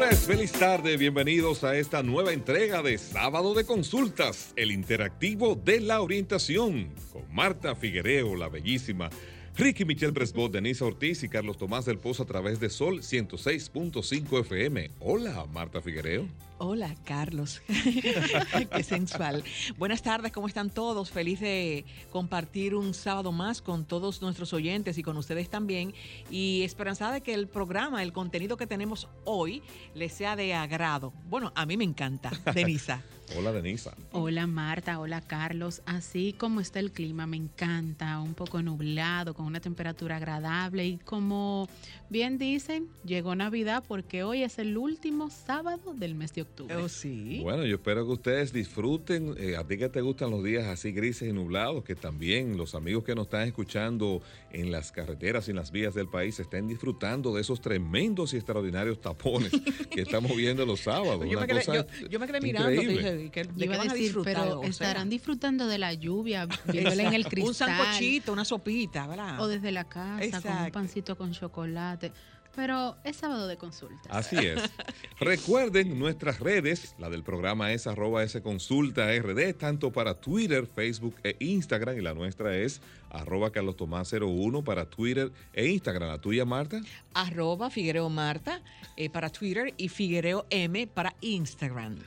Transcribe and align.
Señores, 0.00 0.20
feliz 0.20 0.52
tarde, 0.52 0.96
bienvenidos 0.96 1.62
a 1.62 1.76
esta 1.76 2.02
nueva 2.02 2.32
entrega 2.32 2.82
de 2.82 2.96
Sábado 2.96 3.52
de 3.52 3.66
Consultas, 3.66 4.54
el 4.56 4.72
interactivo 4.72 5.56
de 5.56 5.78
la 5.78 6.00
orientación, 6.00 6.88
con 7.12 7.30
Marta 7.34 7.74
Figuereo, 7.74 8.34
la 8.34 8.48
bellísima, 8.48 9.10
Ricky 9.56 9.84
Michel 9.84 10.12
Presbot, 10.12 10.52
Denise 10.52 10.82
Ortiz 10.82 11.22
y 11.22 11.28
Carlos 11.28 11.58
Tomás 11.58 11.84
del 11.84 11.98
Pozo 11.98 12.22
a 12.22 12.26
través 12.26 12.60
de 12.60 12.70
Sol 12.70 13.00
106.5 13.00 14.40
FM. 14.40 14.90
Hola, 15.00 15.46
Marta 15.52 15.82
Figuereo. 15.82 16.26
Hola, 16.58 16.94
Carlos. 17.04 17.62
Qué 18.74 18.82
sensual. 18.82 19.42
Buenas 19.78 20.02
tardes, 20.02 20.30
¿cómo 20.30 20.46
están 20.46 20.68
todos? 20.70 21.10
Feliz 21.10 21.40
de 21.40 21.84
compartir 22.10 22.74
un 22.74 22.92
sábado 22.92 23.32
más 23.32 23.62
con 23.62 23.86
todos 23.86 24.20
nuestros 24.20 24.52
oyentes 24.52 24.98
y 24.98 25.02
con 25.02 25.16
ustedes 25.16 25.48
también. 25.48 25.94
Y 26.30 26.62
esperanzada 26.62 27.14
de 27.14 27.20
que 27.22 27.34
el 27.34 27.48
programa, 27.48 28.02
el 28.02 28.12
contenido 28.12 28.56
que 28.56 28.66
tenemos 28.66 29.08
hoy, 29.24 29.62
les 29.94 30.12
sea 30.12 30.36
de 30.36 30.52
agrado. 30.54 31.12
Bueno, 31.28 31.50
a 31.54 31.64
mí 31.64 31.76
me 31.76 31.84
encanta, 31.84 32.30
Denisa. 32.54 33.02
Hola, 33.36 33.52
Denisa. 33.52 33.94
Hola, 34.12 34.46
Marta. 34.48 34.98
Hola, 34.98 35.20
Carlos. 35.20 35.82
Así 35.86 36.34
como 36.36 36.60
está 36.60 36.80
el 36.80 36.90
clima, 36.90 37.26
me 37.26 37.36
encanta. 37.36 38.20
Un 38.20 38.34
poco 38.34 38.60
nublado, 38.60 39.34
con 39.34 39.46
una 39.46 39.60
temperatura 39.60 40.16
agradable. 40.16 40.84
Y 40.86 40.96
como 40.98 41.68
bien 42.08 42.38
dicen, 42.38 42.88
llegó 43.04 43.34
Navidad 43.36 43.84
porque 43.86 44.24
hoy 44.24 44.42
es 44.42 44.58
el 44.58 44.76
último 44.76 45.30
sábado 45.30 45.94
del 45.94 46.16
mes 46.16 46.32
de 46.34 46.42
octubre. 46.42 46.74
Oh, 46.76 46.88
sí. 46.88 47.38
Bueno, 47.42 47.64
yo 47.64 47.76
espero 47.76 48.04
que 48.04 48.12
ustedes 48.12 48.52
disfruten. 48.52 49.34
eh, 49.38 49.56
a 49.56 49.64
ti 49.64 49.78
que 49.78 49.88
te 49.88 50.00
gustan 50.00 50.30
los 50.30 50.42
días 50.42 50.66
así 50.66 50.90
grises 50.90 51.28
y 51.28 51.32
nublados, 51.32 51.84
que 51.84 51.94
también 51.94 52.56
los 52.56 52.74
amigos 52.74 53.04
que 53.04 53.14
nos 53.14 53.26
están 53.26 53.46
escuchando 53.46 54.22
en 54.50 54.72
las 54.72 54.90
carreteras 54.90 55.46
y 55.46 55.52
en 55.52 55.56
las 55.56 55.70
vías 55.70 55.94
del 55.94 56.08
país 56.08 56.40
estén 56.40 56.66
disfrutando 56.66 57.32
de 57.34 57.42
esos 57.42 57.60
tremendos 57.60 58.34
y 58.34 58.36
extraordinarios 58.38 59.00
tapones 59.00 59.52
que 59.90 60.02
estamos 60.02 60.36
viendo 60.36 60.66
los 60.66 60.80
sábados. 60.80 61.20
Yo 61.24 61.38
Una 61.38 61.40
me 61.42 61.46
quedé, 61.46 61.64
cosa 61.64 61.86
yo- 62.00 62.08
yo 62.08 62.18
me 62.18 62.26
quedé 62.26 62.40
mirando, 62.40 63.19
¿de 63.28 63.64
iba 63.64 63.74
a 63.74 63.78
van 63.78 63.88
a 63.88 63.92
decir, 63.92 64.06
disfrutar? 64.06 64.34
pero 64.34 64.60
O 64.60 64.62
sea, 64.62 64.70
estarán 64.70 65.08
disfrutando 65.08 65.66
de 65.66 65.78
la 65.78 65.92
lluvia, 65.92 66.46
viéndole 66.66 67.04
en 67.04 67.14
el 67.14 67.26
cristal. 67.26 67.68
Un 67.68 67.76
sancochito, 67.78 68.32
una 68.32 68.44
sopita, 68.44 69.06
¿verdad? 69.06 69.40
O 69.40 69.48
desde 69.48 69.70
la 69.72 69.84
casa, 69.84 70.40
con 70.40 70.64
un 70.64 70.70
pancito 70.70 71.16
con 71.16 71.32
chocolate. 71.32 72.12
Pero 72.54 72.96
es 73.04 73.16
sábado 73.16 73.46
de 73.46 73.56
consultas. 73.56 74.08
Así 74.10 74.36
es. 74.36 74.60
Recuerden 75.20 75.98
nuestras 75.98 76.40
redes, 76.40 76.96
la 76.98 77.08
del 77.08 77.22
programa 77.22 77.72
es 77.72 77.86
arroba 77.86 78.24
S 78.24 78.42
consulta 78.42 79.06
RD, 79.12 79.54
tanto 79.54 79.92
para 79.92 80.14
Twitter, 80.14 80.66
Facebook 80.66 81.14
e 81.22 81.36
Instagram, 81.38 81.98
y 81.98 82.00
la 82.00 82.12
nuestra 82.12 82.56
es 82.56 82.80
arroba 83.10 83.50
Carlos 83.50 83.76
Tomás 83.76 84.12
01 84.12 84.64
para 84.64 84.86
Twitter 84.86 85.30
e 85.52 85.68
Instagram. 85.68 86.08
¿La 86.08 86.18
tuya, 86.18 86.44
Marta? 86.44 86.80
Arroba 87.14 87.70
Figuereo 87.70 88.08
Marta 88.08 88.60
eh, 88.96 89.10
para 89.10 89.30
Twitter 89.30 89.72
y 89.76 89.88
Figuereo 89.88 90.46
M 90.50 90.86
para 90.88 91.14
Instagram. 91.20 91.98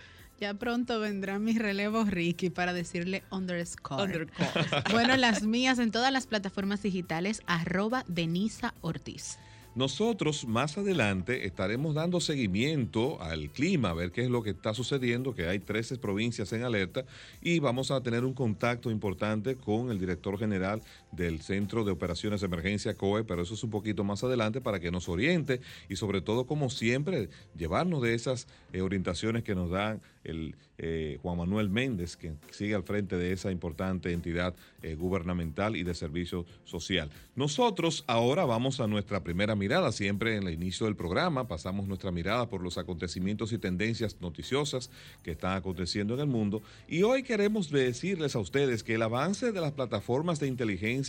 Ya 0.44 0.54
pronto 0.56 1.00
vendrá 1.00 1.40
mi 1.40 1.58
relevo 1.58 2.04
Ricky 2.04 2.50
para 2.50 2.74
decirle 2.74 3.24
underscore. 3.32 4.04
Underscore. 4.04 4.84
Bueno, 4.92 5.16
las 5.16 5.44
mías 5.44 5.80
en 5.80 5.90
todas 5.90 6.12
las 6.12 6.28
plataformas 6.28 6.84
digitales, 6.84 7.42
arroba 7.46 8.04
Denisa 8.10 8.74
Ortiz. 8.82 9.40
Nosotros 9.76 10.46
más 10.46 10.78
adelante 10.78 11.48
estaremos 11.48 11.96
dando 11.96 12.20
seguimiento 12.20 13.22
al 13.22 13.52
clima, 13.52 13.92
a 13.92 13.94
ver 13.94 14.12
qué 14.12 14.24
es 14.24 14.30
lo 14.30 14.44
que 14.44 14.50
está 14.50 14.74
sucediendo, 14.74 15.34
que 15.34 15.48
hay 15.48 15.60
13 15.60 15.98
provincias 15.98 16.52
en 16.52 16.64
alerta 16.64 17.06
y 17.42 17.60
vamos 17.60 17.90
a 17.90 18.02
tener 18.02 18.26
un 18.26 18.34
contacto 18.34 18.92
importante 18.92 19.56
con 19.56 19.90
el 19.90 19.98
director 19.98 20.38
general 20.38 20.82
del 21.16 21.42
Centro 21.42 21.84
de 21.84 21.92
Operaciones 21.92 22.42
de 22.42 22.48
Emergencia 22.48 22.96
COE, 22.96 23.24
pero 23.24 23.42
eso 23.42 23.54
es 23.54 23.64
un 23.64 23.70
poquito 23.70 24.04
más 24.04 24.24
adelante 24.24 24.62
para 24.62 24.80
que 24.80 24.92
nos 24.92 25.10
oriente 25.10 25.62
y 25.90 25.96
sobre 25.96 26.22
todo, 26.22 26.46
como 26.46 26.70
siempre, 26.70 27.30
llevarnos 27.58 28.02
de 28.02 28.14
esas 28.14 28.48
eh, 28.72 28.82
orientaciones 28.82 29.44
que 29.44 29.56
nos 29.56 29.70
dan 29.70 30.02
el 30.24 30.56
eh, 30.78 31.20
Juan 31.22 31.38
Manuel 31.38 31.70
Méndez, 31.70 32.18
que 32.18 32.34
sigue 32.52 32.76
al 32.76 32.84
frente 32.84 33.18
de 33.18 33.32
esa 33.32 33.52
importante 33.52 34.12
entidad 34.12 34.56
eh, 34.82 34.96
gubernamental 34.96 35.76
y 35.76 35.84
de 35.84 35.94
servicio 35.94 36.46
social. 36.64 37.12
Nosotros 37.36 38.04
ahora 38.08 38.46
vamos 38.46 38.80
a 38.80 38.88
nuestra 38.88 39.24
primera 39.24 39.56
mirada, 39.56 39.92
siempre 39.92 40.36
en 40.36 40.48
el 40.48 40.54
inicio 40.54 40.86
del 40.86 40.96
programa, 40.96 41.48
pasamos 41.48 41.88
nuestra 41.88 42.12
mirada 42.12 42.50
por 42.50 42.62
los 42.62 42.78
acontecimientos 42.78 43.54
y 43.54 43.60
tendencias 43.60 44.18
noticiosas 44.20 44.90
que 45.24 45.32
están 45.32 45.58
aconteciendo 45.58 46.14
en 46.16 46.22
el 46.22 46.28
mundo 46.28 46.62
y 46.88 47.04
hoy 47.04 47.24
queremos 47.24 47.70
decirles 47.70 48.36
a 48.36 48.40
ustedes 48.40 48.84
que 48.84 48.96
el 48.96 49.02
avance 49.02 49.52
de 49.52 49.62
las 49.62 49.74
plataformas 49.74 50.40
de 50.40 50.48
inteligencia 50.48 51.03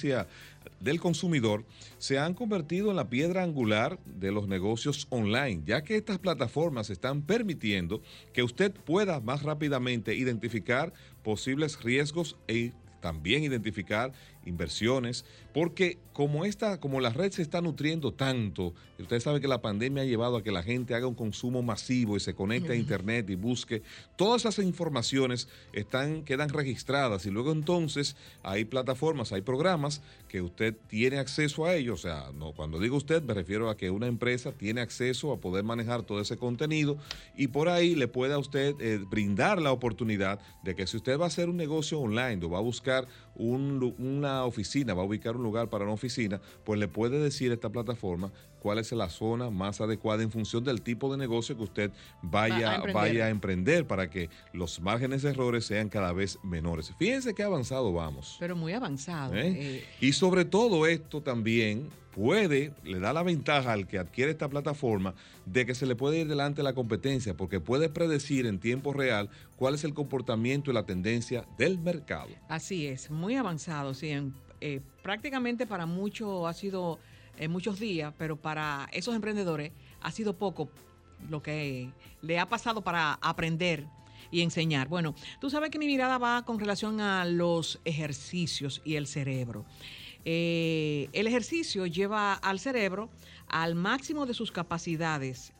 del 0.80 1.00
consumidor 1.00 1.64
se 1.98 2.18
han 2.18 2.34
convertido 2.34 2.90
en 2.90 2.96
la 2.96 3.08
piedra 3.08 3.42
angular 3.42 3.98
de 4.04 4.32
los 4.32 4.48
negocios 4.48 5.06
online, 5.10 5.62
ya 5.64 5.82
que 5.82 5.96
estas 5.96 6.18
plataformas 6.18 6.90
están 6.90 7.22
permitiendo 7.22 8.02
que 8.32 8.42
usted 8.42 8.72
pueda 8.72 9.20
más 9.20 9.42
rápidamente 9.42 10.14
identificar 10.14 10.92
posibles 11.22 11.82
riesgos 11.82 12.36
e 12.48 12.72
también 13.04 13.44
identificar 13.44 14.14
inversiones, 14.46 15.26
porque 15.52 15.98
como 16.14 16.46
esta, 16.46 16.80
como 16.80 17.00
la 17.00 17.10
red 17.10 17.32
se 17.32 17.42
está 17.42 17.60
nutriendo 17.60 18.14
tanto, 18.14 18.72
y 18.98 19.02
usted 19.02 19.20
sabe 19.20 19.42
que 19.42 19.48
la 19.48 19.60
pandemia 19.60 20.04
ha 20.04 20.06
llevado 20.06 20.38
a 20.38 20.42
que 20.42 20.50
la 20.50 20.62
gente 20.62 20.94
haga 20.94 21.06
un 21.06 21.14
consumo 21.14 21.62
masivo 21.62 22.16
y 22.16 22.20
se 22.20 22.34
conecte 22.34 22.72
a 22.72 22.76
internet 22.76 23.28
y 23.28 23.34
busque, 23.34 23.82
todas 24.16 24.46
esas 24.46 24.64
informaciones 24.64 25.48
están, 25.74 26.22
quedan 26.22 26.48
registradas 26.48 27.26
y 27.26 27.30
luego 27.30 27.52
entonces 27.52 28.16
hay 28.42 28.64
plataformas, 28.64 29.32
hay 29.32 29.42
programas 29.42 30.00
que 30.28 30.40
usted 30.40 30.74
tiene 30.88 31.18
acceso 31.18 31.66
a 31.66 31.74
ellos, 31.74 32.00
o 32.00 32.02
sea, 32.02 32.30
no, 32.34 32.52
cuando 32.52 32.78
digo 32.78 32.96
usted 32.96 33.22
me 33.22 33.34
refiero 33.34 33.68
a 33.68 33.76
que 33.76 33.90
una 33.90 34.06
empresa 34.06 34.52
tiene 34.52 34.80
acceso 34.80 35.30
a 35.30 35.40
poder 35.40 35.64
manejar 35.64 36.04
todo 36.04 36.20
ese 36.20 36.38
contenido 36.38 36.96
y 37.36 37.48
por 37.48 37.68
ahí 37.68 37.96
le 37.96 38.08
puede 38.08 38.32
a 38.32 38.38
usted 38.38 38.74
eh, 38.80 38.98
brindar 39.10 39.60
la 39.60 39.72
oportunidad 39.72 40.40
de 40.62 40.74
que 40.74 40.86
si 40.86 40.96
usted 40.96 41.18
va 41.18 41.24
a 41.24 41.28
hacer 41.28 41.50
un 41.50 41.58
negocio 41.58 42.00
online 42.00 42.42
o 42.44 42.48
va 42.50 42.58
a 42.58 42.62
buscar 42.62 42.93
una 43.36 44.44
oficina, 44.44 44.94
va 44.94 45.02
a 45.02 45.06
ubicar 45.06 45.36
un 45.36 45.42
lugar 45.42 45.68
para 45.68 45.84
una 45.84 45.92
oficina, 45.94 46.40
pues 46.64 46.78
le 46.78 46.88
puede 46.88 47.18
decir 47.18 47.50
a 47.50 47.54
esta 47.54 47.70
plataforma 47.70 48.30
cuál 48.64 48.78
es 48.78 48.90
la 48.92 49.10
zona 49.10 49.50
más 49.50 49.82
adecuada 49.82 50.22
en 50.22 50.30
función 50.30 50.64
del 50.64 50.80
tipo 50.80 51.12
de 51.12 51.18
negocio 51.18 51.54
que 51.54 51.62
usted 51.64 51.90
Va 52.24 52.44
a 52.44 52.48
vaya, 52.48 52.74
emprender. 52.76 52.94
vaya 52.94 53.24
a 53.26 53.28
emprender 53.28 53.86
para 53.86 54.08
que 54.08 54.30
los 54.54 54.80
márgenes 54.80 55.20
de 55.20 55.28
errores 55.30 55.66
sean 55.66 55.90
cada 55.90 56.14
vez 56.14 56.38
menores. 56.42 56.90
Fíjense 56.98 57.34
qué 57.34 57.42
avanzado 57.42 57.92
vamos. 57.92 58.36
Pero 58.40 58.56
muy 58.56 58.72
avanzado. 58.72 59.34
¿eh? 59.34 59.52
eh, 59.54 59.84
Y 60.00 60.14
sobre 60.14 60.46
todo 60.46 60.86
esto 60.86 61.20
también 61.20 61.90
puede, 62.14 62.72
le 62.84 63.00
da 63.00 63.12
la 63.12 63.22
ventaja 63.22 63.70
al 63.74 63.86
que 63.86 63.98
adquiere 63.98 64.30
esta 64.30 64.48
plataforma 64.48 65.14
de 65.44 65.66
que 65.66 65.74
se 65.74 65.84
le 65.84 65.94
puede 65.94 66.20
ir 66.20 66.26
delante 66.28 66.62
la 66.62 66.72
competencia 66.72 67.34
porque 67.36 67.60
puede 67.60 67.90
predecir 67.90 68.46
en 68.46 68.60
tiempo 68.60 68.94
real 68.94 69.28
cuál 69.56 69.74
es 69.74 69.84
el 69.84 69.92
comportamiento 69.92 70.70
y 70.70 70.74
la 70.74 70.86
tendencia 70.86 71.44
del 71.58 71.78
mercado. 71.78 72.30
Así 72.48 72.86
es, 72.86 73.10
muy 73.10 73.36
avanzado. 73.36 73.92
Sí, 73.92 74.08
en- 74.08 74.32
eh, 74.62 74.80
prácticamente 75.02 75.66
para 75.66 75.84
muchos 75.84 76.46
ha 76.48 76.54
sido 76.54 76.98
eh, 77.38 77.48
muchos 77.48 77.78
días, 77.78 78.12
pero 78.18 78.36
para 78.36 78.88
esos 78.92 79.14
emprendedores 79.14 79.72
ha 80.00 80.10
sido 80.10 80.36
poco 80.36 80.68
lo 81.28 81.42
que 81.42 81.90
le 82.22 82.38
ha 82.38 82.48
pasado 82.48 82.82
para 82.82 83.14
aprender 83.22 83.86
y 84.30 84.42
enseñar. 84.42 84.88
Bueno, 84.88 85.14
tú 85.40 85.50
sabes 85.50 85.70
que 85.70 85.78
mi 85.78 85.86
mirada 85.86 86.18
va 86.18 86.44
con 86.44 86.58
relación 86.58 87.00
a 87.00 87.24
los 87.24 87.80
ejercicios 87.84 88.82
y 88.84 88.96
el 88.96 89.06
cerebro. 89.06 89.64
Eh, 90.24 91.08
el 91.12 91.26
ejercicio 91.26 91.86
lleva 91.86 92.34
al 92.34 92.58
cerebro 92.58 93.10
al 93.48 93.74
máximo 93.74 94.26
de 94.26 94.34
sus 94.34 94.50
capacidades 94.50 95.52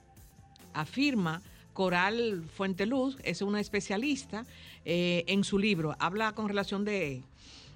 afirma 0.75 1.41
Coral 1.73 2.44
Fuenteluz, 2.55 3.17
es 3.25 3.43
una 3.43 3.61
especialista, 3.61 4.44
eh, 4.85 5.25
en 5.27 5.43
su 5.43 5.59
libro 5.59 5.97
habla 5.99 6.32
con 6.32 6.49
relación 6.49 6.85
de, 6.85 7.23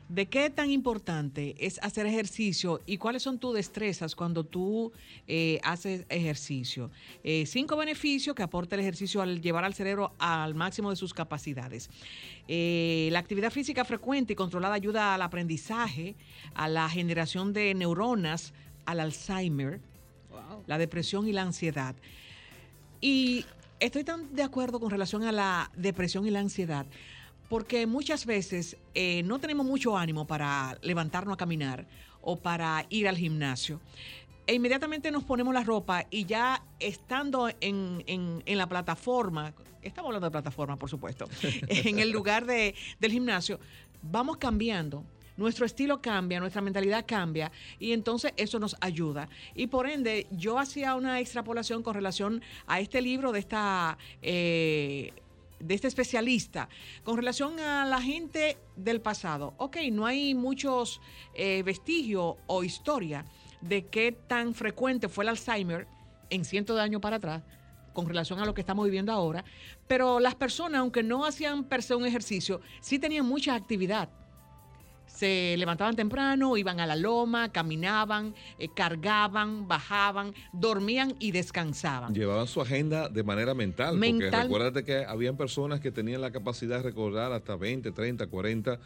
de 0.08 0.26
qué 0.26 0.48
tan 0.48 0.70
importante 0.70 1.54
es 1.58 1.78
hacer 1.82 2.06
ejercicio 2.06 2.80
y 2.86 2.96
cuáles 2.96 3.22
son 3.22 3.38
tus 3.38 3.54
destrezas 3.54 4.14
cuando 4.14 4.44
tú 4.44 4.92
eh, 5.26 5.60
haces 5.62 6.06
ejercicio. 6.08 6.90
Eh, 7.24 7.44
cinco 7.46 7.76
beneficios 7.76 8.34
que 8.34 8.42
aporta 8.42 8.74
el 8.74 8.80
ejercicio 8.80 9.20
al 9.20 9.42
llevar 9.42 9.64
al 9.64 9.74
cerebro 9.74 10.14
al 10.18 10.54
máximo 10.54 10.90
de 10.90 10.96
sus 10.96 11.12
capacidades. 11.12 11.90
Eh, 12.48 13.10
la 13.12 13.18
actividad 13.18 13.50
física 13.50 13.84
frecuente 13.84 14.32
y 14.32 14.36
controlada 14.36 14.74
ayuda 14.74 15.14
al 15.14 15.22
aprendizaje, 15.22 16.16
a 16.54 16.68
la 16.68 16.88
generación 16.88 17.52
de 17.52 17.74
neuronas, 17.74 18.54
al 18.86 19.00
Alzheimer, 19.00 19.80
la 20.66 20.78
depresión 20.78 21.28
y 21.28 21.32
la 21.32 21.42
ansiedad. 21.42 21.94
Y 23.02 23.44
estoy 23.80 24.04
tan 24.04 24.34
de 24.34 24.42
acuerdo 24.42 24.80
con 24.80 24.90
relación 24.90 25.24
a 25.24 25.32
la 25.32 25.70
depresión 25.76 26.26
y 26.26 26.30
la 26.30 26.40
ansiedad, 26.40 26.86
porque 27.48 27.86
muchas 27.86 28.26
veces 28.26 28.76
eh, 28.94 29.22
no 29.24 29.38
tenemos 29.38 29.66
mucho 29.66 29.96
ánimo 29.96 30.26
para 30.26 30.78
levantarnos 30.82 31.34
a 31.34 31.36
caminar 31.36 31.86
o 32.20 32.36
para 32.36 32.86
ir 32.90 33.08
al 33.08 33.16
gimnasio. 33.16 33.80
E 34.46 34.54
inmediatamente 34.54 35.10
nos 35.10 35.24
ponemos 35.24 35.52
la 35.52 35.62
ropa 35.62 36.06
y 36.10 36.24
ya 36.24 36.62
estando 36.78 37.50
en, 37.60 38.02
en 38.06 38.58
la 38.58 38.66
plataforma, 38.66 39.52
estamos 39.82 40.08
hablando 40.08 40.26
de 40.26 40.30
plataforma, 40.30 40.76
por 40.76 40.88
supuesto, 40.88 41.28
en 41.68 41.98
el 41.98 42.10
lugar 42.10 42.46
de, 42.46 42.74
del 42.98 43.12
gimnasio, 43.12 43.60
vamos 44.02 44.38
cambiando 44.38 45.04
nuestro 45.38 45.64
estilo 45.64 46.02
cambia, 46.02 46.40
nuestra 46.40 46.60
mentalidad 46.60 47.06
cambia 47.06 47.50
y 47.78 47.92
entonces 47.92 48.32
eso 48.36 48.58
nos 48.58 48.76
ayuda. 48.80 49.28
Y 49.54 49.68
por 49.68 49.88
ende, 49.88 50.26
yo 50.32 50.58
hacía 50.58 50.94
una 50.96 51.20
extrapolación 51.20 51.82
con 51.82 51.94
relación 51.94 52.42
a 52.66 52.80
este 52.80 53.00
libro 53.00 53.32
de 53.32 53.38
esta... 53.38 53.96
Eh, 54.20 55.12
de 55.60 55.74
este 55.74 55.88
especialista 55.88 56.68
con 57.02 57.16
relación 57.16 57.58
a 57.60 57.84
la 57.84 58.00
gente 58.00 58.58
del 58.76 59.00
pasado. 59.00 59.54
Ok, 59.58 59.76
no 59.92 60.06
hay 60.06 60.34
muchos 60.34 61.00
eh, 61.34 61.62
vestigios 61.64 62.36
o 62.46 62.64
historia 62.64 63.24
de 63.60 63.86
qué 63.86 64.12
tan 64.12 64.54
frecuente 64.54 65.08
fue 65.08 65.24
el 65.24 65.30
Alzheimer 65.30 65.86
en 66.30 66.44
cientos 66.44 66.76
de 66.76 66.82
años 66.82 67.00
para 67.00 67.16
atrás 67.16 67.42
con 67.92 68.06
relación 68.06 68.38
a 68.38 68.44
lo 68.44 68.54
que 68.54 68.60
estamos 68.60 68.84
viviendo 68.84 69.10
ahora, 69.10 69.44
pero 69.88 70.20
las 70.20 70.36
personas, 70.36 70.80
aunque 70.80 71.02
no 71.02 71.24
hacían 71.24 71.64
per 71.64 71.82
se 71.82 71.96
un 71.96 72.06
ejercicio, 72.06 72.60
sí 72.80 73.00
tenían 73.00 73.26
mucha 73.26 73.56
actividad 73.56 74.08
se 75.18 75.56
levantaban 75.58 75.96
temprano, 75.96 76.56
iban 76.56 76.78
a 76.78 76.86
la 76.86 76.94
loma, 76.94 77.50
caminaban, 77.50 78.34
eh, 78.58 78.68
cargaban, 78.68 79.66
bajaban, 79.66 80.32
dormían 80.52 81.16
y 81.18 81.32
descansaban. 81.32 82.14
Llevaban 82.14 82.46
su 82.46 82.60
agenda 82.60 83.08
de 83.08 83.24
manera 83.24 83.52
mental, 83.52 83.96
mental. 83.96 84.30
porque 84.30 84.42
recuérdate 84.42 84.84
que 84.84 85.04
habían 85.04 85.36
personas 85.36 85.80
que 85.80 85.90
tenían 85.90 86.20
la 86.20 86.30
capacidad 86.30 86.76
de 86.76 86.84
recordar 86.84 87.32
hasta 87.32 87.56
20, 87.56 87.90
30, 87.90 88.28
40 88.28 88.78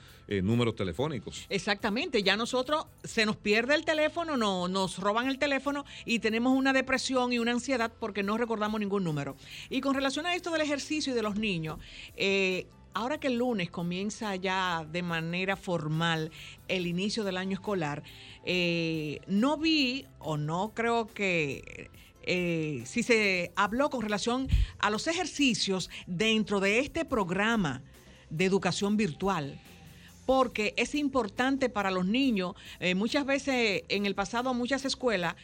números 0.42 0.74
telefónicos. 0.74 1.44
Exactamente, 1.50 2.22
ya 2.22 2.36
nosotros 2.36 2.86
se 3.04 3.26
nos 3.26 3.36
pierde 3.36 3.74
el 3.74 3.84
teléfono, 3.84 4.38
no, 4.38 4.68
nos 4.68 4.98
roban 4.98 5.28
el 5.28 5.38
teléfono 5.38 5.84
y 6.06 6.20
tenemos 6.20 6.56
una 6.56 6.72
depresión 6.72 7.32
y 7.34 7.38
una 7.38 7.52
ansiedad 7.52 7.92
porque 8.00 8.22
no 8.22 8.38
recordamos 8.38 8.80
ningún 8.80 9.04
número. 9.04 9.36
Y 9.68 9.82
con 9.82 9.94
relación 9.94 10.24
a 10.24 10.34
esto 10.34 10.50
del 10.50 10.62
ejercicio 10.62 11.12
y 11.12 11.16
de 11.16 11.22
los 11.22 11.36
niños, 11.36 11.78
eh, 12.16 12.66
ahora 12.94 13.18
que 13.18 13.28
el 13.28 13.36
lunes 13.36 13.70
comienza 13.70 14.36
ya 14.36 14.86
de 14.90 15.02
manera 15.02 15.56
formal 15.56 16.30
el 16.68 16.86
inicio 16.86 17.24
del 17.24 17.36
año 17.36 17.54
escolar, 17.54 18.02
eh, 18.44 19.20
no 19.26 19.56
vi 19.56 20.06
o 20.18 20.36
no 20.36 20.72
creo 20.74 21.06
que... 21.06 21.90
Eh, 22.24 22.84
si 22.86 23.02
se 23.02 23.50
habló 23.56 23.90
con 23.90 24.00
relación 24.00 24.46
a 24.78 24.90
los 24.90 25.08
ejercicios 25.08 25.90
dentro 26.06 26.60
de 26.60 26.78
este 26.78 27.04
programa 27.04 27.82
de 28.30 28.44
educación 28.44 28.96
virtual, 28.96 29.60
porque 30.24 30.72
es 30.76 30.94
importante 30.94 31.68
para 31.68 31.90
los 31.90 32.06
niños. 32.06 32.54
Eh, 32.78 32.94
muchas 32.94 33.26
veces 33.26 33.82
en 33.88 34.06
el 34.06 34.14
pasado 34.14 34.54
muchas 34.54 34.84
escuelas 34.84 35.34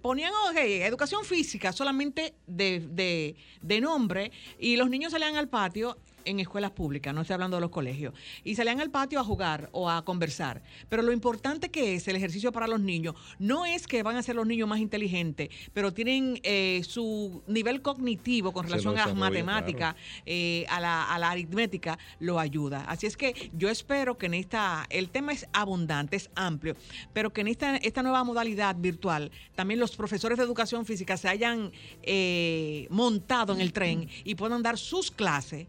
ponían 0.00 0.32
educación 0.54 1.24
física 1.24 1.72
solamente 1.72 2.34
de, 2.46 3.34
de, 3.60 3.80
nombre 3.80 4.30
y 4.60 4.76
los 4.76 4.88
niños 4.90 5.10
salían 5.10 5.34
al 5.34 5.48
patio 5.48 5.96
en 6.24 6.40
escuelas 6.40 6.70
públicas, 6.70 7.14
no 7.14 7.22
estoy 7.22 7.34
hablando 7.34 7.56
de 7.56 7.60
los 7.62 7.70
colegios, 7.70 8.14
y 8.44 8.54
salían 8.54 8.80
al 8.80 8.90
patio 8.90 9.20
a 9.20 9.24
jugar 9.24 9.68
o 9.72 9.90
a 9.90 10.04
conversar. 10.04 10.62
Pero 10.88 11.02
lo 11.02 11.12
importante 11.12 11.70
que 11.70 11.94
es 11.94 12.08
el 12.08 12.16
ejercicio 12.16 12.52
para 12.52 12.66
los 12.66 12.80
niños, 12.80 13.14
no 13.38 13.66
es 13.66 13.86
que 13.86 14.02
van 14.02 14.16
a 14.16 14.22
ser 14.22 14.36
los 14.36 14.46
niños 14.46 14.68
más 14.68 14.80
inteligentes, 14.80 15.48
pero 15.72 15.92
tienen 15.92 16.40
eh, 16.42 16.82
su 16.84 17.42
nivel 17.46 17.82
cognitivo 17.82 18.52
con 18.52 18.64
relación 18.64 18.98
a 18.98 19.06
las 19.06 19.16
matemáticas, 19.16 19.96
eh, 20.26 20.64
a, 20.68 20.80
la, 20.80 21.12
a 21.12 21.18
la 21.18 21.30
aritmética, 21.30 21.98
lo 22.20 22.38
ayuda. 22.38 22.84
Así 22.84 23.06
es 23.06 23.16
que 23.16 23.50
yo 23.54 23.68
espero 23.68 24.18
que 24.18 24.26
en 24.26 24.34
esta, 24.34 24.86
el 24.90 25.08
tema 25.08 25.32
es 25.32 25.46
abundante, 25.52 26.16
es 26.16 26.30
amplio, 26.34 26.76
pero 27.12 27.32
que 27.32 27.40
en 27.42 27.48
esta, 27.48 27.76
esta 27.76 28.02
nueva 28.02 28.24
modalidad 28.24 28.76
virtual, 28.76 29.30
también 29.54 29.80
los 29.80 29.96
profesores 29.96 30.38
de 30.38 30.44
educación 30.44 30.86
física 30.86 31.16
se 31.16 31.28
hayan 31.28 31.72
eh, 32.02 32.86
montado 32.90 33.52
en 33.52 33.60
el 33.60 33.72
tren 33.72 34.08
y 34.24 34.34
puedan 34.34 34.62
dar 34.62 34.78
sus 34.78 35.10
clases 35.10 35.66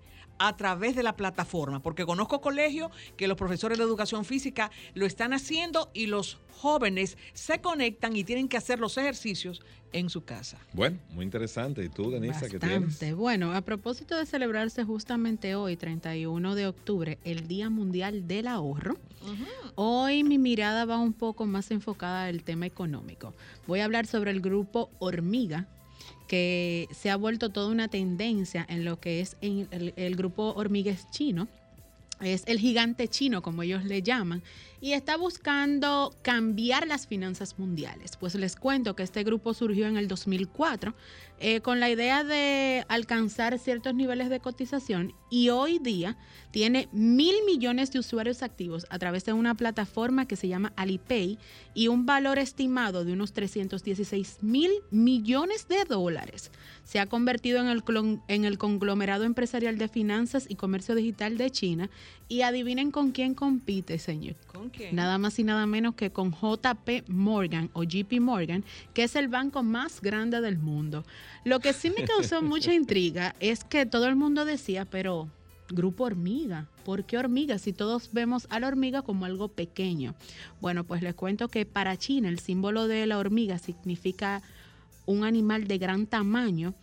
a 0.48 0.58
través 0.58 0.94
de 0.96 1.04
la 1.04 1.16
plataforma, 1.16 1.82
porque 1.82 2.06
conozco 2.06 2.42
colegios 2.42 2.92
que 3.16 3.28
los 3.28 3.38
profesores 3.38 3.78
de 3.78 3.84
educación 3.86 4.26
física 4.26 4.72
lo 4.94 5.06
están 5.06 5.32
haciendo 5.32 5.90
y 5.94 6.08
los 6.08 6.38
jóvenes 6.58 7.18
se 7.34 7.62
conectan 7.62 8.16
y 8.16 8.26
tienen 8.26 8.50
que 8.50 8.58
hacer 8.58 8.80
los 8.80 8.98
ejercicios 8.98 9.62
en 9.94 10.10
su 10.10 10.26
casa. 10.26 10.58
Bueno, 10.74 11.00
muy 11.12 11.24
interesante. 11.24 11.84
¿Y 11.86 11.90
tú, 11.90 12.12
Denisa, 12.12 12.50
qué 12.50 12.60
tienes? 12.60 13.00
Bueno, 13.16 13.54
a 13.54 13.62
propósito 13.62 14.18
de 14.18 14.26
celebrarse 14.26 14.84
justamente 14.84 15.56
hoy, 15.56 15.78
31 15.78 16.56
de 16.56 16.68
octubre, 16.68 17.20
el 17.24 17.48
Día 17.48 17.70
Mundial 17.70 18.28
del 18.28 18.48
Ahorro, 18.48 18.98
hoy 19.76 20.24
mi 20.24 20.40
mirada 20.40 20.84
va 20.84 20.98
un 20.98 21.14
poco 21.14 21.46
más 21.46 21.72
enfocada 21.72 22.26
al 22.26 22.44
tema 22.44 22.66
económico. 22.66 23.34
Voy 23.66 23.80
a 23.80 23.86
hablar 23.86 24.08
sobre 24.08 24.32
el 24.32 24.42
grupo 24.42 24.90
Hormiga, 25.00 25.68
que 26.28 26.88
se 26.92 27.10
ha 27.10 27.16
vuelto 27.16 27.50
toda 27.50 27.68
una 27.68 27.88
tendencia 27.88 28.66
en 28.68 28.86
lo 28.86 29.00
que 29.00 29.22
es 29.22 29.38
el, 29.42 29.94
el 29.96 30.16
grupo 30.16 30.54
Hormigues 30.56 31.10
Chino. 31.12 31.48
Es 32.24 32.44
el 32.48 32.60
gigante 32.60 33.08
chino, 33.08 33.42
como 33.42 33.64
ellos 33.64 33.84
le 33.84 34.02
llaman, 34.02 34.44
y 34.84 34.94
está 34.94 35.16
buscando 35.16 36.14
cambiar 36.22 36.88
las 36.88 37.08
finanzas 37.08 37.58
mundiales. 37.58 38.18
Pues 38.18 38.36
les 38.36 38.56
cuento 38.56 38.96
que 38.96 39.04
este 39.04 39.24
grupo 39.24 39.54
surgió 39.54 39.88
en 39.88 39.96
el 39.96 40.08
2004 40.08 40.94
eh, 41.40 41.62
con 41.62 41.80
la 41.80 41.90
idea 41.90 42.24
de 42.24 42.86
alcanzar 42.90 43.60
ciertos 43.60 43.96
niveles 43.96 44.30
de 44.30 44.40
cotización 44.40 45.14
y 45.30 45.50
hoy 45.50 45.80
día 45.80 46.18
tiene 46.52 46.88
mil 46.92 47.34
millones 47.46 47.92
de 47.92 48.00
usuarios 48.00 48.44
activos 48.44 48.86
a 48.90 49.00
través 49.00 49.26
de 49.26 49.34
una 49.34 49.56
plataforma 49.56 50.28
que 50.28 50.36
se 50.36 50.48
llama 50.48 50.74
Alipay 50.76 51.40
y 51.74 51.88
un 51.88 52.06
valor 52.06 52.38
estimado 52.38 53.04
de 53.04 53.14
unos 53.14 53.34
316 53.34 54.40
mil 54.42 54.72
millones 54.92 55.68
de 55.68 55.84
dólares. 55.86 56.52
Se 56.84 57.00
ha 57.00 57.08
convertido 57.08 57.60
en 57.60 57.68
el, 57.68 57.84
en 58.28 58.46
el 58.46 58.58
conglomerado 58.58 59.24
empresarial 59.24 59.78
de 59.78 59.88
finanzas 59.88 60.46
y 60.48 60.56
comercio 60.56 60.94
digital 60.96 61.38
de 61.38 61.50
China 61.50 61.90
y 62.28 62.42
adivinen 62.42 62.92
con 62.92 63.12
quién 63.12 63.34
compite, 63.34 64.00
señor. 64.00 64.36
Nada 64.92 65.18
más 65.18 65.38
y 65.40 65.44
nada 65.44 65.66
menos 65.66 65.96
que 65.96 66.12
con 66.12 66.32
JP 66.32 67.08
Morgan 67.08 67.70
o 67.74 67.84
JP 67.84 68.20
Morgan, 68.22 68.64
que 68.94 69.04
es 69.04 69.16
el 69.16 69.28
banco 69.28 69.62
más 69.62 70.02
grande 70.02 70.42
del 70.42 70.58
mundo. 70.58 71.06
Lo 71.44 71.60
que 71.60 71.74
sí 71.74 71.90
me 71.90 72.06
causó 72.06 72.42
mucha 72.42 72.74
intriga 72.74 73.36
es 73.40 73.64
que 73.64 73.86
todo 73.86 74.08
el 74.08 74.16
mundo 74.16 74.46
decía, 74.46 74.86
pero 74.86 75.30
grupo 75.70 76.06
hormiga. 76.06 76.68
¿Por 76.86 77.06
qué 77.06 77.18
hormiga 77.18 77.58
si 77.58 77.74
todos 77.74 78.10
vemos 78.12 78.48
a 78.50 78.60
la 78.60 78.68
hormiga 78.68 79.02
como 79.02 79.26
algo 79.26 79.48
pequeño? 79.48 80.16
Bueno, 80.62 80.84
pues 80.84 81.02
les 81.02 81.16
cuento 81.16 81.48
que 81.48 81.66
para 81.66 81.98
China 81.98 82.30
el 82.30 82.40
símbolo 82.40 82.88
de 82.88 83.06
la 83.06 83.18
hormiga 83.18 83.58
significa 83.58 84.42
un 85.06 85.24
animal 85.24 85.68
de 85.68 85.78
gran 85.78 86.08
tamaño 86.08 86.74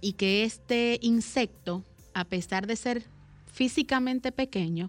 y 0.00 0.12
que 0.12 0.44
este 0.44 0.98
insecto, 1.02 1.84
a 2.14 2.24
pesar 2.24 2.66
de 2.66 2.76
ser 2.76 3.04
físicamente 3.58 4.30
pequeño, 4.30 4.88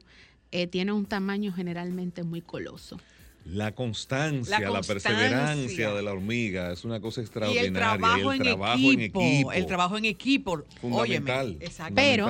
eh, 0.51 0.67
tiene 0.67 0.91
un 0.91 1.07
tamaño 1.07 1.51
generalmente 1.51 2.21
muy 2.21 2.41
coloso. 2.41 2.99
La 3.43 3.73
constancia, 3.73 4.59
la, 4.59 4.81
perseverancia 4.81 5.91
de 5.91 6.03
la 6.03 6.11
hormiga 6.11 6.71
es 6.71 6.85
una 6.85 6.99
cosa 7.01 7.21
extraordinaria. 7.21 7.63
Y 7.63 7.67
el 7.67 7.73
trabajo, 7.73 8.31
en, 8.31 9.01
equipo, 9.01 9.51
El 9.51 9.65
trabajo 9.65 9.97
en 9.97 10.05
equipo. 10.05 10.63
Fundamental. 10.81 11.57
Pero 11.95 12.29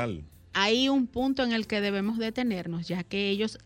hay 0.53 0.87
un 0.87 1.07
punto 1.07 1.43
en 1.43 1.51
el 1.51 1.67
que 1.67 1.81
debemos 1.81 2.17
detenernos, 2.17 2.87
ya 2.87 3.03
que 3.03 3.29
ellos 3.29 3.59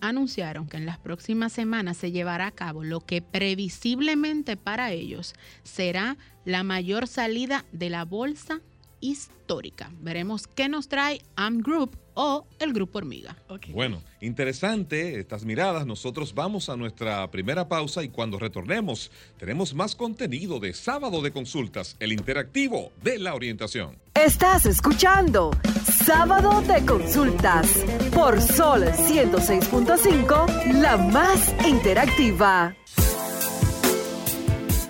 anunciaron 0.00 0.66
que 0.66 0.78
en 0.78 0.86
las 0.86 0.96
próximas 0.96 1.52
semanas 1.52 1.98
se 1.98 2.10
llevará 2.10 2.46
a 2.46 2.52
cabo 2.52 2.84
lo 2.84 3.00
que 3.00 3.20
previsiblemente 3.20 4.56
para 4.56 4.92
ellos 4.92 5.34
será 5.62 6.16
la 6.46 6.62
mayor 6.62 7.06
salida 7.06 7.66
de 7.72 7.90
la 7.90 8.06
bolsa 8.06 8.62
histórica. 9.00 9.90
Veremos 10.00 10.46
qué 10.46 10.68
nos 10.68 10.88
trae 10.88 11.22
AM 11.36 11.60
Group 11.60 11.96
o 12.14 12.46
el 12.58 12.72
Grupo 12.72 12.98
Hormiga. 12.98 13.36
Bueno, 13.72 14.02
interesante 14.20 15.20
estas 15.20 15.44
miradas. 15.44 15.86
Nosotros 15.86 16.34
vamos 16.34 16.68
a 16.68 16.76
nuestra 16.76 17.30
primera 17.30 17.68
pausa 17.68 18.02
y 18.02 18.08
cuando 18.08 18.38
retornemos 18.38 19.12
tenemos 19.38 19.72
más 19.72 19.94
contenido 19.94 20.58
de 20.58 20.72
Sábado 20.72 21.22
de 21.22 21.30
Consultas, 21.30 21.96
el 22.00 22.12
interactivo 22.12 22.90
de 23.02 23.18
la 23.18 23.34
orientación. 23.34 23.98
Estás 24.14 24.66
escuchando 24.66 25.52
Sábado 26.04 26.60
de 26.62 26.84
Consultas 26.84 27.68
por 28.12 28.40
Sol 28.40 28.82
106.5, 28.82 30.80
la 30.80 30.96
más 30.96 31.54
interactiva. 31.68 32.74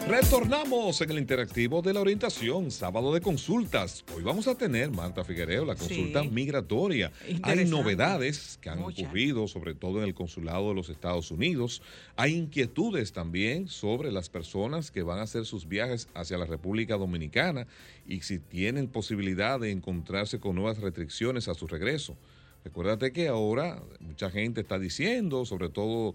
Retornamos 0.09 1.03
en 1.03 1.11
el 1.11 1.19
interactivo 1.19 1.83
de 1.83 1.93
la 1.93 2.01
orientación, 2.01 2.71
sábado 2.71 3.13
de 3.13 3.21
consultas. 3.21 4.07
Hoy 4.17 4.23
vamos 4.23 4.49
a 4.49 4.55
tener, 4.57 4.91
Marta 4.91 5.23
Figuereo, 5.23 5.67
la 5.67 5.75
consulta 5.75 6.23
Sí. 6.23 6.31
migratoria. 6.31 7.13
Hay 7.43 7.67
novedades 7.67 8.59
que 8.63 8.71
han 8.71 8.79
Muchas. 8.81 9.05
ocurrido, 9.05 9.47
sobre 9.49 9.75
todo 9.75 9.99
en 9.99 10.05
el 10.05 10.15
consulado 10.15 10.71
de 10.71 10.75
los 10.77 10.89
Estados 10.89 11.31
Unidos. 11.31 11.83
Hay 12.17 12.35
inquietudes 12.37 13.13
también 13.13 13.69
sobre 13.69 14.11
las 14.11 14.31
personas 14.31 14.91
que 14.91 15.03
van 15.03 15.19
a 15.19 15.23
hacer 15.25 15.45
sus 15.45 15.69
viajes 15.69 16.09
hacia 16.15 16.39
la 16.39 16.47
República 16.47 16.97
Dominicana 16.97 17.67
y 18.07 18.23
si 18.23 18.39
tienen 18.39 18.89
posibilidad 18.89 19.61
de 19.61 19.73
encontrarse 19.73 20.41
con 20.41 20.55
nuevas 20.57 20.79
restricciones 20.79 21.49
a 21.49 21.55
su 21.55 21.67
regreso. 21.67 22.17
Recuérdate 22.65 23.13
que 23.13 23.29
ahora 23.29 23.83
mucha 24.01 24.31
gente 24.31 24.63
está 24.63 24.79
diciendo, 24.79 25.45
sobre 25.45 25.69
todo 25.69 26.15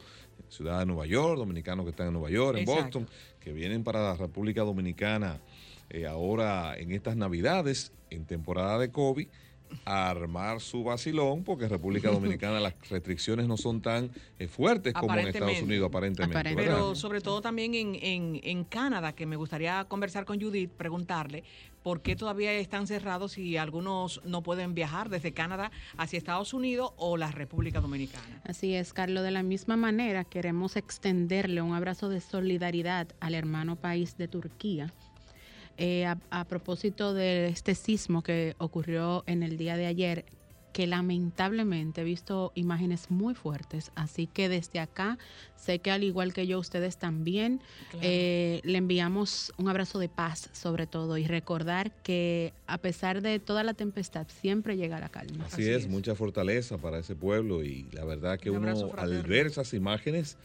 ciudad 0.50 0.80
de 0.80 0.86
Nueva 0.86 1.08
York, 1.08 1.38
dominicanos 1.38 1.84
que 1.86 1.92
están 1.92 2.08
en 2.08 2.14
Nueva 2.14 2.30
York, 2.30 2.58
en 2.58 2.64
Exacto. 2.64 3.00
Boston, 3.00 3.08
que 3.44 3.52
vienen 3.52 3.84
para 3.84 4.02
la 4.02 4.16
República 4.16 4.62
Dominicana 4.62 5.40
eh, 5.90 6.08
ahora 6.08 6.78
en 6.78 6.92
estas 6.92 7.16
Navidades, 7.18 7.92
en 8.10 8.26
temporada 8.26 8.80
de 8.80 8.90
COVID, 8.90 9.28
a 9.86 10.10
armar 10.10 10.62
su 10.62 10.84
vacilón, 10.84 11.44
porque 11.44 11.66
en 11.66 11.72
República 11.72 12.10
Dominicana 12.12 12.60
las 12.60 12.74
restricciones 12.90 13.48
no 13.48 13.58
son 13.58 13.82
tan 13.82 14.12
eh, 14.40 14.48
fuertes 14.48 14.94
como 14.94 15.14
en 15.16 15.28
Estados. 15.28 15.62
Unidos, 15.62 15.90
aparentemente. 15.90 16.38
Aparentemente. 16.38 16.72
Pero 16.72 16.96
sobre 16.96 17.22
todo 17.22 17.42
también 17.42 17.74
en, 17.74 17.96
en, 17.96 18.40
en 18.44 18.64
Canadá, 18.64 19.14
que 19.14 19.26
me 19.26 19.36
gustaría 19.36 19.84
conversar 19.86 20.26
con 20.26 20.40
Judith, 20.40 20.72
preguntarle 20.72 21.44
por 21.84 22.02
qué 22.02 22.16
todavía 22.16 22.54
están 22.54 22.88
cerrados 22.88 23.38
y 23.38 23.58
algunos 23.58 24.22
no 24.24 24.42
pueden 24.42 24.74
viajar 24.74 25.10
desde 25.10 25.34
Canadá 25.34 25.72
hacia 25.98 26.18
Estados 26.18 26.54
Unidos 26.54 26.92
o 26.98 27.18
la 27.18 27.30
República 27.32 27.82
Dominicana. 27.82 28.42
Así 28.46 28.74
es, 28.74 28.94
Carlos. 28.94 29.24
De 29.24 29.32
la 29.32 29.44
misma 29.44 29.76
manera, 29.76 30.24
queremos 30.24 30.76
extenderle 30.78 31.62
un 31.62 31.74
abrazo 31.74 32.10
de 32.10 32.22
solidaridad 32.22 33.08
al 33.20 33.36
hermano 33.36 33.76
país 33.76 34.18
de 34.18 34.28
Turquía. 34.28 34.94
Eh, 35.78 36.06
a, 36.06 36.18
a 36.30 36.46
propósito 36.46 37.14
de 37.14 37.48
este 37.48 37.74
sismo 37.74 38.22
que 38.22 38.56
ocurrió 38.60 39.24
en 39.26 39.42
el 39.42 39.58
día 39.58 39.76
de 39.76 39.88
ayer, 39.88 40.26
que 40.74 40.88
lamentablemente 40.88 42.02
he 42.02 42.04
visto 42.04 42.52
imágenes 42.56 43.10
muy 43.12 43.36
fuertes, 43.36 43.92
así 43.96 44.28
que 44.28 44.50
desde 44.50 44.80
acá 44.80 45.18
sé 45.56 45.80
que 45.80 45.92
al 45.92 46.04
igual 46.04 46.34
que 46.34 46.48
yo, 46.48 46.60
ustedes 46.60 46.98
también 46.98 47.62
Claro. 47.92 48.08
eh, 48.10 48.60
le 48.64 48.78
enviamos 48.80 49.54
un 49.58 49.70
abrazo 49.70 50.00
de 50.00 50.10
paz 50.10 50.50
sobre 50.52 50.88
todo 50.88 51.18
y 51.18 51.26
recordar 51.28 51.92
que 52.04 52.54
a 52.68 52.80
pesar 52.80 53.22
de 53.22 53.40
toda 53.40 53.64
la 53.64 53.74
tempestad 53.76 54.28
siempre 54.28 54.76
llega 54.76 55.00
la 55.00 55.10
calma. 55.10 55.46
Así, 55.46 55.62
Así 55.62 55.70
es, 55.70 55.84
es. 55.84 55.88
mucha 55.90 56.16
fortaleza 56.16 56.78
para 56.80 56.98
ese 57.00 57.16
pueblo 57.16 57.64
y 57.64 57.88
la 57.94 58.04
verdad 58.04 58.40
que 58.40 58.50
Un 58.50 58.58
uno 58.66 58.92
al 58.98 59.24
ver 59.24 59.46
esas 59.48 59.74
imágenes, 59.74 60.38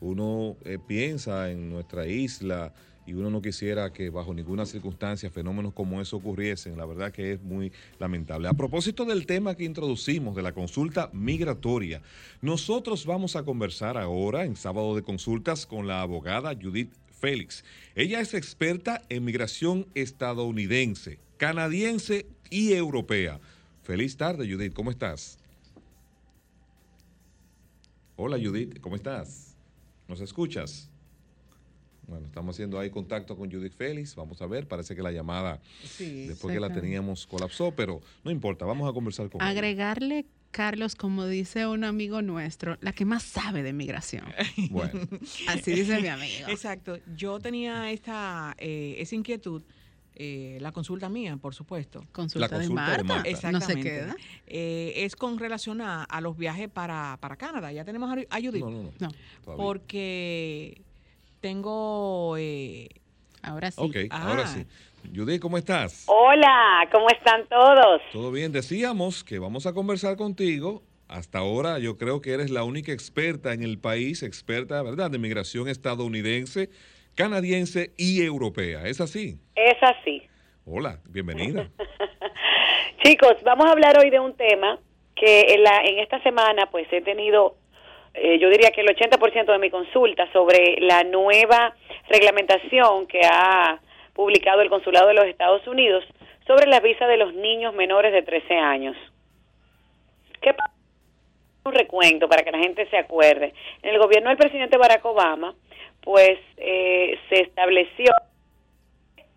uno 0.00 0.56
eh, 0.64 0.78
piensa 0.86 1.50
en 1.50 1.70
nuestra 1.70 2.06
isla 2.06 2.74
y 3.06 3.12
uno 3.12 3.30
no 3.30 3.40
quisiera 3.40 3.92
que 3.92 4.10
bajo 4.10 4.34
ninguna 4.34 4.66
circunstancia 4.66 5.30
fenómenos 5.30 5.72
como 5.72 6.00
eso 6.00 6.16
ocurriesen. 6.16 6.76
La 6.76 6.84
verdad 6.84 7.12
que 7.12 7.32
es 7.32 7.42
muy 7.42 7.72
lamentable. 7.98 8.48
A 8.48 8.52
propósito 8.52 9.04
del 9.04 9.26
tema 9.26 9.54
que 9.54 9.64
introducimos 9.64 10.34
de 10.34 10.42
la 10.42 10.52
consulta 10.52 11.08
migratoria, 11.12 12.02
nosotros 12.42 13.06
vamos 13.06 13.36
a 13.36 13.44
conversar 13.44 13.96
ahora 13.96 14.44
en 14.44 14.56
sábado 14.56 14.96
de 14.96 15.02
consultas 15.02 15.66
con 15.66 15.86
la 15.86 16.02
abogada 16.02 16.54
Judith 16.60 16.92
Félix. 17.20 17.64
Ella 17.94 18.20
es 18.20 18.34
experta 18.34 19.02
en 19.08 19.24
migración 19.24 19.86
estadounidense, 19.94 21.18
canadiense 21.36 22.26
y 22.50 22.72
europea. 22.72 23.40
Feliz 23.84 24.16
tarde, 24.16 24.50
Judith. 24.50 24.72
¿Cómo 24.72 24.90
estás? 24.90 25.38
Hola, 28.16 28.36
Judith. 28.36 28.80
¿Cómo 28.80 28.96
estás? 28.96 29.54
¿Nos 30.08 30.20
escuchas? 30.20 30.90
Bueno, 32.06 32.26
estamos 32.26 32.54
haciendo 32.54 32.78
ahí 32.78 32.90
contacto 32.90 33.36
con 33.36 33.50
Judith 33.50 33.74
Félix. 33.74 34.14
Vamos 34.14 34.40
a 34.40 34.46
ver. 34.46 34.68
Parece 34.68 34.94
que 34.94 35.02
la 35.02 35.10
llamada, 35.12 35.60
Sí. 35.84 36.26
después 36.28 36.54
que 36.54 36.60
la 36.60 36.72
teníamos, 36.72 37.26
colapsó, 37.26 37.72
pero 37.72 38.00
no 38.24 38.30
importa. 38.30 38.64
Vamos 38.64 38.88
a 38.88 38.92
conversar 38.92 39.28
con 39.28 39.40
ella. 39.40 39.50
Agregarle, 39.50 40.26
Carlos, 40.52 40.94
como 40.94 41.26
dice 41.26 41.66
un 41.66 41.82
amigo 41.84 42.22
nuestro, 42.22 42.78
la 42.80 42.92
que 42.92 43.04
más 43.04 43.24
sabe 43.24 43.62
de 43.62 43.72
migración. 43.72 44.24
Bueno, 44.70 45.00
Así 45.48 45.72
dice 45.72 46.00
mi 46.00 46.08
amigo. 46.08 46.46
Exacto. 46.48 46.98
Yo 47.16 47.40
tenía 47.40 47.90
esta 47.90 48.54
eh, 48.58 48.94
esa 48.98 49.16
inquietud, 49.16 49.62
eh, 50.14 50.58
la 50.62 50.70
consulta 50.72 51.08
mía, 51.08 51.36
por 51.36 51.54
supuesto. 51.54 52.06
Consulta, 52.12 52.48
La 52.48 52.58
de 52.58 52.68
Marta. 52.70 53.02
Marta. 53.04 53.16
No 53.18 53.24
se 53.24 53.30
Exactamente. 53.32 53.82
queda. 53.82 54.16
Eh, 54.46 54.92
es 55.04 55.16
con 55.16 55.38
relación 55.38 55.80
a, 55.82 56.04
a 56.04 56.20
los 56.20 56.38
viajes 56.38 56.70
para, 56.70 57.18
para 57.20 57.36
Canadá. 57.36 57.70
Ya 57.72 57.84
tenemos 57.84 58.08
a, 58.10 58.14
a 58.34 58.40
Judith. 58.40 58.60
no, 58.64 58.70
no, 58.70 58.82
no. 58.84 58.92
No. 59.00 59.56
Porque 59.56 60.80
tengo... 61.50 62.36
eh, 62.38 62.88
ahora 63.42 63.70
sí. 63.70 63.80
Ok, 63.80 63.96
ahora 64.10 64.42
Ah. 64.44 64.46
sí. 64.48 64.66
Judith, 65.14 65.40
¿cómo 65.40 65.56
estás? 65.56 66.04
Hola, 66.08 66.88
¿cómo 66.90 67.08
están 67.10 67.46
todos? 67.48 68.02
Todo 68.12 68.32
bien, 68.32 68.50
decíamos 68.50 69.22
que 69.22 69.38
vamos 69.38 69.64
a 69.66 69.72
conversar 69.72 70.16
contigo. 70.16 70.82
Hasta 71.06 71.38
ahora 71.38 71.78
yo 71.78 71.96
creo 71.96 72.20
que 72.20 72.32
eres 72.32 72.50
la 72.50 72.64
única 72.64 72.90
experta 72.90 73.52
en 73.52 73.62
el 73.62 73.78
país, 73.78 74.24
experta, 74.24 74.82
¿verdad?, 74.82 75.08
de 75.12 75.18
migración 75.20 75.68
estadounidense, 75.68 76.68
canadiense 77.14 77.92
y 77.96 78.22
europea. 78.22 78.88
¿Es 78.88 79.00
así? 79.00 79.38
Es 79.54 79.80
así. 79.80 80.22
Hola, 80.64 80.98
bienvenida. 81.08 81.70
Chicos, 83.04 83.36
vamos 83.44 83.66
a 83.66 83.70
hablar 83.70 83.96
hoy 83.98 84.10
de 84.10 84.18
un 84.18 84.34
tema 84.34 84.80
que 85.14 85.54
en, 85.54 85.62
la, 85.62 85.82
en 85.84 86.00
esta 86.00 86.20
semana 86.24 86.66
pues 86.72 86.88
he 86.92 87.00
tenido, 87.02 87.56
eh, 88.16 88.38
yo 88.38 88.48
diría 88.48 88.70
que 88.70 88.80
el 88.80 88.88
80% 88.88 89.52
de 89.52 89.58
mi 89.58 89.70
consulta 89.70 90.30
sobre 90.32 90.76
la 90.80 91.04
nueva 91.04 91.74
reglamentación 92.08 93.06
que 93.06 93.20
ha 93.24 93.78
publicado 94.14 94.62
el 94.62 94.70
Consulado 94.70 95.08
de 95.08 95.14
los 95.14 95.26
Estados 95.26 95.66
Unidos 95.66 96.04
sobre 96.46 96.66
la 96.66 96.80
visa 96.80 97.06
de 97.06 97.18
los 97.18 97.34
niños 97.34 97.74
menores 97.74 98.12
de 98.12 98.22
13 98.22 98.54
años. 98.54 98.96
¿Qué? 100.40 100.54
Un 101.64 101.72
recuento 101.72 102.28
para 102.28 102.42
que 102.42 102.52
la 102.52 102.58
gente 102.58 102.88
se 102.88 102.96
acuerde. 102.96 103.52
En 103.82 103.94
el 103.94 103.98
gobierno 103.98 104.30
del 104.30 104.38
presidente 104.38 104.78
Barack 104.78 105.04
Obama, 105.04 105.54
pues 106.02 106.38
eh, 106.56 107.18
se 107.28 107.42
estableció 107.42 108.12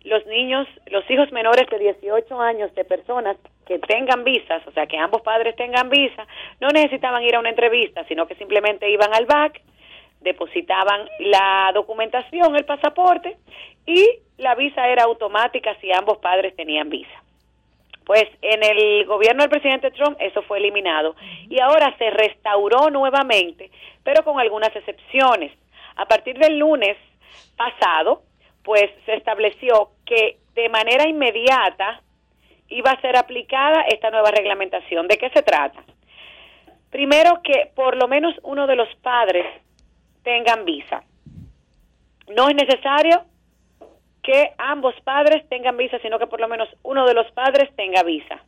los 0.04 0.24
niños, 0.26 0.66
los 0.86 1.08
hijos 1.10 1.30
menores 1.32 1.68
de 1.68 1.78
18 1.78 2.40
años 2.40 2.74
de 2.74 2.84
personas 2.84 3.36
que 3.70 3.78
tengan 3.78 4.24
visas, 4.24 4.66
o 4.66 4.72
sea, 4.72 4.88
que 4.88 4.98
ambos 4.98 5.22
padres 5.22 5.54
tengan 5.54 5.88
visa, 5.90 6.26
no 6.58 6.70
necesitaban 6.70 7.22
ir 7.22 7.36
a 7.36 7.38
una 7.38 7.50
entrevista, 7.50 8.04
sino 8.08 8.26
que 8.26 8.34
simplemente 8.34 8.90
iban 8.90 9.14
al 9.14 9.26
BAC, 9.26 9.62
depositaban 10.22 11.08
la 11.20 11.70
documentación, 11.72 12.56
el 12.56 12.64
pasaporte, 12.64 13.36
y 13.86 14.08
la 14.38 14.56
visa 14.56 14.88
era 14.88 15.04
automática 15.04 15.76
si 15.80 15.92
ambos 15.92 16.18
padres 16.18 16.56
tenían 16.56 16.90
visa. 16.90 17.22
Pues 18.04 18.24
en 18.42 18.64
el 18.64 19.06
gobierno 19.06 19.44
del 19.44 19.50
presidente 19.50 19.92
Trump 19.92 20.16
eso 20.18 20.42
fue 20.42 20.58
eliminado 20.58 21.14
y 21.48 21.60
ahora 21.60 21.94
se 21.96 22.10
restauró 22.10 22.90
nuevamente, 22.90 23.70
pero 24.02 24.24
con 24.24 24.40
algunas 24.40 24.74
excepciones. 24.74 25.52
A 25.94 26.06
partir 26.06 26.36
del 26.38 26.58
lunes 26.58 26.96
pasado, 27.56 28.22
pues 28.64 28.90
se 29.06 29.14
estableció 29.14 29.90
que 30.04 30.38
de 30.56 30.68
manera 30.70 31.08
inmediata 31.08 32.02
iba 32.70 32.92
a 32.92 33.00
ser 33.00 33.16
aplicada 33.16 33.82
esta 33.82 34.10
nueva 34.10 34.30
reglamentación. 34.30 35.06
¿De 35.08 35.18
qué 35.18 35.28
se 35.30 35.42
trata? 35.42 35.82
Primero 36.90 37.40
que 37.42 37.70
por 37.74 37.96
lo 37.96 38.08
menos 38.08 38.34
uno 38.42 38.66
de 38.66 38.76
los 38.76 38.88
padres 38.96 39.46
tengan 40.22 40.64
visa. 40.64 41.02
No 42.34 42.48
es 42.48 42.54
necesario 42.54 43.24
que 44.22 44.52
ambos 44.58 44.94
padres 45.02 45.48
tengan 45.48 45.76
visa, 45.76 45.98
sino 46.00 46.18
que 46.18 46.26
por 46.26 46.40
lo 46.40 46.48
menos 46.48 46.68
uno 46.82 47.06
de 47.06 47.14
los 47.14 47.30
padres 47.32 47.74
tenga 47.76 48.02
visa. 48.02 48.40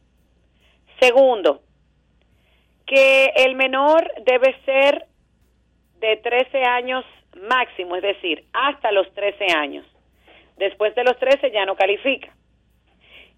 Segundo, 1.01 1.63
que 2.87 3.33
el 3.37 3.57
menor 3.57 4.09
debe 4.25 4.57
ser 4.65 5.07
de 5.99 6.17
13 6.17 6.65
años 6.65 7.05
máximo, 7.49 7.97
es 7.97 8.03
decir, 8.03 8.45
hasta 8.53 8.93
los 8.93 9.13
13 9.15 9.47
años. 9.57 9.87
Después 10.59 10.95
de 10.95 11.05
los 11.05 11.19
13 11.19 11.51
ya 11.51 11.65
no 11.65 11.75
califica. 11.75 12.33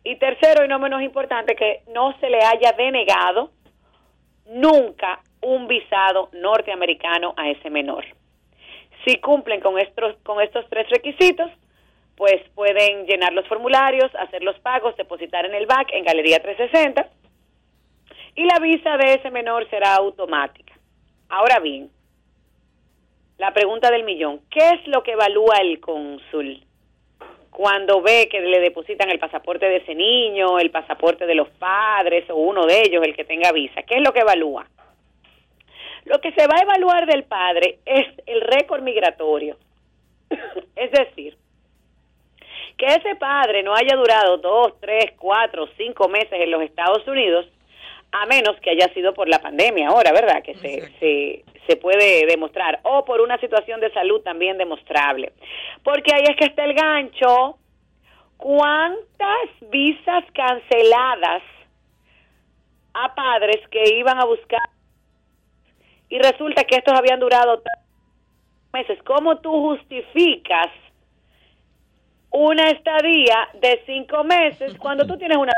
Y 0.05 0.17
tercero, 0.17 0.65
y 0.65 0.69
no 0.69 0.79
menos 0.79 1.03
importante, 1.03 1.57
que 1.57 1.83
no 1.89 2.15
se 2.21 2.29
le 2.29 2.39
haya 2.39 2.73
denegado 2.77 3.51
nunca 4.47 5.21
un 5.41 5.67
visado 5.67 6.29
norteamericano 6.33 7.33
a 7.37 7.49
ese 7.49 7.71
menor. 7.71 8.05
Si 9.07 9.17
cumplen 9.17 9.61
con 9.61 9.79
estos, 9.79 10.17
con 10.23 10.43
estos 10.43 10.69
tres 10.69 10.89
requisitos, 10.91 11.51
pues 12.17 12.43
pueden 12.55 13.07
llenar 13.07 13.33
los 13.33 13.47
formularios, 13.49 14.15
hacer 14.15 14.43
los 14.43 14.59
pagos, 14.61 14.97
depositar 14.97 15.47
en 15.47 15.55
el 15.55 15.67
BAC, 15.67 15.93
en 15.93 16.05
Galería 16.05 16.41
360, 16.41 17.09
y 18.37 18.45
la 18.45 18.59
visa 18.61 18.97
de 18.97 19.15
ese 19.15 19.31
menor 19.31 19.69
será 19.71 19.95
automática. 19.97 20.75
Ahora 21.29 21.61
bien, 21.61 21.91
la 23.39 23.53
pregunta 23.53 23.91
del 23.91 24.05
millón, 24.05 24.41
¿qué 24.51 24.69
es 24.71 24.87
lo 24.87 25.03
que 25.03 25.13
evalúa 25.13 25.57
el 25.61 25.81
cónsul 25.81 26.63
cuando 27.55 28.03
ve 28.03 28.29
que 28.29 28.41
le 28.41 28.59
depositan 28.59 29.11
el 29.11 29.21
pasaporte 29.21 29.67
de 29.67 29.77
ese 29.77 29.95
niño, 29.95 30.59
el 30.59 30.73
pasaporte 30.73 31.25
de 31.25 31.37
los 31.37 31.49
padres 31.51 32.29
o 32.29 32.35
uno 32.35 32.67
de 32.67 32.81
ellos, 32.81 33.01
el 33.05 33.15
que 33.15 33.25
tenga 33.25 33.53
visa? 33.53 33.85
¿Qué 33.85 33.95
es 33.95 34.03
lo 34.03 34.13
que 34.13 34.21
evalúa? 34.21 34.67
Lo 36.05 36.21
que 36.21 36.33
se 36.33 36.49
va 36.49 36.57
a 36.57 36.63
evaluar 36.63 37.07
del 37.07 37.23
padre 37.23 37.79
es 37.87 38.07
el 38.27 38.41
récord 38.41 38.83
migratorio. 38.83 39.57
es 40.77 40.91
decir, 40.91 41.37
Que 42.77 42.87
ese 42.87 43.15
padre 43.15 43.63
no 43.63 43.73
haya 43.73 43.95
durado 43.95 44.39
dos, 44.39 44.73
tres, 44.81 45.13
cuatro, 45.17 45.69
cinco 45.77 46.09
meses 46.09 46.33
en 46.33 46.51
los 46.51 46.61
Estados 46.61 47.07
Unidos, 47.07 47.47
a 48.15 48.27
menos 48.27 48.55
que 48.61 48.71
haya 48.71 48.93
sido 48.95 49.13
por 49.13 49.29
la 49.29 49.41
pandemia 49.41 49.89
ahora, 49.89 50.13
¿verdad? 50.13 50.41
Que 50.45 50.55
se, 50.55 50.89
se, 51.01 51.45
se 51.67 51.77
puede 51.77 52.27
demostrar. 52.27 52.79
O 52.85 53.05
por 53.05 53.21
una 53.21 53.39
situación 53.39 53.81
de 53.81 53.93
salud 53.93 54.21
también 54.21 54.57
demostrable. 54.57 55.33
Porque 55.83 56.15
ahí 56.15 56.23
es 56.23 56.37
que 56.37 56.45
está 56.45 56.65
el 56.65 56.75
gancho. 56.75 57.59
¿Cuántas 58.37 59.49
visas 59.69 60.25
canceladas 60.33 61.43
a 62.93 63.13
padres 63.17 63.67
que 63.69 63.97
iban 63.97 64.21
a 64.21 64.27
buscar 64.27 64.63
y 66.09 66.19
resulta 66.19 66.63
que 66.63 66.77
estos 66.77 66.97
habían 66.97 67.19
durado 67.19 67.63
meses? 68.73 68.97
¿Cómo 69.03 69.39
tú 69.39 69.51
justificas 69.51 70.69
una 72.31 72.71
estadía 72.71 73.49
de 73.55 73.83
cinco 73.87 74.23
meses 74.23 74.77
cuando 74.79 75.05
tú 75.05 75.17
tienes 75.19 75.37
una 75.37 75.53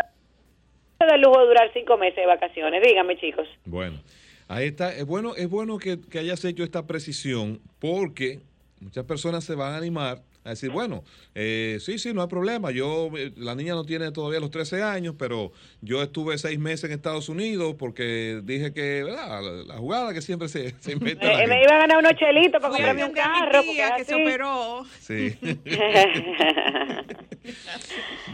de 1.05 1.19
lujo 1.19 1.41
de 1.41 1.47
durar 1.47 1.71
cinco 1.73 1.99
meses 1.99 2.17
de 2.17 2.27
vacaciones? 2.27 2.83
Dígame, 2.83 3.17
chicos. 3.19 3.47
Bueno, 3.65 4.01
ahí 4.49 4.69
está. 4.69 4.95
Es 4.95 5.05
bueno, 5.05 5.35
es 5.37 5.49
bueno 5.49 5.79
que, 5.79 6.01
que 6.01 6.19
hayas 6.19 6.45
hecho 6.45 6.65
esta 6.65 6.87
precisión 6.87 7.61
porque 7.79 8.41
muchas 8.81 9.05
personas 9.05 9.45
se 9.45 9.55
van 9.55 9.75
a 9.75 9.77
animar 9.77 10.23
a 10.47 10.51
decir, 10.51 10.71
bueno, 10.71 11.03
eh, 11.35 11.79
sí, 11.81 11.99
sí, 11.99 12.15
no 12.15 12.23
hay 12.23 12.29
problema. 12.29 12.71
Yo, 12.71 13.11
eh, 13.17 13.33
la 13.37 13.57
niña 13.57 13.75
no 13.75 13.85
tiene 13.85 14.13
todavía 14.13 14.39
los 14.39 14.53
13 14.53 14.81
años, 14.81 15.17
pero 15.19 15.51
yo 15.81 16.01
estuve 16.03 16.39
seis 16.39 16.57
meses 16.59 16.85
en 16.85 16.93
Estados 16.93 17.29
Unidos 17.29 17.75
porque 17.77 18.41
dije 18.45 18.73
que, 18.73 19.03
¿verdad? 19.03 19.43
La, 19.43 19.75
la 19.75 19.75
jugada 19.79 20.15
que 20.15 20.23
siempre 20.23 20.49
se, 20.49 20.71
se 20.79 20.93
inventa. 20.93 21.27
la 21.27 21.47
Me, 21.49 21.63
iba 21.63 21.75
a 21.75 21.79
ganar 21.79 21.99
unos 21.99 22.13
chelitos 22.15 22.61
para 22.61 22.69
comprarme 22.71 23.05
un 23.05 23.11
mi 23.11 23.17
carro. 23.17 23.51
porque 23.55 23.73
tía 23.73 23.89
es 23.89 23.95
que 23.97 24.05
se 24.05 24.15
operó. 24.15 24.85
Sí. 25.01 25.37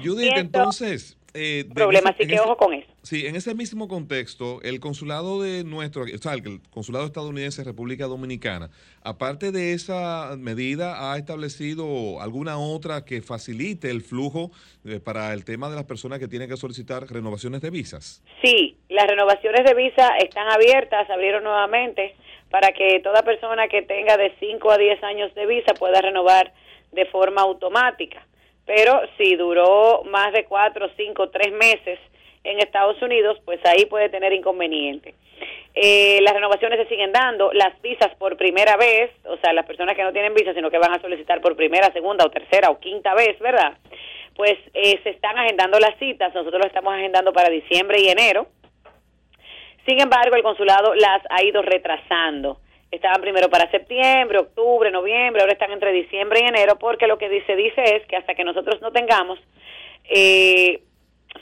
Judith, 0.05 0.33
entonces, 0.37 0.41
entonces... 0.41 1.17
eh, 1.35 1.65
Problema, 1.75 2.11
así 2.11 2.27
que 2.27 2.35
ese- 2.35 2.43
ojo 2.43 2.57
con 2.57 2.75
eso. 2.75 2.87
Sí, 3.03 3.27
en 3.27 3.35
ese 3.37 3.55
mismo 3.55 3.89
contexto, 3.89 4.61
el 4.63 4.79
consulado 4.79 5.43
de 5.43 5.65
nuestro, 5.65 6.03
o 6.05 6.19
sea, 6.19 6.35
el 6.35 6.61
consulado 6.71 7.05
estadounidense 7.07 7.63
de 7.63 7.71
República 7.71 8.07
Dominicana, 8.07 8.71
aparte 9.03 9.51
de 9.51 9.73
esa 9.73 10.37
medida, 10.39 11.13
¿ha 11.13 11.19
establecido 11.19 12.21
alguna 12.21 12.59
otra 12.59 13.05
que 13.05 13.21
facilite 13.23 13.91
el 13.91 14.03
flujo 14.03 14.53
eh, 14.85 15.01
para 15.01 15.33
el 15.33 15.45
tema 15.45 15.69
de 15.69 15.77
las 15.77 15.85
personas 15.85 16.19
que 16.21 16.29
tienen 16.29 16.49
que 16.49 16.57
solicitar 16.57 17.07
renovaciones 17.11 17.61
de 17.61 17.71
visas? 17.71 18.23
Sí, 18.45 18.77
las 18.89 19.07
renovaciones 19.09 19.65
de 19.65 19.75
visa 19.75 20.11
están 20.19 20.49
abiertas, 20.49 21.07
se 21.07 21.13
abrieron 21.13 21.43
nuevamente 21.45 22.15
para 22.51 22.69
que 22.73 23.01
toda 23.03 23.23
persona 23.23 23.67
que 23.69 23.83
tenga 23.83 24.17
de 24.17 24.33
5 24.39 24.71
a 24.71 24.79
10 24.79 25.03
años 25.03 25.35
de 25.35 25.47
visa 25.47 25.75
pueda 25.75 26.01
renovar 26.03 26.53
de 26.93 27.07
forma 27.07 27.41
automática. 27.43 28.27
Pero 28.67 29.01
si 29.19 29.35
duró 29.37 30.03
más 30.05 30.33
de 30.33 30.45
4, 30.45 30.91
5, 30.97 31.31
3 31.31 31.53
meses 31.53 31.99
en 32.45 32.59
Estados 32.59 33.01
Unidos, 33.03 33.39
pues 33.45 33.61
ahí 33.65 33.87
puede 33.87 34.09
tener 34.09 34.33
inconveniente. 34.33 35.15
Eh, 35.75 36.21
las 36.23 36.35
renovaciones 36.35 36.79
se 36.81 36.89
siguen 36.89 37.13
dando, 37.13 37.53
las 37.53 37.81
visas 37.81 38.15
por 38.17 38.37
primera 38.37 38.77
vez, 38.77 39.11
o 39.25 39.37
sea, 39.39 39.53
las 39.53 39.65
personas 39.65 39.97
que 39.97 40.03
no 40.03 40.13
tienen 40.13 40.35
visa, 40.35 40.53
sino 40.53 40.71
que 40.71 40.79
van 40.79 40.93
a 40.93 41.01
solicitar 41.01 41.41
por 41.41 41.57
primera, 41.57 41.93
segunda 41.93 42.27
o 42.27 42.31
tercera 42.31 42.71
o 42.71 42.79
quinta 42.79 43.15
vez, 43.15 43.39
¿verdad? 43.39 43.79
Pues 44.37 44.55
eh, 44.75 45.01
se 45.03 45.11
están 45.11 45.39
agendando 45.39 45.79
las 45.79 45.99
citas, 45.99 46.35
nosotros 46.35 46.61
lo 46.61 46.67
estamos 46.67 46.93
agendando 46.93 47.33
para 47.33 47.49
diciembre 47.49 48.01
y 48.01 48.09
enero. 48.09 48.49
Sin 49.87 50.01
embargo, 50.01 50.37
el 50.37 50.43
consulado 50.43 50.95
las 50.95 51.23
ha 51.31 51.43
ido 51.43 51.63
retrasando. 51.63 52.59
Estaban 52.93 53.23
primero 53.23 53.49
para 53.49 53.71
septiembre, 53.71 54.39
octubre, 54.39 54.91
noviembre, 54.91 55.41
ahora 55.41 55.55
están 55.55 55.73
entre 55.73 55.93
diciembre 55.93 56.41
y 56.43 56.47
enero, 56.47 56.79
porque 56.79 57.07
lo 57.07 57.17
que 57.17 57.43
se 57.47 57.57
dice 57.57 57.83
es 57.83 58.07
que 58.07 58.17
hasta 58.17 58.35
que 58.35 58.45
nosotros 58.45 58.83
no 58.83 58.93
tengamos 58.93 59.39
eh, 60.05 60.83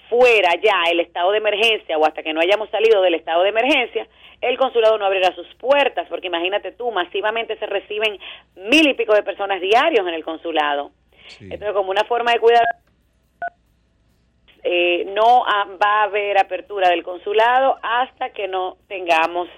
fuera 0.09 0.55
ya 0.63 0.85
el 0.91 1.01
estado 1.01 1.33
de 1.33 1.39
emergencia 1.39 1.99
o 1.99 2.07
hasta 2.07 2.23
que 2.23 2.33
no 2.33 2.41
hayamos 2.41 2.71
salido 2.71 3.03
del 3.03 3.15
estado 3.15 3.43
de 3.43 3.49
emergencia, 3.49 4.07
el 4.41 4.57
consulado 4.59 4.97
no 4.97 5.05
abrirá 5.05 5.35
sus 5.35 5.53
puertas, 5.57 6.07
porque 6.09 6.29
imagínate 6.29 6.71
tú, 6.71 6.93
masivamente 6.93 7.59
se 7.59 7.67
reciben 7.67 8.19
mil 8.55 8.89
y 8.89 8.95
pico 8.95 9.13
de 9.13 9.25
personas 9.25 9.61
diarios 9.61 10.07
en 10.07 10.15
el 10.15 10.25
consulado. 10.25 10.93
Sí. 11.27 11.49
Entonces, 11.51 11.73
como 11.73 11.91
una 11.91 12.05
forma 12.05 12.33
de 12.33 12.39
cuidar, 12.39 12.65
eh, 14.63 15.05
no 15.17 15.45
va 15.83 16.01
a 16.01 16.03
haber 16.05 16.39
apertura 16.39 16.91
del 16.91 17.03
consulado 17.03 17.79
hasta 17.83 18.31
que 18.31 18.47
no 18.47 18.77
tengamos 18.89 19.49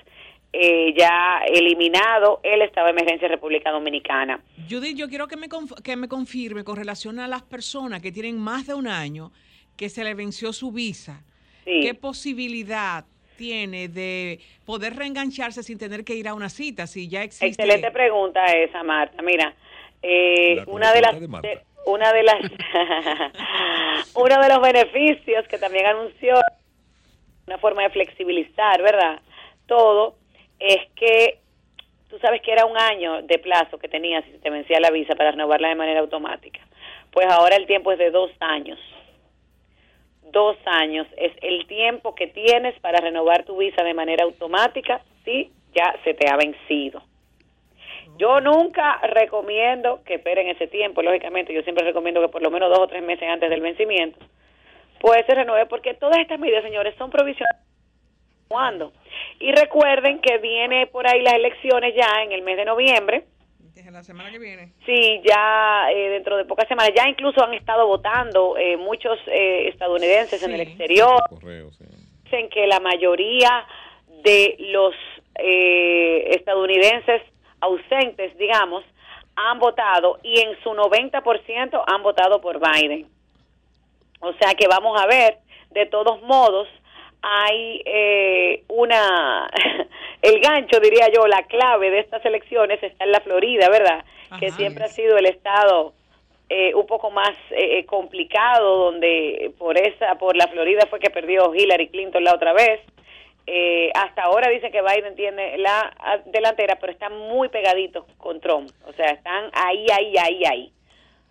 eh, 0.53 0.93
ya 0.97 1.41
eliminado 1.47 2.41
el 2.43 2.63
estado 2.63 2.87
de 2.87 2.93
emergencia 2.93 3.27
en 3.27 3.33
República 3.33 3.71
Dominicana. 3.71 4.41
Judith, 4.69 4.97
yo 4.97 5.09
quiero 5.09 5.27
que 5.29 5.37
me, 5.37 5.49
que 5.83 5.97
me 5.97 6.09
confirme 6.09 6.63
con 6.65 6.77
relación 6.77 7.19
a 7.21 7.29
las 7.29 7.43
personas 7.43 8.03
que 8.03 8.13
tienen 8.13 8.39
más 8.39 8.67
de 8.67 8.75
un 8.75 8.87
año 8.87 9.33
que 9.77 9.89
se 9.89 10.05
le 10.05 10.15
venció 10.15 10.53
su 10.53 10.71
visa. 10.73 11.23
Sí. 11.65 11.81
¿Qué 11.81 11.95
posibilidad 11.95 13.05
tiene 13.39 13.89
de 13.89 14.41
poder 14.67 14.95
reengancharse 14.97 15.63
sin 15.63 15.79
tener 15.79 16.05
que 16.05 16.15
ir 16.15 16.29
a 16.29 16.35
una 16.35 16.49
cita? 16.51 16.87
Si 16.87 17.09
ya 17.09 17.23
existe. 17.23 17.47
Excelente 17.47 17.91
pregunta 17.91 18.45
esa, 18.47 18.83
Marta. 18.83 19.23
Mira, 19.23 19.55
eh, 20.03 20.57
La 20.57 20.65
una 20.67 20.93
de 20.93 21.01
las 21.01 21.19
de- 21.21 21.61
una 21.87 22.13
de 22.13 22.23
las 22.23 22.37
uno 24.15 24.41
de 24.41 24.49
los 24.49 24.61
beneficios 24.61 25.47
que 25.49 25.59
también 25.59 25.87
anunció 25.87 26.35
una 27.47 27.59
forma 27.59 27.83
de 27.83 27.91
flexibilizar, 27.91 28.81
¿verdad? 28.83 29.21
Todo 29.67 30.17
es 30.63 30.91
que 30.95 31.39
tú 32.09 32.19
sabes 32.21 32.41
que 32.43 32.53
era 32.53 32.67
un 32.67 32.79
año 32.79 33.23
de 33.23 33.39
plazo 33.39 33.79
que 33.79 33.89
tenías 33.89 34.25
si 34.27 34.39
te 34.39 34.51
vencía 34.51 34.79
la 34.81 34.91
visa 34.91 35.15
para 35.15 35.33
renovarla 35.33 35.69
de 35.69 35.75
manera 35.75 36.01
automática. 36.01 36.61
Pues 37.11 37.27
ahora 37.29 37.57
el 37.57 37.67
tiempo 37.67 37.91
es 37.91 37.99
de 37.99 38.11
dos 38.11 38.31
años. 38.39 38.79
Dos 40.31 40.57
años 40.65 41.07
es 41.17 41.33
el 41.43 41.67
tiempo 41.67 42.15
que 42.15 42.29
tienes 42.29 42.79
para 42.81 43.01
renovar 43.01 43.45
tu 43.45 43.57
visa 43.57 43.83
de 43.83 43.93
manera 43.93 44.25
automática 44.25 45.03
si 45.25 45.51
ya 45.75 45.97
se 46.05 46.15
te 46.15 46.29
ha 46.29 46.37
vencido. 46.37 47.03
Yo 48.19 48.41
nunca 48.41 48.99
recomiendo 48.99 50.03
que 50.05 50.15
esperen 50.15 50.49
ese 50.49 50.69
tiempo, 50.69 51.03
lógicamente, 51.03 51.53
yo 51.53 51.63
siempre 51.63 51.85
recomiendo 51.85 52.21
que 52.21 52.29
por 52.29 52.43
lo 52.43 52.51
menos 52.51 52.71
dos 52.71 52.81
o 52.81 52.87
tres 52.87 53.03
meses 53.03 53.29
antes 53.29 53.51
del 53.51 53.61
vencimiento, 53.61 54.19
pues 55.01 55.25
se 55.27 55.35
renueve, 55.35 55.67
porque 55.67 55.95
todas 55.95 56.19
estas 56.19 56.39
medidas, 56.39 56.63
señores, 56.63 56.95
son 56.97 57.11
provisionales. 57.11 57.72
¿Cuándo? 58.53 58.93
Y 59.41 59.51
recuerden 59.53 60.21
que 60.21 60.37
viene 60.37 60.87
por 60.87 61.07
ahí 61.07 61.23
las 61.23 61.33
elecciones 61.33 61.95
ya 61.95 62.23
en 62.23 62.33
el 62.33 62.43
mes 62.43 62.59
de 62.59 62.67
noviembre, 62.67 63.25
Desde 63.75 63.91
la 63.91 64.03
semana 64.03 64.31
que 64.31 64.39
viene. 64.39 64.75
Sí, 64.85 65.23
ya 65.25 65.91
eh, 65.91 66.11
dentro 66.11 66.37
de 66.37 66.45
pocas 66.45 66.69
semanas, 66.69 66.93
ya 66.95 67.09
incluso 67.09 67.43
han 67.43 67.55
estado 67.55 67.87
votando 67.87 68.59
eh, 68.59 68.77
muchos 68.77 69.19
eh, 69.27 69.69
estadounidenses 69.69 70.43
en 70.43 70.51
el 70.53 70.59
Sí. 70.61 70.63
exterior. 70.69 71.23
Correo, 71.31 71.71
sí. 71.73 71.85
Dicen 72.25 72.51
que 72.51 72.67
la 72.67 72.79
mayoría 72.81 73.67
de 74.23 74.57
los 74.59 74.95
eh, 75.37 76.35
estadounidenses 76.37 77.23
ausentes, 77.61 78.37
digamos, 78.37 78.85
han 79.35 79.59
votado 79.61 80.19
y 80.23 80.39
en 80.41 80.63
su 80.63 80.75
90% 80.75 81.83
han 81.87 82.03
votado 82.03 82.43
por 82.43 82.61
Biden. 82.61 83.09
O 84.21 84.35
sea 84.35 84.53
que 84.55 84.69
vamos 84.69 85.01
a 85.01 85.07
ver, 85.07 85.39
de 85.71 85.87
todos 85.87 86.21
modos, 86.23 86.69
hay 87.23 87.83
eh, 87.85 88.65
una, 88.69 89.49
el 90.23 90.41
gancho, 90.41 90.81
diría 90.81 91.09
yo, 91.09 91.27
la 91.27 91.43
clave 91.45 91.91
de 91.91 92.01
estas 92.01 92.25
elecciones 92.25 92.83
está 92.83 93.05
en 93.05 93.13
la 93.13 93.21
Florida, 93.21 93.69
¿verdad? 93.69 94.05
que 94.39 94.51
siempre 94.51 94.85
ha 94.85 94.89
sido 94.89 95.19
el 95.19 95.27
estado 95.27 95.93
eh, 96.49 96.75
un 96.75 96.87
poco 96.87 97.11
más 97.11 97.37
eh, 97.51 97.85
complicado, 97.87 98.85
donde 98.85 99.53
por 99.59 99.79
esa, 99.79 100.17
por 100.17 100.37
la 100.37 100.49
Florida 100.49 100.87
fue 100.89 101.01
que 101.01 101.11
perdió 101.11 101.55
Hillary 101.55 101.89
Clinton 101.89 102.25
la 102.25 102.35
otra 102.35 102.53
vez. 102.53 102.81
Eh, 103.47 103.91
hasta 103.95 104.23
ahora 104.23 104.51
dice 104.51 104.71
que 104.71 104.83
Biden 104.83 105.17
tiene 105.17 105.59
la 105.59 105.93
ah, 105.99 106.19
delantera, 106.27 106.77
pero 106.81 106.93
están 106.93 107.17
muy 107.17 107.49
pegaditos 107.49 108.05
con 108.19 108.41
Trump. 108.41 108.71
O 108.87 108.93
sea, 108.93 109.07
están 109.07 109.51
ahí, 109.53 109.87
ahí, 109.91 110.15
ahí, 110.17 110.45
ahí. 110.45 110.73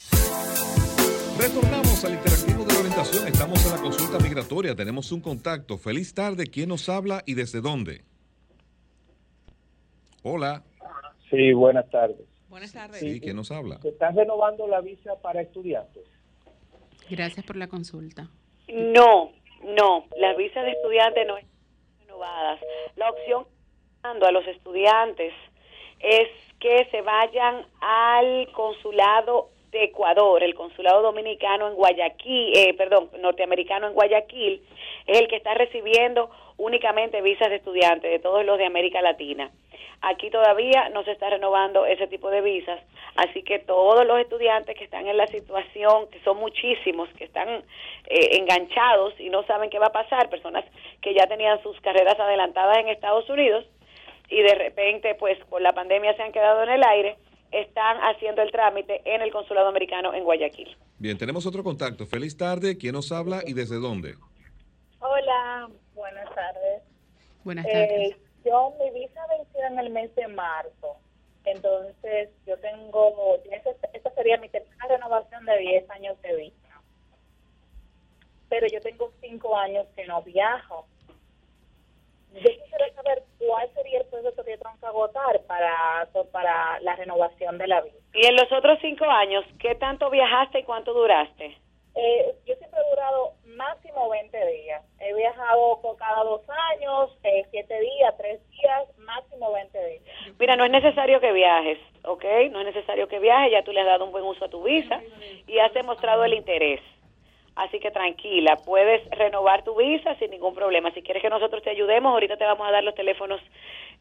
Retornamos 1.38 2.02
al 2.05 2.14
interactivo 2.14 2.64
de 2.64 2.72
la 2.72 2.81
orientación. 2.81 3.29
Estamos 3.29 3.62
en 3.66 3.72
la 3.72 3.79
consulta 3.79 4.18
migratoria. 4.18 4.74
Tenemos 4.74 5.12
un 5.12 5.20
contacto. 5.20 5.76
Feliz 5.76 6.14
tarde. 6.14 6.46
¿Quién 6.46 6.70
nos 6.70 6.88
habla 6.88 7.22
y 7.26 7.35
desde 7.35 7.61
dónde? 7.61 8.02
Hola. 10.22 10.62
Sí, 11.31 11.52
buenas 11.52 11.90
tardes. 11.90 12.26
Buenas 12.48 12.72
tardes. 12.72 13.00
Sí, 13.00 13.20
¿quién 13.20 13.37
nos 13.37 13.50
habla? 13.50 13.79
¿Se 13.83 13.90
está 13.90 14.12
renovando 14.12 14.66
la 14.66 14.81
visa 14.81 15.11
para 15.22 15.42
estudiantes? 15.42 16.05
Gracias 17.11 17.44
por 17.44 17.57
la 17.57 17.68
consulta. 17.68 18.31
No, 18.68 19.33
no, 19.62 20.07
las 20.16 20.37
visas 20.37 20.64
de 20.64 20.73
estudiantes 20.73 21.27
no 21.27 21.37
están 21.37 21.53
renovadas. 22.01 22.61
La 22.97 23.11
opción 23.11 23.47
dando 24.03 24.27
a 24.27 24.33
los 24.33 24.47
estudiantes 24.47 25.33
es 26.01 26.29
que 26.61 26.87
se 26.90 27.03
vayan 27.03 27.66
al 27.81 28.51
consulado 28.53 29.51
de 29.77 29.85
Ecuador, 29.85 30.43
el 30.43 30.55
consulado 30.55 31.03
dominicano 31.03 31.69
en 31.69 31.75
Guayaquil, 31.75 32.57
eh, 32.57 32.75
perdón, 32.75 33.11
norteamericano 33.21 33.89
en 33.89 33.95
Guayaquil, 33.95 34.62
es 35.07 35.19
el 35.19 35.29
que 35.29 35.37
está 35.37 35.55
recibiendo 35.55 36.31
únicamente 36.57 37.21
visas 37.21 37.51
de 37.51 37.57
estudiantes 37.57 38.11
de 38.11 38.19
todos 38.19 38.45
los 38.45 38.59
de 38.59 38.67
América 38.67 39.03
Latina. 39.03 39.51
Aquí 40.03 40.31
todavía 40.31 40.89
no 40.91 41.05
se 41.05 41.12
está 41.12 41.31
renovando 41.31 41.87
ese 41.87 42.07
tipo 42.07 42.31
de 42.31 42.41
visas, 42.41 42.81
así 43.17 43.43
que 43.43 43.59
todos 43.59 44.07
los 44.07 44.19
estudiantes 44.21 44.77
que 44.77 44.85
están 44.85 45.07
en 45.07 45.17
la 45.17 45.27
situación, 45.27 46.09
que 46.11 46.21
son 46.21 46.39
muchísimos, 46.39 47.09
que 47.17 47.25
están 47.25 47.49
eh, 47.49 48.39
enganchados 48.39 49.19
y 49.19 49.31
no 49.31 49.43
saben 49.45 49.71
qué 49.71 49.79
va 49.79 49.87
a 49.87 49.93
pasar, 49.93 50.29
personas 50.29 50.65
que 51.01 51.15
ya 51.15 51.27
tenían 51.27 51.62
sus 51.62 51.81
carreras 51.81 52.19
adelantadas 52.19 52.79
en 52.79 52.89
Estados 52.89 53.29
Unidos 53.31 53.65
y 54.29 54.43
de 54.43 54.55
repente, 54.55 55.15
pues 55.15 55.39
por 55.47 55.62
la 55.62 55.73
pandemia 55.73 56.15
se 56.15 56.23
han 56.23 56.33
quedado 56.33 56.62
en 56.62 56.71
el 56.71 56.85
aire, 56.85 57.17
están 57.52 57.98
haciendo 57.98 58.42
el 58.42 58.50
trámite 58.50 59.02
en 59.04 59.22
el 59.22 59.32
consulado 59.32 59.68
americano 59.68 60.14
en 60.14 60.24
Guayaquil. 60.24 60.76
Bien, 60.98 61.18
tenemos 61.18 61.46
otro 61.46 61.62
contacto. 61.62 62.06
Feliz 62.06 62.37
tarde. 62.37 62.76
¿Quién 62.78 62.94
nos 62.94 63.12
habla 63.12 63.42
y 63.46 63.52
desde 63.52 63.76
dónde? 63.76 64.14
Hola, 65.00 65.68
buenas 65.94 66.35
tardes. 66.35 66.82
Buenas 67.44 67.66
tardes. 67.66 68.12
Eh, 68.12 68.16
yo, 68.44 68.74
mi 68.80 69.00
visa 69.00 69.20
venció 69.28 69.66
en 69.66 69.78
el 69.78 69.90
mes 69.90 70.14
de 70.14 70.28
marzo. 70.28 70.96
Entonces, 71.44 72.30
yo 72.46 72.59
tengo, 72.59 73.37
esa, 73.52 73.70
esa 73.92 74.11
sería 74.14 74.37
mi 74.38 74.48
tercera 74.48 74.88
renovación 74.88 75.44
de 75.44 75.59
10 75.59 75.90
años 75.90 76.20
de 76.22 76.37
visa. 76.37 76.82
Pero 78.48 78.66
yo 78.66 78.80
tengo 78.80 79.12
5 79.20 79.56
años 79.56 79.87
que 79.94 80.06
no 80.06 80.22
viajo. 80.22 80.87
Yo 82.37 82.51
quisiera 82.51 82.92
saber 82.94 83.22
cuál 83.38 83.68
sería 83.75 84.01
el 84.01 84.07
proceso 84.07 84.44
que 84.44 84.57
tengo 84.59 84.77
que 84.81 84.87
agotar 84.87 85.40
para, 85.46 86.09
para 86.33 86.81
la 86.81 86.96
renovación 86.96 87.59
de 87.59 87.66
la 87.66 87.81
visa. 87.81 87.96
Y 88.14 88.27
en 88.27 88.37
los 88.37 88.51
otros 88.53 88.79
cinco 88.81 89.05
años, 89.05 89.44
¿qué 89.59 89.75
tanto 89.75 90.11
viajaste 90.11 90.61
y 90.61 90.64
cuánto 90.64 90.92
duraste? 90.92 91.57
Eh, 91.96 92.35
yo 92.46 92.55
siempre 92.57 92.79
he 92.79 92.90
durado 92.90 93.33
máximo 93.57 94.11
20 94.11 94.46
días. 94.46 94.85
He 95.01 95.14
viajado 95.14 95.81
por 95.81 95.96
cada 95.96 96.25
dos 96.25 96.42
años, 96.75 97.11
7 97.22 97.81
días, 97.81 98.14
3 98.18 98.51
días, 98.51 98.99
máximo 98.99 99.51
20 99.53 99.87
días. 99.87 100.03
Mira, 100.38 100.57
no 100.57 100.64
es 100.64 100.70
necesario 100.70 101.20
que 101.20 101.33
viajes, 101.33 101.79
¿ok? 102.05 102.25
No 102.51 102.61
es 102.61 102.66
necesario 102.66 103.09
que 103.09 103.18
viajes, 103.18 103.53
ya 103.53 103.62
tú 103.62 103.72
le 103.72 103.81
has 103.81 103.87
dado 103.87 104.05
un 104.05 104.12
buen 104.12 104.25
uso 104.25 104.44
a 104.44 104.51
tu 104.51 104.62
visa 104.62 105.01
y 105.46 105.59
has 105.59 105.72
demostrado 105.72 106.25
el 106.25 106.35
interés. 106.35 106.81
Así 107.57 107.81
que 107.81 107.90
tranquila, 107.90 108.57
puedes 108.66 109.09
renovar 109.11 109.64
tu 109.64 109.75
visa 109.77 110.14
sin 110.19 110.31
ningún 110.31 110.55
problema. 110.55 110.92
Si 110.92 111.01
quieres 111.03 111.23
que 111.23 111.31
nosotros 111.31 111.62
te 111.62 111.71
ayudemos, 111.71 112.12
ahorita 112.12 112.37
te 112.37 112.45
vamos 112.45 112.69
a 112.69 112.71
dar 112.71 112.85
los 112.85 112.95
teléfonos 112.95 113.40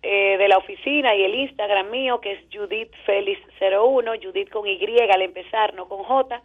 eh, 0.04 0.38
de 0.38 0.48
la 0.50 0.58
oficina 0.58 1.16
y 1.16 1.24
el 1.24 1.36
Instagram 1.36 1.90
mío, 1.90 2.20
que 2.20 2.34
es 2.34 2.40
Judith 2.54 2.92
Félix 3.06 3.40
01, 3.62 4.12
Judith 4.22 4.50
con 4.50 4.68
Y 4.68 4.78
al 5.10 5.22
empezar, 5.22 5.74
no 5.74 5.88
con 5.88 6.04
J, 6.04 6.42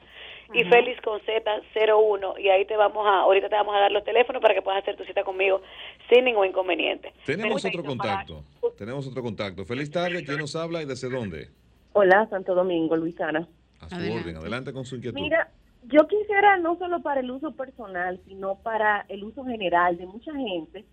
y 0.54 0.62
Félix 0.64 1.00
con 1.02 1.20
Z 1.22 1.60
01. 1.74 2.38
Y 2.38 2.48
ahí 2.48 2.64
te 2.64 2.76
vamos 2.76 3.04
a, 3.04 3.20
ahorita 3.22 3.48
te 3.48 3.56
vamos 3.56 3.74
a 3.74 3.80
dar 3.80 3.90
los 3.92 4.04
teléfonos 4.04 4.40
para 4.40 4.54
que 4.54 4.62
puedas 4.62 4.80
hacer 4.82 4.96
tu 4.96 5.04
cita 5.04 5.24
conmigo 5.24 5.62
sin 6.08 6.24
ningún 6.24 6.46
inconveniente. 6.46 7.12
Tenemos 7.26 7.64
otro 7.64 7.82
para- 7.82 7.88
contacto. 7.88 8.44
Tenemos 8.78 9.06
otro 9.08 9.20
contacto. 9.22 9.64
Feliz 9.64 9.90
tarde. 9.90 10.24
¿Quién 10.24 10.38
nos 10.38 10.54
habla 10.54 10.80
y 10.82 10.86
desde 10.86 11.10
dónde? 11.10 11.48
Hola, 11.92 12.28
Santo 12.30 12.54
Domingo, 12.54 12.96
Luisana. 12.96 13.48
A 13.80 13.88
su 13.88 13.94
Adelante. 13.96 14.20
orden. 14.20 14.36
Adelante 14.36 14.72
con 14.72 14.84
su 14.84 14.94
inquietud. 14.96 15.20
Mira, 15.20 15.48
yo 15.84 16.06
quisiera 16.08 16.58
no 16.58 16.76
solo 16.78 17.00
para 17.02 17.20
el 17.20 17.30
uso 17.30 17.52
personal, 17.52 18.20
sino 18.26 18.56
para 18.56 19.04
el 19.08 19.24
uso 19.24 19.44
general 19.44 19.96
de 19.96 20.06
mucha 20.06 20.32
gente 20.34 20.84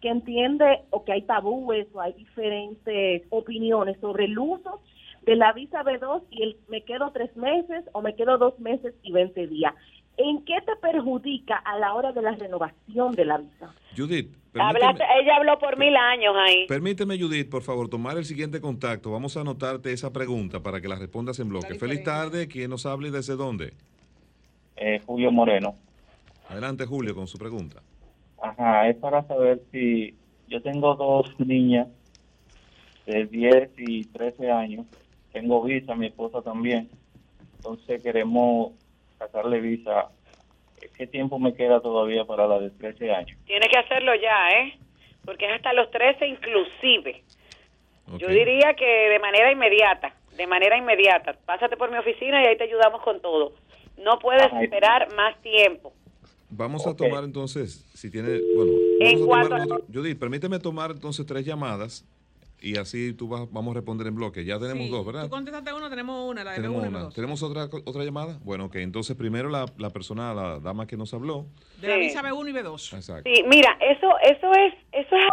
que 0.00 0.08
entiende 0.08 0.80
o 0.90 1.04
que 1.04 1.12
hay 1.12 1.22
tabúes 1.22 1.86
o 1.92 2.00
hay 2.00 2.12
diferentes 2.14 3.22
opiniones 3.30 3.96
sobre 4.00 4.24
el 4.24 4.38
uso 4.38 4.80
de 5.22 5.36
la 5.36 5.52
visa 5.52 5.84
B2 5.84 6.22
y 6.30 6.42
el 6.42 6.56
me 6.68 6.82
quedo 6.82 7.12
tres 7.12 7.34
meses 7.36 7.84
o 7.92 8.02
me 8.02 8.16
quedo 8.16 8.36
dos 8.38 8.58
meses 8.58 8.94
y 9.04 9.12
20 9.12 9.46
días. 9.46 9.74
¿En 10.16 10.44
qué 10.44 10.56
te 10.66 10.74
perjudica 10.76 11.56
a 11.56 11.78
la 11.78 11.94
hora 11.94 12.12
de 12.12 12.20
la 12.20 12.32
renovación 12.32 13.12
de 13.14 13.24
la 13.24 13.38
visa? 13.38 13.72
Judith, 13.96 14.28
Hablaste- 14.54 15.04
ella 15.22 15.36
habló 15.36 15.58
por 15.58 15.78
mil 15.78 15.96
años 15.96 16.34
ahí. 16.36 16.66
permíteme, 16.66 17.18
Judith, 17.18 17.48
por 17.48 17.62
favor, 17.62 17.88
tomar 17.88 18.18
el 18.18 18.24
siguiente 18.26 18.60
contacto. 18.60 19.10
Vamos 19.12 19.36
a 19.36 19.40
anotarte 19.40 19.92
esa 19.92 20.12
pregunta 20.12 20.60
para 20.62 20.80
que 20.82 20.88
la 20.88 20.96
respondas 20.96 21.38
en 21.38 21.48
bloque. 21.48 21.76
Feliz 21.76 22.02
tarde. 22.02 22.48
¿Quién 22.48 22.68
nos 22.70 22.84
habla 22.84 23.08
y 23.08 23.10
desde 23.12 23.36
dónde? 23.36 23.72
Eh, 24.84 25.00
Julio 25.06 25.30
Moreno. 25.30 25.76
Adelante, 26.48 26.86
Julio, 26.86 27.14
con 27.14 27.28
su 27.28 27.38
pregunta. 27.38 27.80
Ajá, 28.42 28.88
es 28.88 28.96
para 28.96 29.22
saber 29.28 29.60
si 29.70 30.16
yo 30.48 30.60
tengo 30.60 30.96
dos 30.96 31.38
niñas 31.38 31.86
de 33.06 33.26
10 33.26 33.70
y 33.78 34.04
13 34.06 34.50
años. 34.50 34.86
Tengo 35.32 35.62
visa, 35.62 35.94
mi 35.94 36.06
esposa 36.06 36.42
también. 36.42 36.90
Entonces 37.58 38.02
queremos 38.02 38.72
sacarle 39.20 39.60
visa. 39.60 40.08
¿Qué 40.96 41.06
tiempo 41.06 41.38
me 41.38 41.54
queda 41.54 41.80
todavía 41.80 42.24
para 42.24 42.48
la 42.48 42.58
de 42.58 42.70
13 42.70 43.12
años? 43.12 43.38
Tienes 43.46 43.68
que 43.68 43.78
hacerlo 43.78 44.16
ya, 44.16 44.48
¿eh? 44.50 44.78
Porque 45.24 45.46
es 45.46 45.52
hasta 45.52 45.72
los 45.74 45.88
13 45.92 46.26
inclusive. 46.26 47.22
Yo 48.18 48.26
diría 48.26 48.74
que 48.74 48.84
de 48.84 49.20
manera 49.20 49.52
inmediata, 49.52 50.12
de 50.36 50.46
manera 50.48 50.76
inmediata. 50.76 51.34
Pásate 51.46 51.76
por 51.76 51.92
mi 51.92 51.98
oficina 51.98 52.42
y 52.42 52.46
ahí 52.46 52.56
te 52.56 52.64
ayudamos 52.64 53.00
con 53.02 53.20
todo. 53.20 53.52
No 53.98 54.18
puedes 54.18 54.52
esperar 54.60 55.14
más 55.14 55.40
tiempo. 55.42 55.92
Vamos 56.50 56.86
a 56.86 56.94
tomar 56.94 57.24
entonces, 57.24 57.86
si 57.94 58.10
tiene, 58.10 58.40
bueno, 58.54 58.72
En 59.00 59.16
a 59.16 59.18
tomar 59.18 59.52
a- 59.52 59.78
Judith, 59.92 60.18
permíteme 60.18 60.58
tomar 60.58 60.90
entonces 60.90 61.24
tres 61.24 61.46
llamadas 61.46 62.04
y 62.60 62.76
así 62.76 63.14
tú 63.14 63.26
vas, 63.26 63.50
vamos 63.50 63.72
a 63.72 63.76
responder 63.76 64.06
en 64.06 64.14
bloque. 64.14 64.44
Ya 64.44 64.58
tenemos 64.58 64.84
Sí, 64.84 64.90
dos, 64.90 65.04
¿verdad? 65.06 65.22
Tú 65.24 65.30
contestaste 65.30 65.72
uno, 65.72 65.88
tenemos 65.88 66.30
una, 66.30 66.44
la 66.44 66.50
de 66.52 66.56
Tenemos 66.58 66.86
una. 66.86 67.00
dos. 67.00 67.14
¿Tenemos 67.14 67.42
otra, 67.42 67.64
otra 67.84 68.04
llamada? 68.04 68.38
Bueno, 68.44 68.66
ok. 68.66 68.76
Entonces, 68.76 69.16
primero 69.16 69.48
la, 69.48 69.64
la 69.78 69.90
persona, 69.90 70.34
la 70.34 70.60
dama 70.60 70.86
que 70.86 70.96
nos 70.98 71.14
habló. 71.14 71.46
De 71.80 71.88
la 71.88 71.96
visa 71.96 72.22
B1 72.22 72.50
y 72.50 72.52
B2. 72.52 72.96
Exacto. 72.96 73.30
Sí, 73.34 73.44
mira, 73.48 73.76
eso 73.80 74.08
eso 74.22 74.52
es 74.52 74.74
eso 74.92 75.16
es 75.16 75.28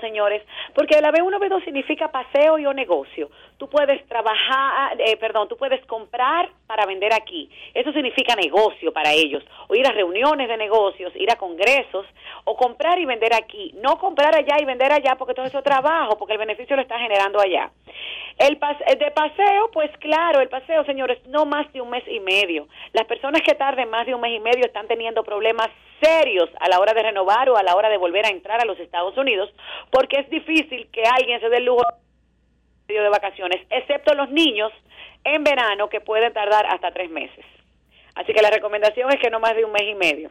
señores, 0.00 0.42
porque 0.74 0.98
la 1.00 1.10
B1 1.12 1.38
B2 1.38 1.64
significa 1.64 2.10
paseo 2.10 2.58
y 2.58 2.66
o 2.66 2.72
negocio. 2.72 3.30
Tú 3.56 3.68
puedes 3.68 4.04
trabajar, 4.08 5.00
eh, 5.00 5.16
perdón, 5.16 5.48
tú 5.48 5.56
puedes 5.56 5.84
comprar 5.86 6.50
para 6.66 6.86
vender 6.86 7.12
aquí. 7.14 7.48
Eso 7.72 7.92
significa 7.92 8.34
negocio 8.34 8.92
para 8.92 9.12
ellos. 9.12 9.44
O 9.68 9.74
ir 9.74 9.86
a 9.86 9.92
reuniones 9.92 10.48
de 10.48 10.56
negocios, 10.56 11.12
ir 11.14 11.30
a 11.30 11.36
congresos, 11.36 12.06
o 12.44 12.56
comprar 12.56 12.98
y 12.98 13.06
vender 13.06 13.32
aquí. 13.34 13.72
No 13.76 13.98
comprar 13.98 14.34
allá 14.34 14.56
y 14.60 14.64
vender 14.64 14.92
allá 14.92 15.14
porque 15.16 15.34
todo 15.34 15.46
eso 15.46 15.58
es 15.58 15.64
trabajo, 15.64 16.18
porque 16.18 16.34
el 16.34 16.38
beneficio 16.38 16.76
lo 16.76 16.82
está 16.82 16.98
generando 16.98 17.40
allá. 17.40 17.70
El 18.38 18.54
eh, 18.54 18.96
de 18.96 19.10
paseo, 19.12 19.70
pues 19.72 19.90
claro, 19.98 20.40
el 20.40 20.48
paseo, 20.48 20.84
señores, 20.84 21.18
no 21.28 21.46
más 21.46 21.72
de 21.72 21.80
un 21.80 21.90
mes 21.90 22.02
y 22.08 22.18
medio. 22.20 22.66
Las 22.92 23.06
personas 23.06 23.42
que 23.42 23.54
tarden 23.54 23.88
más 23.90 24.06
de 24.06 24.14
un 24.14 24.20
mes 24.20 24.32
y 24.36 24.40
medio 24.40 24.64
están 24.64 24.88
teniendo 24.88 25.22
problemas 25.22 25.68
serios 26.02 26.50
a 26.58 26.68
la 26.68 26.80
hora 26.80 26.92
de 26.92 27.02
renovar 27.02 27.48
o 27.48 27.56
a 27.56 27.62
la 27.62 27.76
hora 27.76 27.88
de 27.88 27.96
volver 27.96 28.26
a 28.26 28.30
entrar 28.30 28.60
a 28.60 28.64
los 28.64 28.78
Estados 28.80 29.16
Unidos, 29.16 29.50
porque 29.90 30.20
es 30.20 30.28
difícil 30.30 30.88
que 30.90 31.02
alguien 31.04 31.40
se 31.40 31.48
dé 31.48 31.58
el 31.58 31.64
lujo 31.64 31.82
de 32.88 33.08
vacaciones, 33.08 33.60
excepto 33.70 34.14
los 34.14 34.30
niños 34.30 34.70
en 35.24 35.42
verano 35.42 35.88
que 35.88 36.00
pueden 36.00 36.32
tardar 36.32 36.66
hasta 36.66 36.92
tres 36.92 37.10
meses. 37.10 37.44
Así 38.14 38.32
que 38.32 38.42
la 38.42 38.50
recomendación 38.50 39.10
es 39.10 39.18
que 39.20 39.30
no 39.30 39.40
más 39.40 39.56
de 39.56 39.64
un 39.64 39.72
mes 39.72 39.82
y 39.90 39.94
medio. 39.94 40.30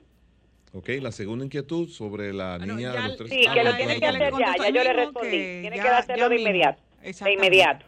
Ok, 0.73 0.89
la 1.01 1.11
segunda 1.11 1.45
inquietud 1.45 1.87
sobre 1.89 2.33
la 2.33 2.57
Bueno, 2.57 2.75
niña 2.75 2.93
ya- 2.93 3.01
de 3.01 3.07
los 3.07 3.17
tres 3.17 3.29
Sí, 3.31 3.45
Ah, 3.47 3.53
que 3.53 3.63
lo 3.63 3.75
tiene 3.75 3.99
que 3.99 4.05
hacer 4.05 4.33
ya, 4.39 4.53
ya 4.57 4.69
yo 4.69 4.83
le 4.83 4.93
respondí. 4.93 5.29
que 5.31 5.57
Tiene 5.61 5.77
ya- 5.77 5.83
que 5.83 5.89
hacerlo 5.89 6.29
de 6.29 6.35
inmediato. 6.39 6.81
De 7.01 7.31
inmediato. 7.33 7.85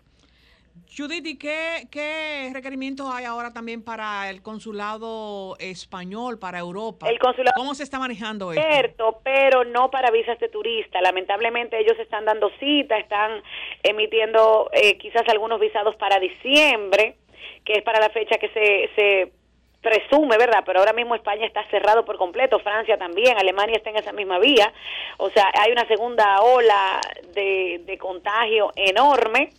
Judith, 0.95 1.25
¿y 1.25 1.37
qué, 1.37 1.87
qué 1.91 2.49
requerimientos 2.53 3.07
hay 3.13 3.25
ahora 3.25 3.51
también 3.51 3.83
para 3.83 4.29
el 4.29 4.41
consulado 4.41 5.55
español, 5.59 6.39
para 6.39 6.59
Europa? 6.59 7.09
El 7.09 7.19
consulado- 7.19 7.53
¿Cómo 7.57 7.73
se 7.75 7.83
está 7.83 7.99
manejando 7.99 8.51
esto? 8.51 8.63
Cierto, 8.69 9.19
pero 9.23 9.63
no 9.65 9.89
para 9.91 10.11
visas 10.11 10.39
de 10.39 10.47
turista. 10.49 11.01
Lamentablemente 11.01 11.79
ellos 11.79 11.97
están 11.99 12.25
dando 12.25 12.49
cita, 12.59 12.97
están 12.97 13.41
emitiendo 13.83 14.69
eh, 14.73 14.97
quizás 14.97 15.23
algunos 15.27 15.59
visados 15.59 15.95
para 15.95 16.19
diciembre, 16.19 17.17
que 17.65 17.73
es 17.73 17.83
para 17.83 17.99
la 17.99 18.09
fecha 18.09 18.37
que 18.37 18.49
se, 18.49 18.89
se 18.95 19.31
presume, 19.81 20.37
¿verdad? 20.37 20.63
Pero 20.65 20.79
ahora 20.79 20.93
mismo 20.93 21.15
España 21.15 21.45
está 21.45 21.63
cerrado 21.69 22.05
por 22.05 22.17
completo, 22.17 22.59
Francia 22.59 22.97
también, 22.97 23.37
Alemania 23.37 23.75
está 23.77 23.89
en 23.89 23.97
esa 23.97 24.13
misma 24.13 24.39
vía. 24.39 24.71
O 25.17 25.29
sea, 25.29 25.51
hay 25.59 25.71
una 25.71 25.87
segunda 25.87 26.41
ola 26.41 26.99
de, 27.33 27.81
de 27.85 27.97
contagio 27.97 28.71
enorme 28.75 29.49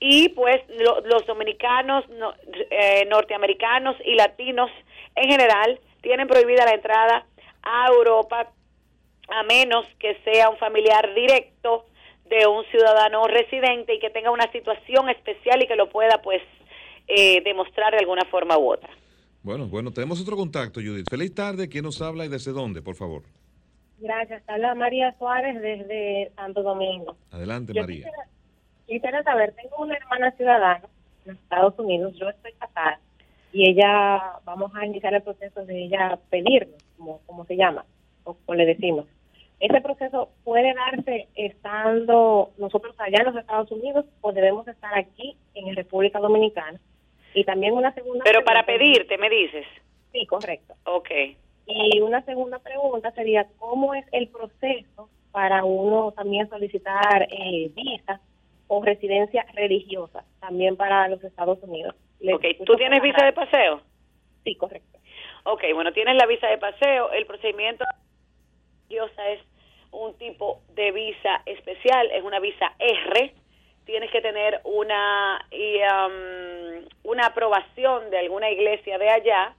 y 0.00 0.28
pues 0.30 0.60
lo- 0.78 1.00
los 1.02 1.26
dominicanos, 1.26 2.08
no- 2.10 2.34
eh, 2.70 3.06
norteamericanos 3.10 3.96
y 4.04 4.14
latinos 4.14 4.70
en 5.14 5.30
general 5.30 5.78
tienen 6.02 6.26
prohibida 6.28 6.64
la 6.64 6.72
entrada 6.74 7.26
a 7.62 7.86
Europa 7.88 8.50
a 9.28 9.42
menos 9.44 9.86
que 9.98 10.16
sea 10.24 10.48
un 10.50 10.56
familiar 10.58 11.14
directo 11.14 11.86
de 12.28 12.46
un 12.46 12.64
ciudadano 12.70 13.26
residente 13.28 13.94
y 13.94 14.00
que 14.00 14.10
tenga 14.10 14.30
una 14.30 14.50
situación 14.52 15.08
especial 15.10 15.62
y 15.62 15.66
que 15.66 15.76
lo 15.76 15.88
pueda 15.90 16.20
pues 16.22 16.42
eh, 17.08 17.40
demostrar 17.42 17.92
de 17.92 17.98
alguna 17.98 18.24
forma 18.26 18.56
u 18.58 18.72
otra. 18.72 18.90
Bueno, 19.42 19.66
bueno, 19.66 19.90
tenemos 19.90 20.20
otro 20.20 20.36
contacto, 20.36 20.80
Judith. 20.80 21.06
Feliz 21.10 21.34
tarde. 21.34 21.68
¿Quién 21.68 21.84
nos 21.84 22.00
habla 22.00 22.24
y 22.24 22.28
desde 22.28 22.52
dónde, 22.52 22.80
por 22.80 22.94
favor? 22.94 23.22
Gracias. 23.98 24.42
Habla 24.48 24.74
María 24.74 25.14
Suárez 25.18 25.60
desde 25.60 26.30
Santo 26.36 26.62
Domingo. 26.62 27.16
Adelante, 27.30 27.72
Yo 27.74 27.82
María. 27.82 28.06
Quisiera, 28.06 28.28
quisiera 28.92 29.22
saber, 29.22 29.54
tengo 29.54 29.76
una 29.78 29.96
hermana 29.96 30.30
ciudadana 30.32 30.84
en 31.24 31.32
Estados 31.32 31.78
Unidos, 31.78 32.14
yo 32.16 32.28
estoy 32.28 32.52
casada, 32.52 33.00
y 33.52 33.68
ella, 33.68 34.38
vamos 34.44 34.72
a 34.74 34.86
iniciar 34.86 35.14
el 35.14 35.22
proceso 35.22 35.64
de 35.64 35.84
ella 35.84 36.18
pedirnos, 36.30 36.82
como, 36.96 37.20
como 37.26 37.44
se 37.46 37.56
llama, 37.56 37.84
o 38.24 38.34
como 38.34 38.56
le 38.56 38.66
decimos. 38.66 39.06
¿Ese 39.60 39.80
proceso 39.80 40.30
puede 40.42 40.74
darse 40.74 41.28
estando 41.36 42.50
nosotros 42.58 42.96
allá 42.98 43.18
en 43.20 43.26
los 43.26 43.36
Estados 43.36 43.70
Unidos 43.70 44.06
o 44.20 44.32
debemos 44.32 44.66
estar 44.66 44.98
aquí 44.98 45.36
en 45.54 45.76
República 45.76 46.18
Dominicana? 46.18 46.80
Y 47.32 47.44
también 47.44 47.74
una 47.74 47.94
segunda 47.94 48.24
Pero 48.24 48.44
para 48.44 48.66
pedirte, 48.66 49.16
me 49.18 49.30
dices. 49.30 49.64
Sí, 50.12 50.26
correcto. 50.26 50.74
Ok. 50.84 51.10
Y 51.66 52.00
una 52.00 52.22
segunda 52.24 52.58
pregunta 52.58 53.12
sería, 53.12 53.46
¿cómo 53.58 53.94
es 53.94 54.04
el 54.10 54.28
proceso 54.28 55.08
para 55.30 55.64
uno 55.64 56.10
también 56.12 56.48
solicitar 56.48 57.28
eh, 57.30 57.70
visa 57.74 58.20
o 58.74 58.82
residencia 58.82 59.44
religiosa 59.52 60.24
también 60.40 60.76
para 60.76 61.06
los 61.08 61.22
Estados 61.22 61.58
Unidos? 61.62 61.94
Les 62.20 62.34
Ok, 62.34 62.44
¿tú 62.64 62.74
tienes 62.76 63.02
visa 63.02 63.22
de 63.22 63.34
paseo? 63.34 63.82
Sí, 64.44 64.54
correcto. 64.54 64.98
Ok, 65.44 65.62
bueno, 65.74 65.92
tienes 65.92 66.16
la 66.16 66.24
visa 66.24 66.46
de 66.46 66.56
paseo. 66.56 67.12
El 67.12 67.26
procedimiento 67.26 67.84
religiosa 68.88 69.28
es 69.28 69.40
un 69.90 70.16
tipo 70.16 70.62
de 70.74 70.90
visa 70.90 71.42
especial, 71.44 72.10
es 72.12 72.24
una 72.24 72.40
visa 72.40 72.72
R. 72.78 73.34
Tienes 73.84 74.10
que 74.10 74.22
tener 74.22 74.62
una, 74.64 75.46
y, 75.50 75.76
um, 75.76 76.88
una 77.02 77.26
aprobación 77.26 78.08
de 78.08 78.20
alguna 78.20 78.48
iglesia 78.50 78.96
de 78.96 79.10
allá 79.10 79.54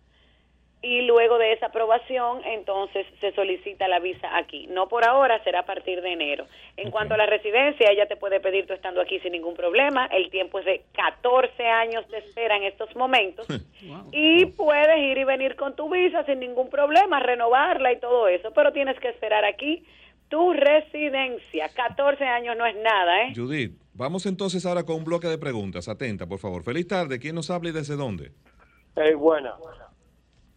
y 0.83 1.01
luego 1.03 1.37
de 1.37 1.53
esa 1.53 1.67
aprobación 1.67 2.41
entonces 2.45 3.07
se 3.21 3.31
solicita 3.31 3.87
la 3.87 3.99
visa 3.99 4.37
aquí. 4.37 4.67
No 4.67 4.89
por 4.89 5.05
ahora, 5.05 5.41
será 5.45 5.61
a 5.61 5.65
partir 5.65 6.01
de 6.01 6.11
enero. 6.11 6.45
En 6.75 6.91
cuanto 6.91 7.13
a 7.13 7.17
la 7.17 7.25
residencia, 7.25 7.89
ella 7.89 8.05
te 8.05 8.17
puede 8.17 8.41
pedir 8.41 8.67
tú 8.67 8.73
estando 8.73 8.99
aquí 8.99 9.17
sin 9.21 9.31
ningún 9.31 9.55
problema. 9.55 10.07
El 10.07 10.29
tiempo 10.29 10.59
es 10.59 10.65
de 10.65 10.83
14 10.93 11.63
años 11.63 12.05
de 12.09 12.17
espera 12.17 12.57
en 12.57 12.63
estos 12.63 12.93
momentos 12.97 13.47
y 14.11 14.45
puedes 14.47 14.97
ir 14.97 15.17
y 15.17 15.23
venir 15.23 15.55
con 15.55 15.73
tu 15.73 15.89
visa 15.89 16.25
sin 16.25 16.41
ningún 16.41 16.69
problema, 16.69 17.21
renovarla 17.21 17.93
y 17.93 17.99
todo 17.99 18.27
eso, 18.27 18.51
pero 18.51 18.73
tienes 18.73 18.99
que 18.99 19.07
esperar 19.07 19.45
aquí 19.45 19.85
tu 20.27 20.51
residencia. 20.51 21.69
14 21.73 22.25
años 22.25 22.57
no 22.57 22.65
es 22.65 22.75
nada, 22.75 23.23
¿eh? 23.23 23.33
Judith, 23.33 23.71
vamos 23.93 24.25
entonces 24.25 24.65
ahora 24.65 24.83
con 24.83 24.97
un 24.97 25.05
bloque 25.05 25.27
de 25.27 25.37
preguntas. 25.37 25.87
Atenta, 25.87 26.27
por 26.27 26.39
favor. 26.39 26.61
Feliz 26.63 26.87
tarde. 26.89 27.19
¿Quién 27.19 27.35
nos 27.35 27.49
habla 27.49 27.69
y 27.69 27.71
desde 27.71 27.95
dónde? 27.95 28.31
Eh, 28.97 29.15
buena. 29.15 29.55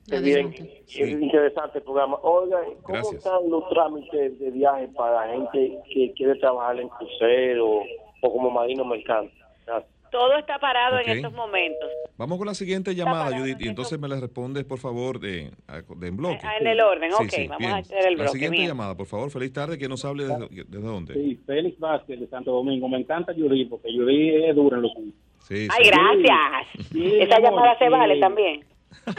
Qué 0.09 0.21
bien, 0.21 0.55
es 0.87 0.99
interesante 0.99 1.79
el 1.79 1.85
programa. 1.85 2.17
Oigan, 2.23 2.63
¿cómo 2.83 2.95
Gracias. 2.99 3.15
están 3.17 3.51
los 3.51 3.69
trámites 3.69 4.39
de 4.39 4.51
viaje 4.51 4.89
para 4.97 5.29
gente 5.33 5.79
que 5.93 6.13
quiere 6.13 6.37
trabajar 6.37 6.79
en 6.81 6.89
crucero 6.89 7.81
o 8.23 8.33
como 8.33 8.51
marino 8.51 8.85
mercante? 8.85 9.33
Gracias. 9.67 9.91
Todo 10.13 10.39
está 10.39 10.59
parado 10.61 10.97
Ok. 10.97 11.03
en 11.09 11.17
estos 11.17 11.33
momentos. 11.33 11.89
Vamos 12.17 12.39
con 12.39 12.47
la 12.47 12.55
siguiente 12.55 12.95
llamada, 12.95 13.37
Judith, 13.37 13.61
y 13.61 13.69
entonces 13.69 13.99
me 13.99 14.07
la 14.09 14.19
respondes, 14.21 14.65
por 14.65 14.79
favor, 14.79 15.19
de, 15.19 15.51
de 15.97 16.07
en 16.09 16.17
bloque. 16.17 16.39
Ah, 16.45 16.57
en 16.61 16.67
el 16.69 16.81
orden, 16.81 17.11
Sí, 17.11 17.25
ok, 17.25 17.31
sí, 17.31 17.47
vamos 17.49 17.59
bien. 17.59 17.71
a 17.73 17.77
hacer 17.79 17.99
el 17.99 18.13
La 18.13 18.23
bloque, 18.23 18.29
siguiente 18.31 18.57
bien. 18.59 18.69
llamada, 18.69 18.95
por 18.97 19.07
favor. 19.07 19.31
Feliz 19.31 19.53
tarde. 19.53 19.77
¿Quién 19.77 19.91
nos 19.91 20.05
hable 20.05 20.25
desde, 20.25 20.49
desde 20.49 20.87
dónde? 20.87 21.15
Sí, 21.15 21.39
Félix 21.45 21.79
Vázquez 21.81 22.21
de 22.21 22.29
Santo 22.29 22.53
Domingo. 22.53 22.89
Me 22.89 22.99
encanta 22.99 23.33
Yuri, 23.35 23.65
porque 23.67 23.93
Yuri 23.93 24.45
es 24.47 24.55
dura 24.55 24.77
en 24.77 24.83
lo 24.85 24.89
que 24.95 25.03
Sí, 25.41 25.69
Ay, 25.77 25.85
sí. 25.85 25.91
gracias. 25.91 26.89
Sí, 26.93 27.19
Esa 27.21 27.41
llamada 27.41 27.77
se 27.79 27.85
sí. 27.87 27.91
vale 27.91 28.19
también. 28.21 28.65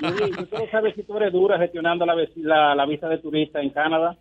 Yuri, 0.02 0.32
¿tú 0.32 0.46
quieres 0.50 0.70
saber 0.72 0.96
si 0.96 1.04
tú 1.04 1.18
eres 1.18 1.32
dura 1.32 1.58
gestionando 1.58 2.06
la, 2.06 2.16
ves- 2.16 2.36
la, 2.38 2.76
la 2.76 2.86
visa 2.86 3.08
de 3.08 3.18
turista 3.20 3.62
en 3.62 3.70
Canadá? 3.70 4.16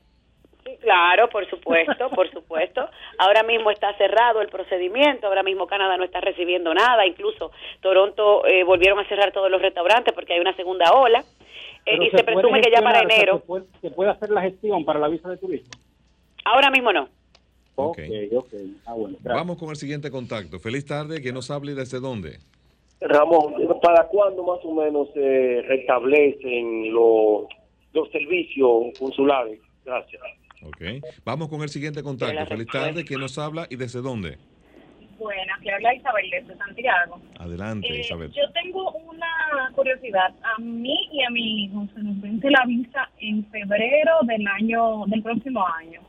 Claro, 0.81 1.29
por 1.29 1.49
supuesto, 1.49 2.11
por 2.11 2.31
supuesto. 2.31 2.89
Ahora 3.19 3.43
mismo 3.45 3.71
está 3.71 3.97
cerrado 3.97 4.41
el 4.41 4.49
procedimiento, 4.49 5.27
ahora 5.29 5.43
mismo 5.45 5.67
Canadá 5.67 5.97
no 5.97 6.05
está 6.05 6.21
recibiendo 6.21 6.75
nada, 6.75 7.07
incluso 7.07 7.53
Toronto 7.81 8.45
eh, 8.47 8.65
volvieron 8.65 8.99
a 8.99 9.09
cerrar 9.09 9.33
todos 9.33 9.51
los 9.51 9.63
restaurantes 9.63 10.13
porque 10.15 10.35
hay 10.35 10.41
una 10.41 10.55
segunda 10.57 10.91
ola 10.93 11.25
eh, 11.87 11.99
y 12.05 12.11
se, 12.11 12.25
presume 12.25 12.61
que 12.61 12.71
ya 12.73 12.83
para 12.83 12.99
gestionar, 13.01 13.07
o 13.07 13.09
sea, 13.09 13.17
enero, 13.17 13.39
Se 13.39 13.47
puede, 13.47 13.65
se 13.81 13.91
puede 13.93 14.11
hacer 14.11 14.31
la 14.31 14.43
gestión 14.43 14.85
para 14.85 14.99
la 14.99 15.09
visa 15.09 15.29
de 15.29 15.37
turista. 15.37 15.79
ahora 16.45 16.71
mismo 16.71 16.93
no. 16.93 17.09
Ok. 17.77 17.99
ok. 18.35 18.55
Ah, 18.87 18.95
bueno. 18.95 19.19
Vamos 19.23 19.59
con 19.59 19.69
el 19.71 19.77
siguiente 19.77 20.11
contacto. 20.11 20.59
Feliz 20.59 20.87
tarde. 20.87 21.21
¿Quién 21.21 21.35
nos 21.35 21.51
hable 21.51 21.73
y 21.73 21.75
desde 21.75 22.01
dónde? 22.01 22.39
Ramón, 23.01 23.55
¿para 23.83 24.05
cuándo 24.09 24.43
más 24.43 24.59
o 24.65 24.75
menos 24.75 25.09
se 25.13 25.63
restablecen 25.69 26.93
los, 26.93 27.45
los 27.93 28.11
servicios 28.11 28.99
consulares? 28.99 29.61
Gracias. 29.85 30.23
Ok. 30.65 30.83
Vamos 31.25 31.49
con 31.49 31.63
el 31.63 31.69
siguiente 31.69 32.03
contacto. 32.03 32.47
Feliz 32.47 32.67
tarde. 32.69 33.05
¿Quién 33.05 33.21
nos 33.21 33.37
habla 33.39 33.67
y 33.71 33.77
desde 33.77 34.01
dónde? 34.01 34.39
Buenas, 35.19 35.61
le 35.63 35.73
habla 35.73 35.95
Isabel 35.95 36.29
desde 36.31 36.57
Santiago. 36.57 37.19
Adelante, 37.39 37.89
Eh, 37.89 38.01
Isabel. 38.01 38.31
Yo 38.33 38.51
tengo 38.53 38.91
una 38.93 39.71
curiosidad. 39.75 40.35
A 40.43 40.61
mí 40.61 41.09
y 41.13 41.23
a 41.23 41.31
mi 41.31 41.65
hijo 41.65 41.87
se 41.95 42.03
nos 42.03 42.21
vence 42.21 42.51
la 42.51 42.65
visa 42.67 43.09
en 43.21 43.45
febrero 43.47 44.13
del 44.25 44.47
año 44.47 45.05
del 45.07 45.23
próximo 45.23 45.65
año. 45.79 46.01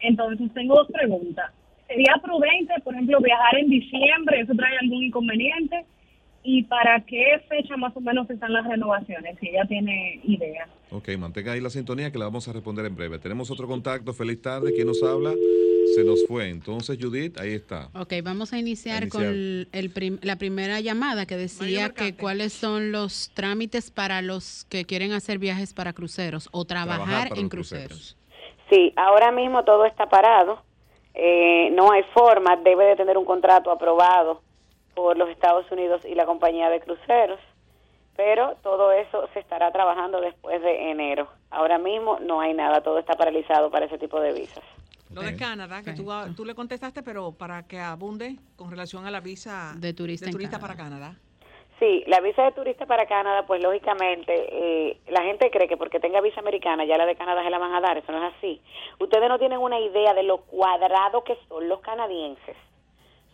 Entonces 0.00 0.52
tengo 0.54 0.76
dos 0.76 0.88
preguntas. 0.92 1.50
¿Sería 1.88 2.14
prudente, 2.22 2.74
por 2.84 2.94
ejemplo, 2.94 3.18
viajar 3.20 3.58
en 3.58 3.70
diciembre? 3.70 4.40
¿Eso 4.40 4.52
trae 4.54 4.76
algún 4.82 5.02
inconveniente? 5.04 5.84
¿Y 6.42 6.62
para 6.64 7.00
qué 7.04 7.42
fecha 7.48 7.76
más 7.76 7.94
o 7.96 8.00
menos 8.00 8.28
están 8.30 8.52
las 8.52 8.66
renovaciones? 8.66 9.36
Si 9.40 9.48
ella 9.48 9.64
tiene 9.68 10.20
idea. 10.24 10.66
Ok, 10.90 11.08
mantenga 11.18 11.52
ahí 11.52 11.60
la 11.60 11.68
sintonía 11.68 12.10
que 12.10 12.18
la 12.18 12.24
vamos 12.26 12.48
a 12.48 12.52
responder 12.52 12.86
en 12.86 12.94
breve. 12.96 13.18
Tenemos 13.18 13.50
otro 13.50 13.66
contacto. 13.66 14.14
Feliz 14.14 14.40
tarde. 14.40 14.72
¿Quién 14.72 14.86
nos 14.86 15.02
habla? 15.02 15.32
Se 15.94 16.04
nos 16.04 16.24
fue. 16.26 16.48
Entonces, 16.48 16.96
Judith, 17.00 17.38
ahí 17.38 17.52
está. 17.52 17.88
Ok, 17.94 18.14
vamos 18.22 18.52
a 18.52 18.58
iniciar, 18.58 19.02
A 19.02 19.06
iniciar. 19.06 19.22
con 19.24 19.34
el 19.72 19.90
prim- 19.92 20.18
la 20.22 20.36
primera 20.36 20.80
llamada 20.80 21.26
que 21.26 21.36
decía 21.36 21.90
que 21.90 22.14
cuáles 22.14 22.52
son 22.52 22.92
los 22.92 23.30
trámites 23.34 23.90
para 23.90 24.22
los 24.22 24.64
que 24.70 24.84
quieren 24.84 25.12
hacer 25.12 25.38
viajes 25.38 25.74
para 25.74 25.92
cruceros 25.92 26.48
o 26.52 26.64
trabajar, 26.64 27.28
en 27.34 27.42
los 27.42 27.50
cruceros. 27.50 28.16
Sí, 28.70 28.92
ahora 28.96 29.32
mismo 29.32 29.64
todo 29.64 29.84
está 29.86 30.08
parado. 30.08 30.62
Eh, 31.14 31.70
no 31.72 31.90
hay 31.90 32.02
forma, 32.14 32.56
debe 32.56 32.84
de 32.86 32.96
tener 32.96 33.18
un 33.18 33.24
contrato 33.24 33.70
aprobado 33.72 34.42
por 34.98 35.16
los 35.16 35.28
Estados 35.28 35.64
Unidos 35.70 36.02
y 36.04 36.16
la 36.16 36.26
compañía 36.26 36.68
de 36.70 36.80
cruceros, 36.80 37.38
pero 38.16 38.56
todo 38.64 38.90
eso 38.90 39.28
se 39.32 39.38
estará 39.38 39.70
trabajando 39.70 40.20
después 40.20 40.60
de 40.60 40.90
enero. 40.90 41.28
Ahora 41.50 41.78
mismo 41.78 42.18
no 42.18 42.40
hay 42.40 42.52
nada, 42.52 42.80
todo 42.80 42.98
está 42.98 43.14
paralizado 43.14 43.70
para 43.70 43.86
ese 43.86 43.96
tipo 43.96 44.20
de 44.20 44.32
visas. 44.32 44.64
Lo 45.14 45.22
de 45.22 45.36
Canadá, 45.36 45.84
que 45.84 45.92
tú, 45.92 46.04
tú 46.36 46.44
le 46.44 46.56
contestaste, 46.56 47.04
pero 47.04 47.30
para 47.30 47.68
que 47.68 47.78
abunde 47.78 48.38
con 48.56 48.72
relación 48.72 49.06
a 49.06 49.12
la 49.12 49.20
visa 49.20 49.72
de 49.76 49.94
turista, 49.94 50.58
para 50.58 50.74
Canadá. 50.74 51.14
Sí, 51.78 52.02
la 52.08 52.20
visa 52.20 52.42
de 52.42 52.50
turista 52.50 52.84
para 52.84 53.06
Canadá, 53.06 53.46
pues 53.46 53.62
lógicamente 53.62 54.32
eh, 54.50 54.98
la 55.06 55.22
gente 55.22 55.48
cree 55.52 55.68
que 55.68 55.76
porque 55.76 56.00
tenga 56.00 56.20
visa 56.20 56.40
americana 56.40 56.84
ya 56.84 56.98
la 56.98 57.06
de 57.06 57.14
Canadá 57.14 57.44
se 57.44 57.50
la 57.50 57.58
van 57.58 57.72
a 57.72 57.80
dar, 57.80 57.96
eso 57.98 58.10
no 58.10 58.26
es 58.26 58.34
así. 58.36 58.60
Ustedes 58.98 59.28
no 59.28 59.38
tienen 59.38 59.60
una 59.60 59.78
idea 59.78 60.12
de 60.12 60.24
lo 60.24 60.38
cuadrado 60.38 61.22
que 61.22 61.38
son 61.48 61.68
los 61.68 61.80
canadienses. 61.82 62.56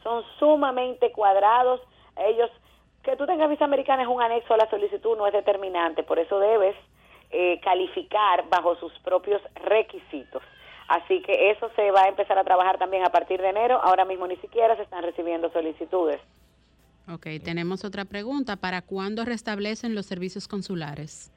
Son 0.04 0.22
sumamente 0.38 1.10
cuadrados. 1.10 1.80
Ellos, 2.16 2.50
que 3.02 3.16
tú 3.16 3.26
tengas 3.26 3.50
visa 3.50 3.64
americana 3.64 4.02
es 4.02 4.08
un 4.08 4.22
anexo 4.22 4.54
a 4.54 4.58
la 4.58 4.70
solicitud, 4.70 5.16
no 5.16 5.26
es 5.26 5.32
determinante, 5.32 6.04
por 6.04 6.20
eso 6.20 6.38
debes 6.38 6.76
eh, 7.30 7.58
calificar 7.64 8.48
bajo 8.48 8.76
sus 8.76 8.92
propios 9.00 9.42
requisitos. 9.64 10.42
Así 10.86 11.20
que 11.22 11.50
eso 11.50 11.68
se 11.74 11.90
va 11.90 12.02
a 12.02 12.08
empezar 12.08 12.38
a 12.38 12.44
trabajar 12.44 12.78
también 12.78 13.04
a 13.04 13.10
partir 13.10 13.40
de 13.40 13.48
enero. 13.48 13.80
Ahora 13.82 14.04
mismo 14.04 14.28
ni 14.28 14.36
siquiera 14.36 14.76
se 14.76 14.82
están 14.82 15.02
recibiendo 15.02 15.50
solicitudes. 15.50 16.20
Ok, 17.12 17.26
tenemos 17.42 17.84
otra 17.84 18.04
pregunta. 18.04 18.56
¿Para 18.56 18.82
cuándo 18.82 19.24
restablecen 19.24 19.94
los 19.94 20.06
servicios 20.06 20.46
consulares? 20.46 21.32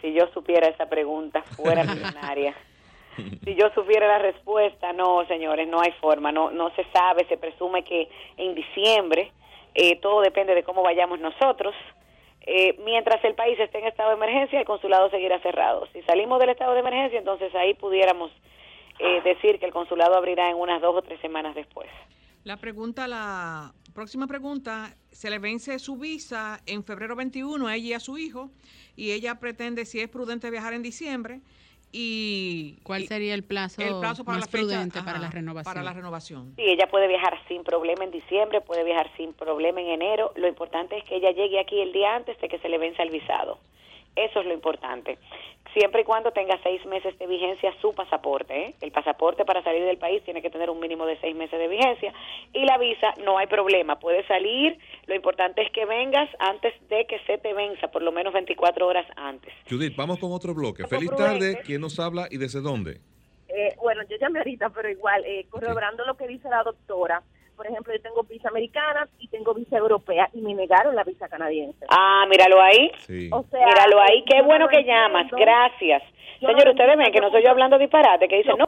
Si 0.00 0.12
yo 0.12 0.26
supiera 0.34 0.68
esa 0.68 0.86
pregunta, 0.86 1.42
fuera 1.42 1.84
millonaria. 1.84 2.54
Si 3.44 3.54
yo 3.54 3.70
supiera 3.74 4.06
la 4.06 4.18
respuesta, 4.18 4.92
no, 4.92 5.26
señores, 5.26 5.68
no 5.68 5.80
hay 5.80 5.92
forma, 6.00 6.32
no, 6.32 6.50
no 6.50 6.74
se 6.74 6.84
sabe, 6.92 7.26
se 7.28 7.36
presume 7.36 7.84
que 7.84 8.08
en 8.36 8.54
diciembre, 8.54 9.32
eh, 9.74 9.96
todo 9.96 10.20
depende 10.20 10.54
de 10.54 10.62
cómo 10.62 10.82
vayamos 10.82 11.20
nosotros. 11.20 11.74
Eh, 12.44 12.76
mientras 12.84 13.22
el 13.24 13.34
país 13.34 13.58
esté 13.58 13.78
en 13.78 13.86
estado 13.86 14.10
de 14.10 14.16
emergencia, 14.16 14.58
el 14.58 14.66
consulado 14.66 15.10
seguirá 15.10 15.40
cerrado. 15.40 15.86
Si 15.92 16.02
salimos 16.02 16.40
del 16.40 16.50
estado 16.50 16.74
de 16.74 16.80
emergencia, 16.80 17.18
entonces 17.18 17.54
ahí 17.54 17.74
pudiéramos 17.74 18.30
eh, 18.98 19.20
decir 19.22 19.58
que 19.58 19.66
el 19.66 19.72
consulado 19.72 20.16
abrirá 20.16 20.50
en 20.50 20.56
unas 20.56 20.80
dos 20.80 20.96
o 20.96 21.02
tres 21.02 21.20
semanas 21.20 21.54
después. 21.54 21.88
La 22.44 22.56
pregunta 22.56 23.06
la 23.06 23.72
próxima 23.92 24.26
pregunta, 24.26 24.96
se 25.10 25.30
le 25.30 25.38
vence 25.38 25.78
su 25.78 25.96
visa 25.96 26.60
en 26.66 26.82
febrero 26.82 27.14
21 27.14 27.66
a 27.66 27.76
ella 27.76 27.86
y 27.86 27.92
a 27.92 28.00
su 28.00 28.18
hijo 28.18 28.50
y 28.96 29.12
ella 29.12 29.38
pretende 29.38 29.84
si 29.84 30.00
es 30.00 30.08
prudente 30.08 30.50
viajar 30.50 30.72
en 30.72 30.82
diciembre 30.82 31.40
y 31.92 32.78
¿Cuál 32.82 33.02
y- 33.02 33.06
sería 33.06 33.34
el 33.34 33.44
plazo, 33.44 33.82
el 33.82 33.98
plazo 34.00 34.24
para 34.24 34.38
más 34.38 34.46
la 34.46 34.50
fecha, 34.50 34.66
prudente 34.66 34.98
ajá, 34.98 35.06
para 35.06 35.18
la 35.18 35.30
renovación? 35.30 35.74
Para 35.74 35.84
la 35.84 35.92
renovación. 35.92 36.54
Sí, 36.56 36.62
ella 36.62 36.88
puede 36.90 37.06
viajar 37.06 37.38
sin 37.48 37.62
problema 37.64 38.04
en 38.04 38.10
diciembre, 38.10 38.60
puede 38.62 38.82
viajar 38.82 39.10
sin 39.16 39.34
problema 39.34 39.80
en 39.82 39.88
enero. 39.88 40.32
Lo 40.36 40.48
importante 40.48 40.96
es 40.96 41.04
que 41.04 41.16
ella 41.16 41.30
llegue 41.32 41.60
aquí 41.60 41.80
el 41.80 41.92
día 41.92 42.16
antes 42.16 42.40
de 42.40 42.48
que 42.48 42.58
se 42.58 42.68
le 42.68 42.78
venza 42.78 43.02
el 43.02 43.10
visado. 43.10 43.58
Eso 44.16 44.40
es 44.40 44.46
lo 44.46 44.52
importante. 44.52 45.18
Siempre 45.72 46.02
y 46.02 46.04
cuando 46.04 46.32
tenga 46.32 46.58
seis 46.62 46.84
meses 46.84 47.18
de 47.18 47.26
vigencia 47.26 47.72
su 47.80 47.94
pasaporte. 47.94 48.54
¿eh? 48.54 48.74
El 48.82 48.92
pasaporte 48.92 49.44
para 49.44 49.62
salir 49.62 49.84
del 49.84 49.96
país 49.96 50.22
tiene 50.22 50.42
que 50.42 50.50
tener 50.50 50.68
un 50.68 50.78
mínimo 50.78 51.06
de 51.06 51.18
seis 51.20 51.34
meses 51.34 51.58
de 51.58 51.66
vigencia. 51.66 52.12
Y 52.52 52.64
la 52.66 52.76
visa, 52.76 53.14
no 53.24 53.38
hay 53.38 53.46
problema. 53.46 53.98
Puede 53.98 54.26
salir. 54.26 54.78
Lo 55.06 55.14
importante 55.14 55.62
es 55.62 55.72
que 55.72 55.86
vengas 55.86 56.28
antes 56.38 56.74
de 56.88 57.06
que 57.06 57.18
se 57.20 57.38
te 57.38 57.54
venza, 57.54 57.88
por 57.88 58.02
lo 58.02 58.12
menos 58.12 58.34
24 58.34 58.86
horas 58.86 59.06
antes. 59.16 59.52
Judith, 59.68 59.96
vamos 59.96 60.18
con 60.18 60.32
otro 60.32 60.52
bloque. 60.52 60.86
Feliz 60.86 61.08
prudente. 61.08 61.52
tarde. 61.52 61.62
¿Quién 61.64 61.80
nos 61.80 61.98
habla 61.98 62.28
y 62.30 62.36
desde 62.36 62.60
dónde? 62.60 63.00
Eh, 63.48 63.74
bueno, 63.80 64.02
yo 64.08 64.16
llamé 64.18 64.40
ahorita, 64.40 64.70
pero 64.70 64.90
igual, 64.90 65.24
eh, 65.24 65.46
corroborando 65.50 66.04
lo 66.04 66.16
que 66.16 66.26
dice 66.26 66.48
la 66.48 66.62
doctora, 66.62 67.22
por 67.56 67.66
ejemplo, 67.66 67.92
yo 67.94 68.00
tengo 68.02 68.22
visa 68.24 68.48
americana 68.48 69.08
y 69.18 69.28
tengo 69.28 69.54
visa 69.54 69.76
europea 69.76 70.28
y 70.32 70.40
me 70.40 70.54
negaron 70.54 70.94
la 70.94 71.04
visa 71.04 71.28
canadiense. 71.28 71.84
Ah, 71.88 72.24
míralo 72.28 72.60
ahí. 72.60 72.90
Sí. 72.98 73.28
O 73.32 73.42
sea, 73.50 73.66
Míralo 73.66 74.00
ahí. 74.00 74.24
Qué 74.24 74.42
bueno 74.42 74.64
no 74.66 74.70
que 74.70 74.84
llamas. 74.84 75.26
Gracias. 75.30 76.02
Señor, 76.40 76.68
ustedes 76.68 76.96
ven 76.96 77.12
que 77.12 77.20
no 77.20 77.30
soy 77.30 77.42
yo 77.44 77.50
hablando 77.50 77.78
disparate, 77.78 78.26
que 78.28 78.38
dicen, 78.38 78.56
no, 78.58 78.64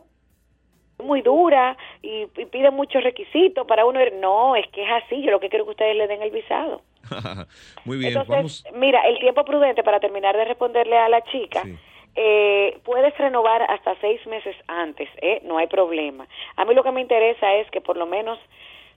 es 0.99 1.05
muy 1.05 1.23
dura 1.23 1.77
y, 2.03 2.23
y 2.37 2.47
pide 2.47 2.71
muchos 2.71 3.03
requisitos 3.03 3.67
para 3.67 3.85
uno 3.85 4.01
ir. 4.01 4.13
No, 4.15 4.55
es 4.57 4.67
que 4.69 4.85
es 4.85 4.91
así. 5.05 5.23
Yo 5.23 5.31
lo 5.33 5.41
que 5.41 5.49
quiero 5.49 5.65
es 5.65 5.67
que 5.67 5.71
ustedes 5.73 5.97
le 5.97 6.07
den 6.07 6.23
el 6.23 6.31
visado. 6.31 6.83
Muy 7.85 7.99
bien, 7.99 8.11
Entonces, 8.17 8.63
vamos. 8.63 8.65
mira, 8.75 9.01
el 9.09 9.19
tiempo 9.19 9.45
prudente 9.45 9.83
para 9.83 10.01
terminar 10.01 10.37
de 10.37 10.45
responderle 10.45 10.97
a 10.97 11.09
la 11.09 11.21
chica. 11.25 11.63
Sí. 11.65 11.77
eh, 12.17 12.79
puedes 12.85 13.17
renovar 13.19 13.63
hasta 13.69 13.97
seis 14.01 14.25
meses 14.29 14.55
antes, 14.69 15.09
¿eh? 15.21 15.41
no 15.45 15.59
hay 15.59 15.67
problema. 15.67 16.29
A 16.57 16.65
mí 16.65 16.73
lo 16.75 16.85
que 16.85 16.93
me 16.93 17.01
interesa 17.01 17.53
es 17.57 17.69
que 17.73 17.81
por 17.81 17.97
lo 17.97 18.07
menos 18.07 18.39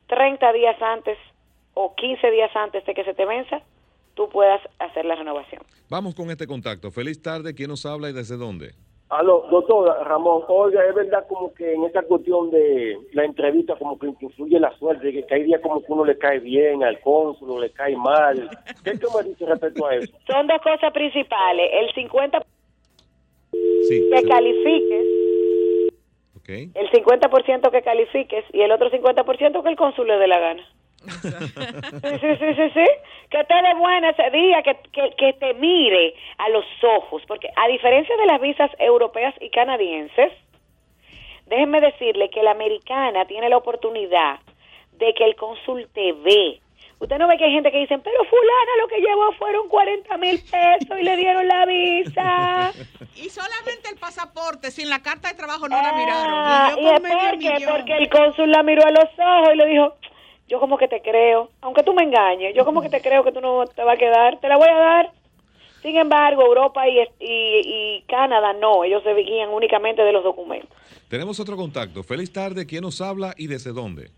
30 0.07 0.53
días 0.53 0.81
antes 0.81 1.17
o 1.73 1.93
15 1.95 2.31
días 2.31 2.51
antes 2.55 2.85
de 2.85 2.93
que 2.93 3.03
se 3.03 3.13
te 3.13 3.25
venza, 3.25 3.61
tú 4.15 4.27
puedas 4.29 4.61
hacer 4.79 5.05
la 5.05 5.15
renovación. 5.15 5.61
Vamos 5.89 6.15
con 6.15 6.29
este 6.31 6.47
contacto. 6.47 6.89
Feliz 6.91 7.21
tarde. 7.21 7.53
¿Quién 7.53 7.69
nos 7.69 7.85
habla 7.85 8.09
y 8.09 8.13
desde 8.13 8.35
dónde? 8.37 8.71
Aló, 9.09 9.45
doctora 9.49 10.03
Ramón, 10.03 10.43
oiga, 10.49 10.83
es 10.85 10.93
verdad 10.93 11.25
como 11.29 11.53
que 11.53 11.73
en 11.73 11.85
esta 11.85 12.01
cuestión 12.01 12.51
de 12.51 12.97
la 13.13 13.23
entrevista 13.23 13.77
como 13.77 13.97
que 13.97 14.07
influye 14.07 14.59
la 14.59 14.77
suerte, 14.77 15.23
que 15.25 15.33
hay 15.33 15.43
días 15.43 15.61
como 15.61 15.79
que 15.81 15.89
uno 15.93 16.03
le 16.03 16.17
cae 16.17 16.39
bien 16.39 16.83
al 16.83 16.99
cónsul 16.99 17.51
o 17.51 17.59
le 17.61 17.69
cae 17.71 17.95
mal. 17.95 18.49
¿Qué 18.83 18.97
tú 18.97 19.07
me 19.15 19.23
dices 19.29 19.47
respecto 19.47 19.85
a 19.87 19.95
eso? 19.95 20.11
Son 20.29 20.45
dos 20.47 20.59
cosas 20.61 20.91
principales. 20.91 21.69
El 21.71 21.93
50% 21.93 22.43
Sí. 23.87 24.09
que 24.13 24.23
califiques, 24.27 25.05
Ok. 26.47 26.53
el 26.73 26.91
50% 26.91 27.71
que 27.71 27.81
califiques 27.81 28.45
y 28.53 28.61
el 28.61 28.71
otro 28.71 28.89
50% 28.89 29.63
que 29.63 29.69
el 29.69 29.75
cónsul 29.75 30.07
le 30.07 30.17
dé 30.17 30.27
la 30.27 30.39
gana. 30.39 30.65
Sí, 31.03 31.29
sí, 32.21 32.35
sí, 32.39 32.53
sí, 32.55 32.69
sí. 32.73 32.85
Que 33.29 33.43
te 33.43 33.53
dé 33.53 33.73
buena 33.77 34.11
ese 34.11 34.29
día, 34.31 34.61
que, 34.63 34.77
que, 34.91 35.11
que 35.17 35.33
te 35.33 35.53
mire 35.55 36.13
a 36.37 36.49
los 36.49 36.65
ojos. 36.83 37.21
Porque 37.27 37.49
a 37.55 37.67
diferencia 37.67 38.15
de 38.15 38.25
las 38.25 38.39
visas 38.39 38.71
europeas 38.79 39.35
y 39.41 39.49
canadienses, 39.49 40.31
déjenme 41.47 41.81
decirle 41.81 42.29
que 42.29 42.43
la 42.43 42.51
americana 42.51 43.25
tiene 43.25 43.49
la 43.49 43.57
oportunidad 43.57 44.39
de 44.93 45.13
que 45.13 45.25
el 45.25 45.35
cónsul 45.35 45.87
te 45.93 46.13
ve. 46.13 46.61
Usted 46.99 47.17
no 47.19 47.27
ve 47.27 47.37
que 47.37 47.45
hay 47.45 47.51
gente 47.51 47.71
que 47.71 47.77
dicen, 47.77 48.01
pero 48.01 48.17
fulana 48.25 48.71
lo 48.81 48.87
que 48.87 48.97
llevó 48.99 49.31
fueron 49.33 49.67
40 49.69 50.17
mil 50.17 50.39
pesos 50.41 50.99
y 50.99 51.03
le 51.03 51.15
dieron 51.15 51.47
la 51.47 51.65
visa. 51.65 52.71
Y 53.17 53.29
solamente 53.29 53.89
el 53.91 53.97
pasaporte, 53.97 54.69
sin 54.69 54.89
la 54.91 55.01
carta 55.01 55.29
de 55.29 55.33
trabajo 55.33 55.67
no 55.67 55.81
la 55.81 55.91
miraron. 55.93 56.33
Ah, 56.35 56.75
Y 56.77 56.81
¿Y 56.81 56.83
yo 56.83 56.93
es 56.93 56.99
porque, 57.01 57.65
porque 57.67 57.97
el 57.97 58.09
cónsul 58.09 58.51
la 58.51 58.61
miró 58.61 58.85
a 58.85 58.91
los 58.91 59.05
ojos 59.17 59.53
y 59.55 59.57
le 59.57 59.65
dijo, 59.65 59.95
yo 60.47 60.59
como 60.59 60.77
que 60.77 60.87
te 60.87 61.01
creo, 61.01 61.49
aunque 61.61 61.81
tú 61.81 61.95
me 61.95 62.03
engañes, 62.03 62.53
yo 62.55 62.63
como 62.63 62.79
que 62.79 62.89
te 62.89 63.01
creo 63.01 63.23
que 63.23 63.31
tú 63.31 63.41
no 63.41 63.65
te 63.65 63.83
va 63.83 63.93
a 63.93 63.97
quedar, 63.97 64.39
te 64.39 64.47
la 64.47 64.57
voy 64.57 64.69
a 64.69 64.75
dar. 64.77 65.11
Sin 65.81 65.97
embargo, 65.97 66.43
Europa 66.45 66.87
y, 66.87 66.99
y, 66.99 67.05
y 67.19 68.01
Canadá 68.07 68.53
no, 68.53 68.83
ellos 68.83 69.01
se 69.03 69.13
guían 69.15 69.49
únicamente 69.49 70.03
de 70.03 70.11
los 70.11 70.23
documentos. 70.23 70.69
Tenemos 71.09 71.39
otro 71.39 71.55
contacto. 71.57 72.03
Feliz 72.03 72.31
tarde. 72.31 72.67
¿Quién 72.67 72.83
nos 72.83 73.01
habla 73.01 73.33
y 73.35 73.47
desde 73.47 73.71
dónde? 73.71 74.11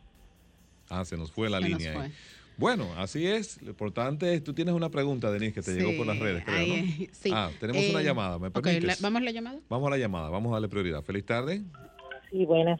Ah, 0.89 1.05
se 1.05 1.15
nos 1.15 1.31
fue 1.31 1.49
la 1.49 1.59
Se 1.59 1.69
nos 1.69 1.79
línea. 1.79 1.93
fue. 1.93 2.03
ahí. 2.03 2.11
Bueno, 2.59 2.85
así 2.97 3.25
es. 3.25 3.61
Lo 3.61 3.69
importante 3.69 4.33
es, 4.33 4.43
tú 4.43 4.53
tienes 4.53 4.73
una 4.73 4.89
pregunta, 4.89 5.31
Denise, 5.31 5.53
que 5.53 5.61
te 5.61 5.71
llegó 5.71 5.95
por 5.97 6.05
las 6.05 6.19
redes, 6.19 6.43
creo, 6.43 6.67
¿no? 6.67 6.73
sí. 7.13 7.31
Ah, 7.33 7.49
tenemos 7.59 7.87
una 7.89 8.01
Eh, 8.01 8.03
llamada, 8.03 8.37
¿me 8.37 8.51
permites? 8.51 8.83
la- 9.01 9.07
¿Vamos 9.07 9.21
a 9.21 9.25
la 9.25 9.31
llamada? 9.31 9.59
Vamos 9.69 9.87
a 9.87 9.89
la 9.91 9.97
llamada, 9.97 10.29
vamos 10.29 10.49
a 10.51 10.55
darle 10.55 10.67
prioridad. 10.67 11.01
Feliz 11.03 11.25
tarde. 11.25 11.61
Sí, 12.29 12.45
buenas. 12.45 12.79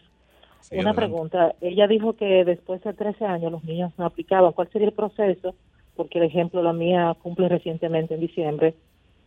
Sí, 0.59 0.75
Una 0.77 0.89
adelante. 0.91 0.97
pregunta. 1.01 1.55
Ella 1.61 1.87
dijo 1.87 2.17
que 2.17 2.43
después 2.43 2.83
de 2.83 2.93
13 2.93 3.23
años 3.25 3.51
los 3.51 3.63
niños 3.63 3.93
no 3.97 4.05
aplicaban. 4.05 4.51
¿Cuál 4.51 4.69
sería 4.71 4.87
el 4.89 4.93
proceso? 4.93 5.55
Porque, 5.95 6.19
por 6.19 6.27
ejemplo, 6.27 6.61
la 6.61 6.73
mía 6.73 7.15
cumple 7.23 7.47
recientemente 7.47 8.13
en 8.15 8.19
diciembre 8.19 8.75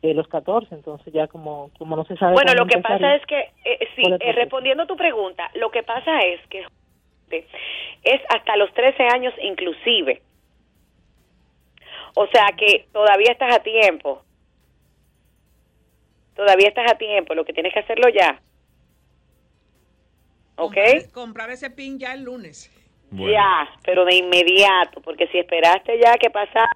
eh, 0.02 0.12
los 0.14 0.28
14, 0.28 0.74
entonces 0.74 1.12
ya 1.14 1.28
como, 1.28 1.70
como 1.78 1.96
no 1.96 2.04
se 2.04 2.16
sabe. 2.16 2.34
Bueno, 2.34 2.54
lo 2.54 2.66
que 2.66 2.78
pasa 2.80 3.14
es 3.14 3.24
que, 3.26 3.38
eh, 3.64 3.78
sí, 3.96 4.02
¿Cuál 4.02 4.14
es 4.14 4.20
el 4.20 4.28
eh, 4.28 4.32
respondiendo 4.32 4.82
a 4.82 4.86
tu 4.86 4.96
pregunta, 4.96 5.50
lo 5.54 5.70
que 5.70 5.82
pasa 5.82 6.18
es 6.20 6.40
que 6.50 6.64
es 8.04 8.20
hasta 8.28 8.56
los 8.56 8.72
13 8.74 9.04
años 9.04 9.32
inclusive. 9.42 10.20
O 12.14 12.26
sea 12.26 12.46
que 12.56 12.86
todavía 12.92 13.32
estás 13.32 13.54
a 13.54 13.62
tiempo. 13.62 14.22
Todavía 16.34 16.68
estás 16.68 16.90
a 16.90 16.98
tiempo, 16.98 17.34
lo 17.34 17.44
que 17.44 17.52
tienes 17.52 17.72
que 17.72 17.80
hacerlo 17.80 18.08
ya. 18.08 18.40
¿Ok? 20.56 20.74
Comprar, 20.74 21.10
comprar 21.12 21.50
ese 21.50 21.70
pin 21.70 21.98
ya 21.98 22.14
el 22.14 22.22
lunes. 22.22 22.70
Bueno. 23.10 23.32
Ya, 23.32 23.68
pero 23.84 24.04
de 24.04 24.16
inmediato, 24.16 25.00
porque 25.02 25.26
si 25.28 25.38
esperaste 25.38 25.98
ya 26.02 26.14
que 26.14 26.30
pasara, 26.30 26.70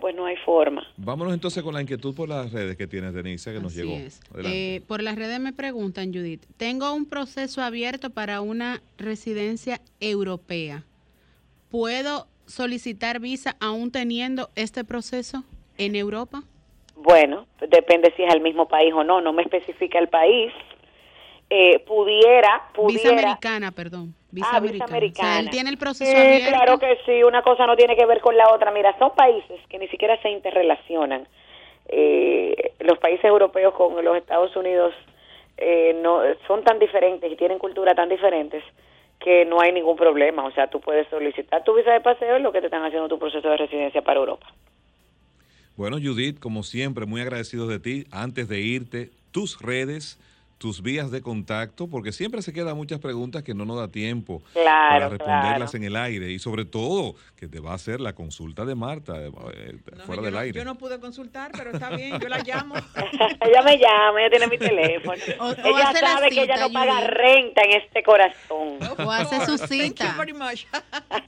pues 0.00 0.14
no 0.14 0.26
hay 0.26 0.36
forma. 0.36 0.86
Vámonos 0.96 1.34
entonces 1.34 1.62
con 1.62 1.74
la 1.74 1.82
inquietud 1.82 2.14
por 2.14 2.28
las 2.28 2.52
redes 2.52 2.76
que 2.76 2.86
tienes, 2.86 3.12
Denise, 3.14 3.52
que 3.52 3.60
nos 3.60 3.74
llegó. 3.74 3.98
Eh, 4.44 4.82
por 4.86 5.02
las 5.02 5.16
redes 5.16 5.40
me 5.40 5.52
preguntan, 5.52 6.12
Judith, 6.12 6.44
tengo 6.56 6.92
un 6.92 7.06
proceso 7.06 7.62
abierto 7.62 8.10
para 8.10 8.40
una 8.40 8.82
residencia 8.98 9.80
europea. 10.00 10.84
¿Puedo 11.70 12.26
solicitar 12.52 13.18
visa 13.18 13.56
aún 13.60 13.90
teniendo 13.90 14.50
este 14.54 14.84
proceso 14.84 15.42
en 15.78 15.96
Europa? 15.96 16.42
Bueno, 16.96 17.46
depende 17.68 18.12
si 18.16 18.22
es 18.22 18.30
al 18.32 18.40
mismo 18.40 18.68
país 18.68 18.92
o 18.94 19.02
no, 19.02 19.20
no 19.20 19.32
me 19.32 19.42
especifica 19.42 19.98
el 19.98 20.08
país. 20.08 20.52
Eh, 21.50 21.80
pudiera, 21.80 22.62
Visa 22.68 22.72
pudiera. 22.74 23.10
americana, 23.22 23.72
perdón. 23.72 24.14
Visa 24.30 24.48
Ah, 24.52 24.60
visa 24.60 24.84
americana. 24.84 24.84
O 24.84 24.88
sea, 24.88 24.96
americana. 24.96 25.40
él 25.40 25.50
tiene 25.50 25.70
el 25.70 25.76
proceso 25.78 26.10
Sí, 26.10 26.16
abierto. 26.16 26.48
claro 26.48 26.78
que 26.78 26.98
sí, 27.04 27.22
una 27.22 27.42
cosa 27.42 27.66
no 27.66 27.76
tiene 27.76 27.96
que 27.96 28.06
ver 28.06 28.20
con 28.20 28.36
la 28.36 28.50
otra. 28.54 28.70
Mira, 28.70 28.96
son 28.98 29.14
países 29.14 29.60
que 29.68 29.78
ni 29.78 29.88
siquiera 29.88 30.20
se 30.22 30.30
interrelacionan. 30.30 31.26
Eh, 31.88 32.72
los 32.80 32.98
países 32.98 33.24
europeos 33.24 33.74
con 33.74 34.02
los 34.02 34.16
Estados 34.16 34.54
Unidos 34.56 34.94
eh, 35.58 35.98
no 36.02 36.20
son 36.46 36.62
tan 36.64 36.78
diferentes 36.78 37.30
y 37.30 37.36
tienen 37.36 37.58
cultura 37.58 37.94
tan 37.94 38.08
diferentes 38.08 38.62
que 39.22 39.44
no 39.44 39.60
hay 39.60 39.72
ningún 39.72 39.96
problema. 39.96 40.44
O 40.44 40.52
sea, 40.52 40.68
tú 40.68 40.80
puedes 40.80 41.08
solicitar 41.08 41.62
tu 41.64 41.74
visa 41.74 41.92
de 41.92 42.00
paseo 42.00 42.36
en 42.36 42.42
lo 42.42 42.52
que 42.52 42.60
te 42.60 42.66
están 42.66 42.84
haciendo 42.84 43.08
tu 43.08 43.18
proceso 43.18 43.48
de 43.48 43.56
residencia 43.56 44.02
para 44.02 44.20
Europa. 44.20 44.46
Bueno, 45.76 45.96
Judith, 46.02 46.38
como 46.38 46.62
siempre, 46.62 47.06
muy 47.06 47.20
agradecidos 47.20 47.68
de 47.68 47.78
ti. 47.78 48.04
Antes 48.10 48.48
de 48.48 48.60
irte, 48.60 49.10
tus 49.30 49.60
redes, 49.60 50.18
tus 50.62 50.80
vías 50.80 51.10
de 51.10 51.20
contacto, 51.22 51.88
porque 51.88 52.12
siempre 52.12 52.40
se 52.40 52.52
quedan 52.52 52.76
muchas 52.76 53.00
preguntas 53.00 53.42
que 53.42 53.52
no 53.52 53.64
nos 53.64 53.78
da 53.78 53.88
tiempo 53.88 54.42
Claro, 54.52 54.90
para 54.94 55.08
responderlas 55.08 55.70
claro. 55.72 55.76
en 55.76 55.82
el 55.84 55.96
aire. 55.96 56.30
Y 56.30 56.38
sobre 56.38 56.64
todo, 56.64 57.16
que 57.36 57.48
te 57.48 57.58
va 57.60 57.72
a 57.72 57.74
hacer 57.74 58.00
la 58.00 58.14
consulta 58.14 58.64
de 58.64 58.74
Marta 58.76 59.20
eh, 59.20 59.30
No, 59.96 60.04
fuera 60.04 60.22
del 60.22 60.34
no, 60.34 60.38
aire. 60.38 60.56
yo 60.58 60.64
no 60.64 60.76
pude 60.78 61.00
consultar, 61.00 61.50
pero 61.52 61.72
está 61.72 61.90
bien, 61.90 62.18
yo 62.20 62.28
la 62.28 62.38
llamo. 62.46 62.76
ella 63.40 63.62
me 63.62 63.76
llama, 63.76 64.20
ella 64.20 64.30
tiene 64.30 64.46
mi 64.46 64.58
teléfono. 64.58 65.12
O- 65.40 65.46
o 65.48 65.78
ella 65.78 65.92
sabe 65.92 66.28
que 66.28 66.42
ella 66.42 66.54
cita, 66.54 66.68
no 66.68 66.72
paga 66.72 66.94
Judith. 66.96 67.10
renta 67.10 67.62
en 67.62 67.70
este 67.82 68.02
corazón. 68.04 68.78
O 69.04 69.10
hace 69.10 69.36
su 69.44 69.58
Thank 69.58 69.70
you 69.72 69.84
cita. 69.88 70.14
very 70.16 70.32
much. 70.32 70.64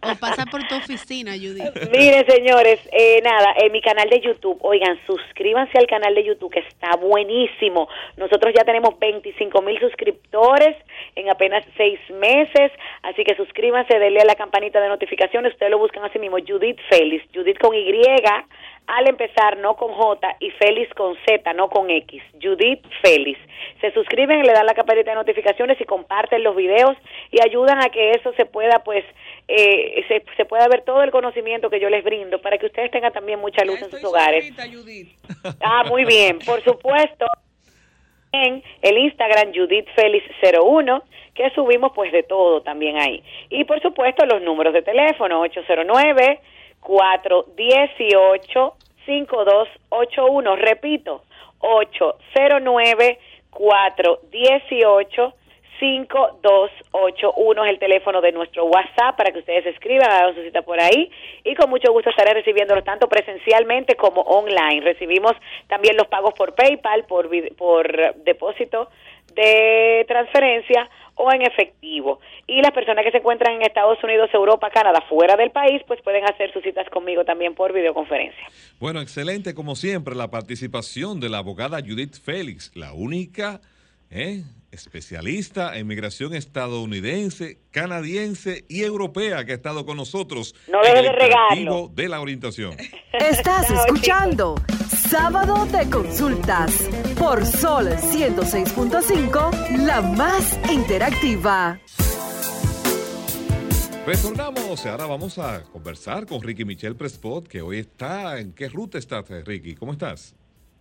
O 0.02 0.14
pasa 0.16 0.46
por 0.46 0.62
tu 0.68 0.76
oficina, 0.76 1.32
Judith. 1.32 1.90
Miren, 1.90 2.24
señores, 2.26 2.78
eh, 2.92 3.20
nada, 3.24 3.48
en 3.60 3.72
mi 3.72 3.80
canal 3.82 4.08
de 4.08 4.20
YouTube, 4.20 4.58
oigan, 4.62 4.96
suscríbanse 5.06 5.76
al 5.78 5.86
canal 5.88 6.14
de 6.14 6.24
YouTube 6.24 6.52
que 6.52 6.60
está 6.60 6.96
buenísimo. 6.96 7.88
Nosotros 8.16 8.52
ya 8.56 8.64
tenemos 8.64 8.94
25 9.24 9.62
mil 9.62 9.78
suscriptores 9.80 10.76
en 11.16 11.30
apenas 11.30 11.64
seis 11.76 11.98
meses, 12.10 12.70
así 13.02 13.24
que 13.24 13.34
suscríbanse, 13.36 13.98
denle 13.98 14.20
a 14.20 14.24
la 14.24 14.34
campanita 14.34 14.80
de 14.80 14.88
notificaciones. 14.88 15.52
Ustedes 15.52 15.70
lo 15.70 15.78
buscan 15.78 16.04
así 16.04 16.18
mismo, 16.18 16.36
Judith 16.46 16.78
Félix, 16.90 17.24
Judith 17.34 17.58
con 17.58 17.74
Y 17.74 17.84
al 18.86 19.08
empezar, 19.08 19.56
no 19.58 19.76
con 19.76 19.92
J, 19.94 20.36
y 20.40 20.50
Félix 20.50 20.92
con 20.92 21.16
Z, 21.26 21.52
no 21.54 21.70
con 21.70 21.88
X. 21.88 22.22
Judith 22.42 22.84
Félix. 23.02 23.40
Se 23.80 23.90
suscriben, 23.92 24.42
le 24.42 24.52
dan 24.52 24.66
la 24.66 24.74
campanita 24.74 25.10
de 25.10 25.16
notificaciones 25.16 25.80
y 25.80 25.84
comparten 25.84 26.42
los 26.42 26.54
videos 26.54 26.94
y 27.30 27.42
ayudan 27.42 27.82
a 27.82 27.88
que 27.88 28.10
eso 28.10 28.34
se 28.34 28.44
pueda, 28.44 28.84
pues, 28.84 29.02
eh, 29.48 30.04
se, 30.08 30.22
se 30.36 30.44
pueda 30.44 30.68
ver 30.68 30.82
todo 30.82 31.02
el 31.02 31.10
conocimiento 31.10 31.70
que 31.70 31.80
yo 31.80 31.88
les 31.88 32.04
brindo 32.04 32.42
para 32.42 32.58
que 32.58 32.66
ustedes 32.66 32.90
tengan 32.90 33.12
también 33.12 33.40
mucha 33.40 33.64
luz 33.64 33.80
en 33.80 33.90
sus 33.90 34.04
hogares. 34.04 34.52
Ah, 35.62 35.84
muy 35.88 36.04
bien, 36.04 36.38
por 36.40 36.62
supuesto. 36.62 37.26
En 38.34 38.62
el 38.82 38.98
Instagram 38.98 39.52
Judith 39.54 39.86
Félix 39.94 40.26
01 40.42 41.02
que 41.34 41.50
subimos 41.50 41.92
pues 41.94 42.10
de 42.12 42.24
todo 42.24 42.62
también 42.62 42.96
ahí. 42.96 43.22
Y 43.48 43.62
por 43.64 43.80
supuesto 43.80 44.26
los 44.26 44.42
números 44.42 44.72
de 44.74 44.82
teléfono 44.82 45.40
809 45.40 46.40
418 46.80 48.74
5281, 49.06 50.56
repito, 50.56 51.22
809 51.60 53.18
418 53.50 55.34
5281 55.80 57.64
es 57.64 57.70
el 57.70 57.78
teléfono 57.78 58.20
de 58.20 58.32
nuestro 58.32 58.64
WhatsApp 58.66 59.16
para 59.16 59.32
que 59.32 59.40
ustedes 59.40 59.66
escriban, 59.66 60.10
hagan 60.10 60.34
su 60.34 60.42
cita 60.42 60.62
por 60.62 60.80
ahí 60.80 61.10
y 61.42 61.54
con 61.54 61.70
mucho 61.70 61.92
gusto 61.92 62.10
estaré 62.10 62.34
recibiéndolos 62.34 62.84
tanto 62.84 63.08
presencialmente 63.08 63.96
como 63.96 64.22
online. 64.22 64.80
Recibimos 64.82 65.32
también 65.68 65.96
los 65.96 66.06
pagos 66.08 66.34
por 66.34 66.54
PayPal, 66.54 67.04
por, 67.06 67.28
por 67.56 68.14
depósito 68.24 68.88
de 69.34 70.04
transferencia 70.06 70.88
o 71.16 71.32
en 71.32 71.42
efectivo. 71.42 72.20
Y 72.46 72.60
las 72.60 72.72
personas 72.72 73.04
que 73.04 73.10
se 73.10 73.18
encuentran 73.18 73.54
en 73.54 73.62
Estados 73.62 74.02
Unidos, 74.02 74.30
Europa, 74.32 74.70
Canadá, 74.70 75.02
fuera 75.08 75.36
del 75.36 75.50
país, 75.50 75.82
pues 75.86 76.00
pueden 76.02 76.24
hacer 76.24 76.52
sus 76.52 76.62
citas 76.62 76.88
conmigo 76.90 77.24
también 77.24 77.54
por 77.54 77.72
videoconferencia. 77.72 78.44
Bueno, 78.80 79.00
excelente 79.00 79.54
como 79.54 79.76
siempre 79.76 80.14
la 80.14 80.30
participación 80.30 81.20
de 81.20 81.28
la 81.28 81.38
abogada 81.38 81.80
Judith 81.80 82.16
Félix, 82.22 82.74
la 82.74 82.92
única 82.92 83.60
¿eh? 84.10 84.42
Especialista 84.74 85.76
en 85.78 85.86
migración 85.86 86.34
estadounidense, 86.34 87.58
canadiense 87.70 88.64
y 88.68 88.82
europea 88.82 89.44
que 89.44 89.52
ha 89.52 89.54
estado 89.54 89.86
con 89.86 89.96
nosotros 89.96 90.54
no 90.68 90.84
en 90.84 90.96
el 90.98 91.06
el 91.06 91.14
regarlo. 91.14 91.90
de 91.94 92.08
la 92.08 92.20
orientación. 92.20 92.76
Estás 93.12 93.70
escuchando 93.70 94.56
Sábado 95.08 95.66
de 95.66 95.88
Consultas 95.88 96.72
por 97.18 97.46
Sol 97.46 97.88
106.5, 97.88 99.86
la 99.86 100.00
más 100.02 100.58
interactiva. 100.70 101.78
Retornamos 104.06 104.84
y 104.84 104.88
ahora 104.88 105.06
vamos 105.06 105.38
a 105.38 105.62
conversar 105.72 106.26
con 106.26 106.42
Ricky 106.42 106.64
Michel 106.64 106.94
Prespot, 106.94 107.48
que 107.48 107.62
hoy 107.62 107.78
está. 107.78 108.38
¿En 108.38 108.52
qué 108.52 108.68
ruta 108.68 108.98
estás, 108.98 109.24
Ricky? 109.46 109.74
¿Cómo 109.74 109.92
estás? 109.92 110.34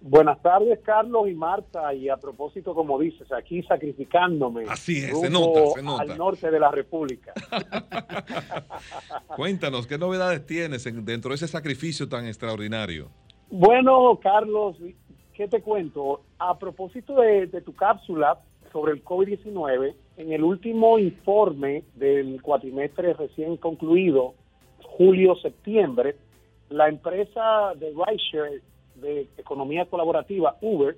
Buenas 0.06 0.42
tardes, 0.42 0.80
Carlos 0.84 1.30
y 1.30 1.34
Marta. 1.34 1.94
Y 1.94 2.10
a 2.10 2.18
propósito, 2.18 2.76
como 2.76 3.00
dices, 3.00 3.32
aquí 3.32 3.64
sacrificándome. 3.64 4.66
Así 4.68 4.98
es, 4.98 5.18
se 5.18 5.30
rumbo 5.30 5.54
nota, 5.56 5.62
se 5.76 5.82
nota. 5.82 6.02
Al 6.04 6.18
norte 6.18 6.52
de 6.52 6.60
la 6.60 6.70
República. 6.72 7.32
Cuéntanos, 9.38 9.88
¿qué 9.88 9.98
novedades 9.98 10.46
tienes 10.46 10.86
en- 10.86 11.06
dentro 11.06 11.30
de 11.30 11.36
ese 11.36 11.48
sacrificio 11.48 12.10
tan 12.10 12.28
extraordinario? 12.28 13.10
Bueno, 13.50 14.20
Carlos, 14.22 14.76
¿qué 15.34 15.48
te 15.48 15.62
cuento? 15.62 16.22
A 16.38 16.58
propósito 16.60 17.16
de, 17.22 17.48
de 17.48 17.62
tu 17.62 17.74
cápsula 17.74 18.40
sobre 18.74 18.92
el 18.94 19.04
COVID-19, 19.06 19.96
en 20.18 20.34
el 20.34 20.44
último 20.44 21.00
informe 21.00 21.84
del 21.96 22.42
cuatrimestre 22.42 23.14
recién 23.14 23.56
concluido, 23.58 24.34
julio-septiembre, 24.84 26.16
la 26.70 26.90
empresa 26.90 27.74
de 27.78 27.92
rideshare 27.92 28.62
de 28.96 29.28
economía 29.38 29.86
colaborativa, 29.86 30.58
Uber, 30.62 30.98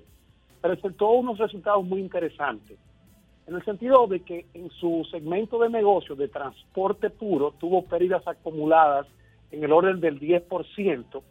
presentó 0.60 1.10
unos 1.10 1.38
resultados 1.38 1.84
muy 1.84 2.00
interesantes. 2.00 2.78
En 3.46 3.54
el 3.54 3.64
sentido 3.64 4.06
de 4.08 4.20
que 4.20 4.46
en 4.54 4.70
su 4.70 5.06
segmento 5.10 5.58
de 5.58 5.70
negocio 5.70 6.16
de 6.16 6.28
transporte 6.28 7.10
puro 7.10 7.52
tuvo 7.52 7.84
pérdidas 7.84 8.26
acumuladas 8.26 9.06
en 9.52 9.62
el 9.62 9.72
orden 9.72 10.00
del 10.00 10.18
10%, 10.18 11.22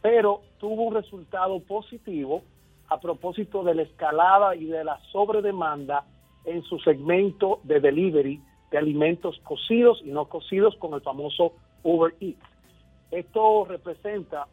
pero 0.00 0.40
tuvo 0.58 0.84
un 0.84 0.94
resultado 0.94 1.60
positivo 1.60 2.42
a 2.88 2.98
propósito 2.98 3.62
de 3.62 3.74
la 3.74 3.82
escalada 3.82 4.56
y 4.56 4.64
de 4.64 4.84
la 4.84 4.98
sobredemanda 5.12 6.04
en 6.44 6.62
su 6.62 6.78
segmento 6.78 7.60
de 7.64 7.80
delivery 7.80 8.40
de 8.70 8.78
alimentos 8.78 9.38
cocidos 9.44 10.00
y 10.04 10.10
no 10.10 10.26
cocidos 10.26 10.76
con 10.76 10.94
el 10.94 11.00
famoso 11.00 11.54
Uber 11.82 12.14
Eats. 12.20 12.40
Esto 13.10 13.64
representa 13.64 14.46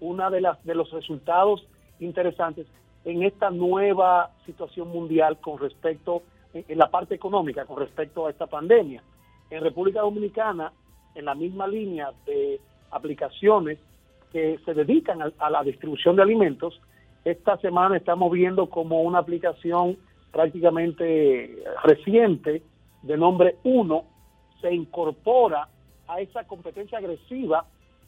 una 0.00 0.30
de 0.30 0.40
las 0.40 0.62
de 0.64 0.74
los 0.74 0.90
resultados 0.90 1.66
interesantes 2.00 2.66
en 3.04 3.22
esta 3.22 3.50
nueva 3.50 4.30
situación 4.44 4.88
mundial 4.88 5.38
con 5.40 5.58
respecto 5.58 6.22
en, 6.52 6.64
en 6.68 6.78
la 6.78 6.90
parte 6.90 7.14
económica 7.14 7.64
con 7.64 7.78
respecto 7.78 8.26
a 8.26 8.30
esta 8.30 8.46
pandemia. 8.46 9.02
En 9.50 9.62
República 9.62 10.00
Dominicana, 10.00 10.72
en 11.14 11.24
la 11.24 11.34
misma 11.34 11.66
línea 11.66 12.12
de 12.26 12.60
aplicaciones 12.90 13.78
que 14.32 14.58
se 14.64 14.74
dedican 14.74 15.22
a, 15.22 15.32
a 15.38 15.50
la 15.50 15.62
distribución 15.62 16.16
de 16.16 16.22
alimentos, 16.22 16.80
esta 17.24 17.56
semana 17.58 17.96
estamos 17.96 18.30
viendo 18.30 18.68
como 18.68 19.02
una 19.02 19.18
aplicación 19.18 19.96
prácticamente 20.32 21.64
reciente 21.82 22.62
de 23.02 23.16
nombre 23.16 23.56
Uno 23.64 24.04
se 24.60 24.74
incorpora 24.74 25.68
a 26.08 26.20
esa 26.20 26.44
competencia 26.44 26.98
agresiva 26.98 27.66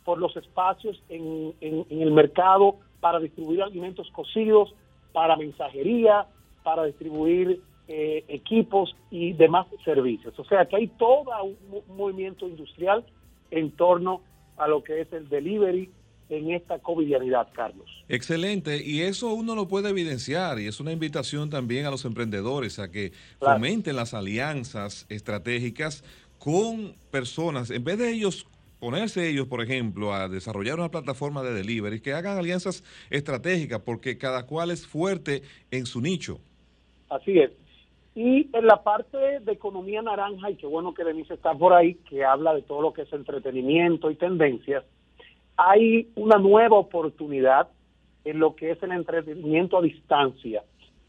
por 0.08 0.18
los 0.18 0.34
espacios 0.38 1.02
en, 1.10 1.52
en- 1.60 1.84
en 1.90 2.00
el 2.00 2.12
mercado 2.12 2.76
para 2.98 3.18
distribuir 3.20 3.60
alimentos 3.62 4.08
cocidos, 4.12 4.74
para 5.12 5.36
mensajería, 5.36 6.26
para 6.64 6.84
distribuir 6.86 7.60
eh, 7.88 8.24
equipos 8.28 8.96
y 9.10 9.34
demás 9.34 9.66
servicios. 9.84 10.32
O 10.38 10.44
sea 10.46 10.64
que 10.64 10.76
hay 10.76 10.86
todo 10.98 11.24
un, 11.44 11.56
mo- 11.70 11.82
movimiento 11.94 12.48
industrial 12.48 13.04
en 13.50 13.70
torno 13.72 14.22
a 14.56 14.66
lo 14.66 14.82
que 14.82 15.02
es 15.02 15.12
el 15.12 15.28
delivery 15.28 15.90
en 16.30 16.52
esta 16.52 16.78
covidianidad, 16.78 17.48
Carlos. 17.52 17.90
Excelente, 18.08 18.82
y 18.82 19.02
eso 19.02 19.34
uno 19.34 19.54
lo 19.54 19.68
puede 19.68 19.90
evidenciar 19.90 20.58
y 20.58 20.68
es 20.68 20.80
una 20.80 20.92
invitación 20.92 21.50
también 21.50 21.84
a 21.84 21.90
los 21.90 22.06
emprendedores 22.06 22.78
a 22.78 22.90
que 22.90 23.12
Claro. 23.40 23.56
fomenten 23.56 23.94
las 23.94 24.14
alianzas 24.14 25.04
estratégicas 25.10 26.02
con 26.38 26.94
personas, 27.10 27.70
en 27.70 27.84
vez 27.84 27.98
de 27.98 28.10
ellos 28.10 28.46
ponerse 28.78 29.28
ellos, 29.28 29.46
por 29.46 29.62
ejemplo, 29.62 30.12
a 30.12 30.28
desarrollar 30.28 30.78
una 30.78 30.90
plataforma 30.90 31.42
de 31.42 31.54
delivery, 31.54 32.00
que 32.00 32.12
hagan 32.12 32.38
alianzas 32.38 32.84
estratégicas 33.10 33.80
porque 33.80 34.18
cada 34.18 34.46
cual 34.46 34.70
es 34.70 34.86
fuerte 34.86 35.42
en 35.70 35.86
su 35.86 36.00
nicho. 36.00 36.38
Así 37.10 37.38
es. 37.38 37.50
Y 38.14 38.48
en 38.52 38.66
la 38.66 38.82
parte 38.82 39.16
de 39.40 39.52
economía 39.52 40.02
naranja, 40.02 40.50
y 40.50 40.56
qué 40.56 40.66
bueno 40.66 40.92
que 40.92 41.04
Denise 41.04 41.34
está 41.34 41.54
por 41.54 41.72
ahí, 41.72 41.94
que 42.08 42.24
habla 42.24 42.52
de 42.54 42.62
todo 42.62 42.82
lo 42.82 42.92
que 42.92 43.02
es 43.02 43.12
entretenimiento 43.12 44.10
y 44.10 44.16
tendencias, 44.16 44.84
hay 45.56 46.08
una 46.16 46.38
nueva 46.38 46.78
oportunidad 46.78 47.68
en 48.24 48.38
lo 48.40 48.54
que 48.54 48.72
es 48.72 48.82
el 48.82 48.92
entretenimiento 48.92 49.78
a 49.78 49.82
distancia. 49.82 50.62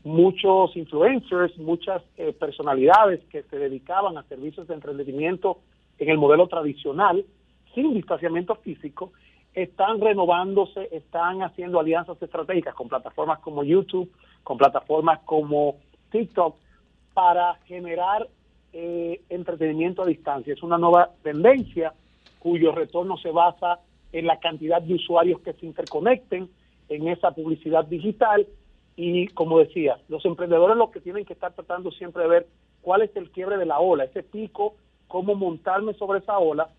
Muchos 0.03 0.75
influencers, 0.75 1.57
muchas 1.57 2.01
eh, 2.17 2.31
personalidades 2.31 3.21
que 3.25 3.43
se 3.43 3.57
dedicaban 3.57 4.17
a 4.17 4.23
servicios 4.23 4.67
de 4.67 4.75
entretenimiento 4.75 5.59
en 5.97 6.09
el 6.09 6.17
modelo 6.17 6.47
tradicional, 6.47 7.25
sin 7.73 7.93
distanciamiento 7.93 8.55
físico, 8.55 9.11
están 9.53 9.99
renovándose, 9.99 10.89
están 10.91 11.41
haciendo 11.41 11.79
alianzas 11.79 12.21
estratégicas 12.21 12.75
con 12.75 12.87
plataformas 12.87 13.39
como 13.39 13.63
YouTube, 13.63 14.11
con 14.43 14.57
plataformas 14.57 15.19
como 15.25 15.77
TikTok, 16.11 16.55
para 17.13 17.55
generar 17.65 18.27
eh, 18.71 19.21
entretenimiento 19.29 20.03
a 20.03 20.05
distancia. 20.05 20.53
Es 20.53 20.63
una 20.63 20.77
nueva 20.77 21.09
tendencia 21.23 21.93
cuyo 22.39 22.71
retorno 22.71 23.17
se 23.17 23.31
basa 23.31 23.79
en 24.11 24.25
la 24.25 24.39
cantidad 24.39 24.81
de 24.81 24.95
usuarios 24.95 25.41
que 25.41 25.53
se 25.53 25.65
interconecten 25.65 26.49
en 26.87 27.07
esa 27.07 27.31
publicidad 27.31 27.85
digital 27.85 28.47
y 28.95 29.27
como 29.29 29.59
decía, 29.59 29.97
los 30.09 30.25
emprendedores 30.25 30.75
lo 30.75 30.91
que 30.91 30.99
tienen 30.99 31.25
que 31.25 31.33
estar 31.33 31.53
tratando 31.53 31.91
siempre 31.91 32.23
de 32.23 32.29
ver 32.29 32.47
cuál 32.81 33.01
es 33.01 33.15
el 33.15 33.29
quiebre 33.31 33.57
de 33.57 33.65
la 33.65 33.79
ola, 33.79 34.03
ese 34.03 34.23
pico, 34.23 34.75
cómo 35.07 35.35
montarme 35.35 35.93
sobre 35.93 36.19
esa 36.19 36.37
ola, 36.37 36.69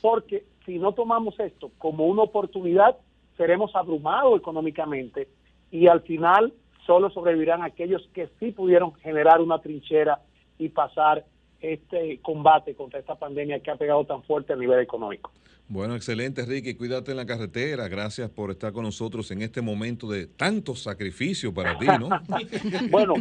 porque 0.00 0.44
si 0.64 0.78
no 0.78 0.92
tomamos 0.92 1.38
esto 1.40 1.70
como 1.78 2.06
una 2.06 2.22
oportunidad, 2.22 2.96
seremos 3.36 3.74
abrumados 3.74 4.38
económicamente 4.38 5.28
y 5.70 5.86
al 5.86 6.02
final 6.02 6.52
solo 6.86 7.10
sobrevivirán 7.10 7.62
aquellos 7.62 8.08
que 8.12 8.28
sí 8.38 8.52
pudieron 8.52 8.94
generar 8.94 9.40
una 9.40 9.60
trinchera 9.60 10.20
y 10.58 10.68
pasar 10.68 11.24
este 11.60 12.18
combate 12.22 12.74
contra 12.74 13.00
esta 13.00 13.14
pandemia 13.14 13.60
que 13.60 13.70
ha 13.70 13.76
pegado 13.76 14.04
tan 14.04 14.22
fuerte 14.22 14.52
a 14.52 14.56
nivel 14.56 14.80
económico. 14.80 15.30
Bueno, 15.68 15.94
excelente, 15.94 16.44
Ricky. 16.44 16.74
Cuídate 16.74 17.12
en 17.12 17.16
la 17.16 17.26
carretera. 17.26 17.86
Gracias 17.86 18.28
por 18.28 18.50
estar 18.50 18.72
con 18.72 18.82
nosotros 18.82 19.30
en 19.30 19.42
este 19.42 19.60
momento 19.60 20.08
de 20.08 20.26
tanto 20.26 20.74
sacrificio 20.74 21.54
para 21.54 21.78
ti, 21.78 21.86
¿no? 21.86 22.08
bueno, 22.90 23.14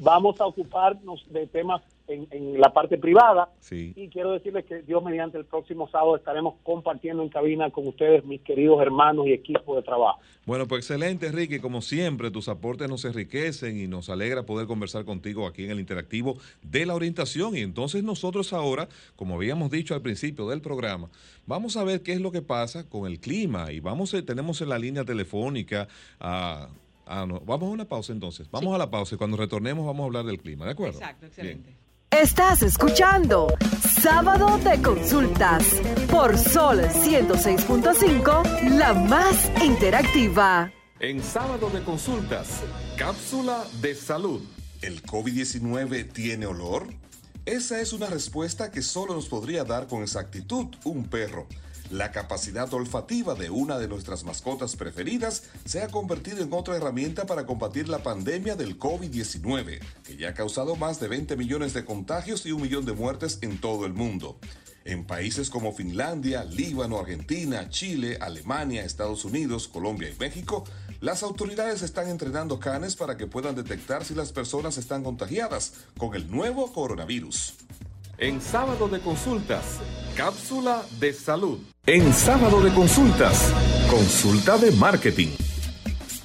vamos 0.00 0.40
a 0.40 0.46
ocuparnos 0.46 1.24
de 1.30 1.46
temas 1.46 1.80
en, 2.14 2.28
en 2.30 2.60
la 2.60 2.72
parte 2.72 2.98
privada. 2.98 3.50
Sí. 3.60 3.92
Y 3.96 4.08
quiero 4.08 4.32
decirles 4.32 4.64
que 4.64 4.82
Dios 4.82 5.02
mediante 5.02 5.38
el 5.38 5.44
próximo 5.44 5.88
sábado 5.88 6.16
estaremos 6.16 6.54
compartiendo 6.62 7.22
en 7.22 7.28
cabina 7.28 7.70
con 7.70 7.86
ustedes, 7.86 8.24
mis 8.24 8.40
queridos 8.42 8.80
hermanos 8.82 9.26
y 9.26 9.32
equipo 9.32 9.76
de 9.76 9.82
trabajo. 9.82 10.20
Bueno, 10.44 10.66
pues 10.66 10.80
excelente, 10.80 11.30
Ricky. 11.30 11.60
Como 11.60 11.80
siempre, 11.82 12.30
tus 12.30 12.48
aportes 12.48 12.88
nos 12.88 13.04
enriquecen 13.04 13.78
y 13.78 13.86
nos 13.86 14.10
alegra 14.10 14.44
poder 14.44 14.66
conversar 14.66 15.04
contigo 15.04 15.46
aquí 15.46 15.64
en 15.64 15.70
el 15.70 15.80
interactivo 15.80 16.36
de 16.62 16.84
la 16.86 16.94
orientación. 16.94 17.56
Y 17.56 17.60
entonces 17.60 18.02
nosotros 18.02 18.52
ahora, 18.52 18.88
como 19.16 19.36
habíamos 19.36 19.70
dicho 19.70 19.94
al 19.94 20.02
principio 20.02 20.48
del 20.48 20.60
programa, 20.60 21.10
vamos 21.46 21.76
a 21.76 21.84
ver 21.84 22.02
qué 22.02 22.12
es 22.12 22.20
lo 22.20 22.32
que 22.32 22.42
pasa 22.42 22.88
con 22.88 23.06
el 23.10 23.20
clima. 23.20 23.72
Y 23.72 23.80
vamos, 23.80 24.14
a- 24.14 24.22
tenemos 24.24 24.60
en 24.60 24.68
la 24.68 24.78
línea 24.78 25.04
telefónica 25.04 25.88
a... 26.20 26.68
no, 27.26 27.40
vamos 27.40 27.68
a 27.68 27.72
una 27.72 27.84
pausa 27.84 28.12
entonces. 28.12 28.50
Vamos 28.50 28.74
a 28.74 28.78
la 28.78 28.90
pausa 28.90 29.14
y 29.14 29.18
cuando 29.18 29.36
retornemos 29.36 29.86
vamos 29.86 30.02
a 30.02 30.06
hablar 30.06 30.24
del 30.24 30.38
clima, 30.38 30.64
¿de 30.64 30.72
acuerdo? 30.72 30.98
Exacto, 30.98 31.26
excelente. 31.26 31.74
Estás 32.12 32.62
escuchando 32.62 33.48
Sábado 34.02 34.58
de 34.58 34.82
Consultas 34.82 35.64
por 36.10 36.36
Sol 36.36 36.80
106.5, 36.80 38.76
la 38.76 38.92
más 38.92 39.50
interactiva. 39.64 40.70
En 41.00 41.22
sábado 41.22 41.70
de 41.70 41.82
consultas, 41.82 42.60
cápsula 42.98 43.64
de 43.80 43.94
salud. 43.94 44.42
¿El 44.82 45.02
COVID-19 45.02 46.12
tiene 46.12 46.44
olor? 46.44 46.86
Esa 47.46 47.80
es 47.80 47.94
una 47.94 48.08
respuesta 48.08 48.70
que 48.70 48.82
solo 48.82 49.14
nos 49.14 49.28
podría 49.28 49.64
dar 49.64 49.86
con 49.86 50.02
exactitud 50.02 50.66
un 50.84 51.04
perro. 51.04 51.46
La 51.90 52.10
capacidad 52.10 52.72
olfativa 52.72 53.34
de 53.34 53.50
una 53.50 53.78
de 53.78 53.88
nuestras 53.88 54.24
mascotas 54.24 54.76
preferidas 54.76 55.44
se 55.64 55.82
ha 55.82 55.88
convertido 55.88 56.42
en 56.42 56.52
otra 56.52 56.76
herramienta 56.76 57.26
para 57.26 57.44
combatir 57.44 57.88
la 57.88 58.02
pandemia 58.02 58.56
del 58.56 58.78
COVID-19, 58.78 59.80
que 60.02 60.16
ya 60.16 60.30
ha 60.30 60.34
causado 60.34 60.76
más 60.76 61.00
de 61.00 61.08
20 61.08 61.36
millones 61.36 61.74
de 61.74 61.84
contagios 61.84 62.46
y 62.46 62.52
un 62.52 62.62
millón 62.62 62.86
de 62.86 62.92
muertes 62.92 63.38
en 63.42 63.58
todo 63.58 63.84
el 63.84 63.92
mundo. 63.92 64.38
En 64.84 65.04
países 65.04 65.48
como 65.48 65.72
Finlandia, 65.72 66.44
Líbano, 66.44 66.98
Argentina, 66.98 67.68
Chile, 67.68 68.18
Alemania, 68.20 68.84
Estados 68.84 69.24
Unidos, 69.24 69.68
Colombia 69.68 70.10
y 70.10 70.18
México, 70.18 70.64
las 71.00 71.22
autoridades 71.22 71.82
están 71.82 72.08
entrenando 72.08 72.58
canes 72.58 72.96
para 72.96 73.16
que 73.16 73.26
puedan 73.26 73.54
detectar 73.54 74.04
si 74.04 74.14
las 74.14 74.32
personas 74.32 74.78
están 74.78 75.04
contagiadas 75.04 75.74
con 75.96 76.14
el 76.14 76.30
nuevo 76.30 76.72
coronavirus. 76.72 77.54
En 78.18 78.40
sábado 78.40 78.88
de 78.88 79.00
consultas, 79.00 79.80
cápsula 80.16 80.82
de 81.00 81.12
salud. 81.12 81.58
En 81.86 82.12
sábado 82.12 82.60
de 82.60 82.70
consultas, 82.72 83.52
consulta 83.90 84.58
de 84.58 84.70
marketing. 84.72 85.30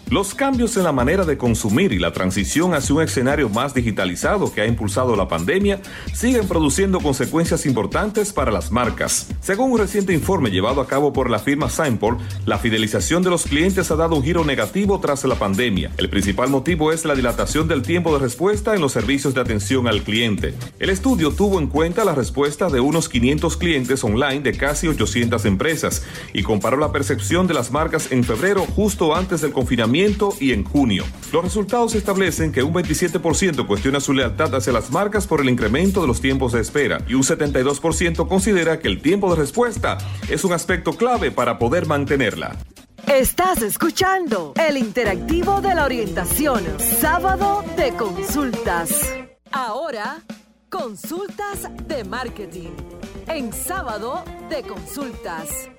Los 0.09 0.33
cambios 0.33 0.77
en 0.77 0.85
la 0.85 0.93
manera 0.93 1.25
de 1.25 1.37
consumir 1.37 1.91
y 1.91 1.99
la 1.99 2.13
transición 2.13 2.73
hacia 2.73 2.95
un 2.95 3.01
escenario 3.01 3.49
más 3.49 3.73
digitalizado 3.73 4.53
que 4.53 4.61
ha 4.61 4.65
impulsado 4.65 5.17
la 5.17 5.27
pandemia 5.27 5.81
siguen 6.13 6.47
produciendo 6.47 7.01
consecuencias 7.01 7.65
importantes 7.65 8.31
para 8.31 8.49
las 8.49 8.71
marcas. 8.71 9.27
Según 9.41 9.73
un 9.73 9.79
reciente 9.79 10.13
informe 10.13 10.49
llevado 10.49 10.79
a 10.79 10.87
cabo 10.87 11.11
por 11.11 11.29
la 11.29 11.39
firma 11.39 11.69
Signpol, 11.69 12.19
la 12.45 12.57
fidelización 12.57 13.21
de 13.21 13.31
los 13.31 13.43
clientes 13.43 13.91
ha 13.91 13.97
dado 13.97 14.15
un 14.15 14.23
giro 14.23 14.45
negativo 14.45 14.97
tras 15.01 15.25
la 15.25 15.35
pandemia. 15.35 15.91
El 15.97 16.09
principal 16.09 16.49
motivo 16.49 16.93
es 16.93 17.03
la 17.03 17.13
dilatación 17.13 17.67
del 17.67 17.81
tiempo 17.81 18.13
de 18.13 18.19
respuesta 18.19 18.75
en 18.75 18.79
los 18.79 18.93
servicios 18.93 19.33
de 19.33 19.41
atención 19.41 19.89
al 19.89 20.03
cliente. 20.03 20.53
El 20.79 20.89
estudio 20.89 21.31
tuvo 21.31 21.59
en 21.59 21.67
cuenta 21.67 22.05
la 22.05 22.15
respuesta 22.15 22.69
de 22.69 22.79
unos 22.79 23.09
500 23.09 23.57
clientes 23.57 24.01
online 24.05 24.39
de 24.39 24.53
casi 24.53 24.87
800 24.87 25.43
empresas 25.43 26.03
y 26.31 26.43
comparó 26.43 26.77
la 26.77 26.93
percepción 26.93 27.45
de 27.45 27.55
las 27.55 27.71
marcas 27.71 28.13
en 28.13 28.23
febrero 28.23 28.65
justo 28.73 29.13
antes 29.13 29.41
del 29.41 29.51
confinamiento 29.51 29.96
y 30.39 30.51
en 30.51 30.63
junio. 30.63 31.03
Los 31.33 31.43
resultados 31.43 31.95
establecen 31.95 32.51
que 32.51 32.61
un 32.61 32.73
27% 32.73 33.65
cuestiona 33.65 33.99
su 33.99 34.13
lealtad 34.13 34.53
hacia 34.53 34.71
las 34.71 34.91
marcas 34.91 35.25
por 35.25 35.41
el 35.41 35.49
incremento 35.49 36.01
de 36.01 36.07
los 36.07 36.21
tiempos 36.21 36.51
de 36.51 36.61
espera 36.61 37.03
y 37.07 37.15
un 37.15 37.23
72% 37.23 38.27
considera 38.27 38.79
que 38.79 38.87
el 38.87 39.01
tiempo 39.01 39.29
de 39.31 39.37
respuesta 39.37 39.97
es 40.29 40.43
un 40.43 40.53
aspecto 40.53 40.93
clave 40.93 41.31
para 41.31 41.57
poder 41.57 41.87
mantenerla. 41.87 42.55
Estás 43.07 43.61
escuchando 43.63 44.53
el 44.67 44.77
interactivo 44.77 45.61
de 45.61 45.73
la 45.73 45.85
orientación, 45.85 46.63
sábado 46.79 47.63
de 47.75 47.91
consultas. 47.93 48.89
Ahora, 49.51 50.21
consultas 50.69 51.69
de 51.87 52.03
marketing. 52.03 52.69
En 53.27 53.51
sábado 53.51 54.23
de 54.49 54.61
consultas. 54.61 55.69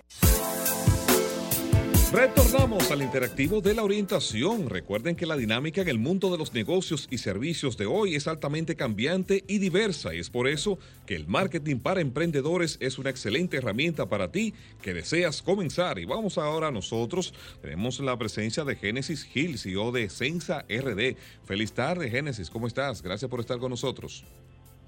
Retornamos 2.12 2.90
al 2.90 3.02
interactivo 3.02 3.60
de 3.60 3.74
la 3.74 3.84
orientación. 3.84 4.70
Recuerden 4.70 5.14
que 5.14 5.26
la 5.26 5.36
dinámica 5.36 5.82
en 5.82 5.88
el 5.88 5.98
mundo 5.98 6.32
de 6.32 6.38
los 6.38 6.54
negocios 6.54 7.06
y 7.10 7.18
servicios 7.18 7.76
de 7.76 7.84
hoy 7.84 8.14
es 8.14 8.26
altamente 8.26 8.76
cambiante 8.76 9.44
y 9.46 9.58
diversa 9.58 10.14
y 10.14 10.18
es 10.18 10.30
por 10.30 10.48
eso 10.48 10.78
que 11.06 11.14
el 11.14 11.26
marketing 11.26 11.80
para 11.80 12.00
emprendedores 12.00 12.78
es 12.80 12.98
una 12.98 13.10
excelente 13.10 13.58
herramienta 13.58 14.08
para 14.08 14.32
ti 14.32 14.54
que 14.80 14.94
deseas 14.94 15.42
comenzar. 15.42 15.98
Y 15.98 16.06
vamos 16.06 16.38
ahora 16.38 16.70
nosotros, 16.70 17.34
tenemos 17.60 18.00
la 18.00 18.16
presencia 18.16 18.64
de 18.64 18.76
Génesis 18.76 19.28
Hill, 19.36 19.58
CEO 19.58 19.92
de 19.92 20.08
Sensa 20.08 20.64
RD. 20.66 21.14
Feliz 21.44 21.74
tarde, 21.74 22.08
Génesis, 22.08 22.48
¿cómo 22.48 22.66
estás? 22.66 23.02
Gracias 23.02 23.30
por 23.30 23.40
estar 23.40 23.58
con 23.58 23.68
nosotros. 23.68 24.24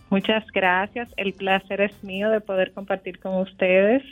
Muchas 0.08 0.44
gracias. 0.52 1.10
El 1.18 1.34
placer 1.34 1.82
es 1.82 2.02
mío 2.02 2.30
de 2.30 2.40
poder 2.40 2.72
compartir 2.72 3.20
con 3.20 3.36
ustedes. 3.42 4.02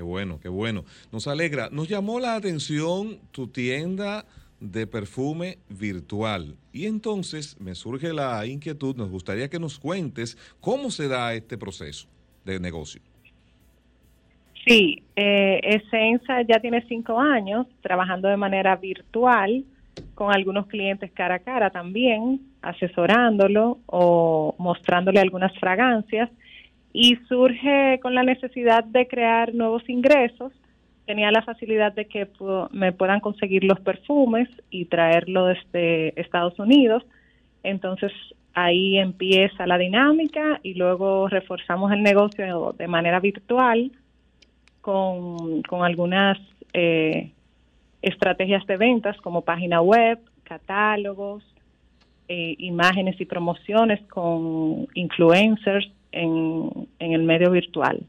Qué 0.00 0.04
bueno, 0.04 0.40
qué 0.40 0.48
bueno. 0.48 0.86
Nos 1.12 1.26
alegra. 1.26 1.68
Nos 1.70 1.86
llamó 1.86 2.20
la 2.20 2.34
atención 2.34 3.18
tu 3.32 3.48
tienda 3.48 4.24
de 4.58 4.86
perfume 4.86 5.58
virtual. 5.68 6.56
Y 6.72 6.86
entonces 6.86 7.60
me 7.60 7.74
surge 7.74 8.14
la 8.14 8.46
inquietud, 8.46 8.96
nos 8.96 9.10
gustaría 9.10 9.50
que 9.50 9.58
nos 9.58 9.78
cuentes 9.78 10.38
cómo 10.58 10.90
se 10.90 11.06
da 11.06 11.34
este 11.34 11.58
proceso 11.58 12.08
de 12.46 12.58
negocio. 12.58 13.02
Sí, 14.66 15.02
eh, 15.16 15.60
Essenza 15.64 16.40
ya 16.48 16.60
tiene 16.60 16.82
cinco 16.88 17.20
años 17.20 17.66
trabajando 17.82 18.28
de 18.28 18.38
manera 18.38 18.76
virtual 18.76 19.66
con 20.14 20.32
algunos 20.32 20.66
clientes 20.68 21.12
cara 21.12 21.34
a 21.34 21.38
cara 21.40 21.68
también, 21.68 22.40
asesorándolo 22.62 23.80
o 23.84 24.54
mostrándole 24.56 25.20
algunas 25.20 25.54
fragancias 25.58 26.30
y 26.92 27.16
surge 27.28 27.98
con 28.02 28.14
la 28.14 28.22
necesidad 28.22 28.84
de 28.84 29.06
crear 29.06 29.54
nuevos 29.54 29.88
ingresos. 29.88 30.52
Tenía 31.06 31.30
la 31.30 31.42
facilidad 31.42 31.92
de 31.92 32.06
que 32.06 32.28
me 32.72 32.92
puedan 32.92 33.20
conseguir 33.20 33.64
los 33.64 33.80
perfumes 33.80 34.48
y 34.70 34.86
traerlo 34.86 35.46
desde 35.46 36.20
Estados 36.20 36.58
Unidos. 36.58 37.04
Entonces 37.62 38.12
ahí 38.54 38.98
empieza 38.98 39.66
la 39.66 39.78
dinámica 39.78 40.60
y 40.62 40.74
luego 40.74 41.28
reforzamos 41.28 41.92
el 41.92 42.02
negocio 42.02 42.74
de 42.76 42.88
manera 42.88 43.20
virtual 43.20 43.92
con, 44.80 45.62
con 45.62 45.84
algunas 45.84 46.38
eh, 46.72 47.30
estrategias 48.02 48.66
de 48.66 48.76
ventas 48.76 49.16
como 49.18 49.42
página 49.42 49.80
web, 49.80 50.18
catálogos, 50.42 51.44
eh, 52.28 52.54
imágenes 52.58 53.20
y 53.20 53.24
promociones 53.24 54.00
con 54.08 54.86
influencers 54.94 55.90
en, 56.12 56.88
en 56.98 57.12
el 57.12 57.22
medio 57.22 57.50
virtual. 57.50 58.06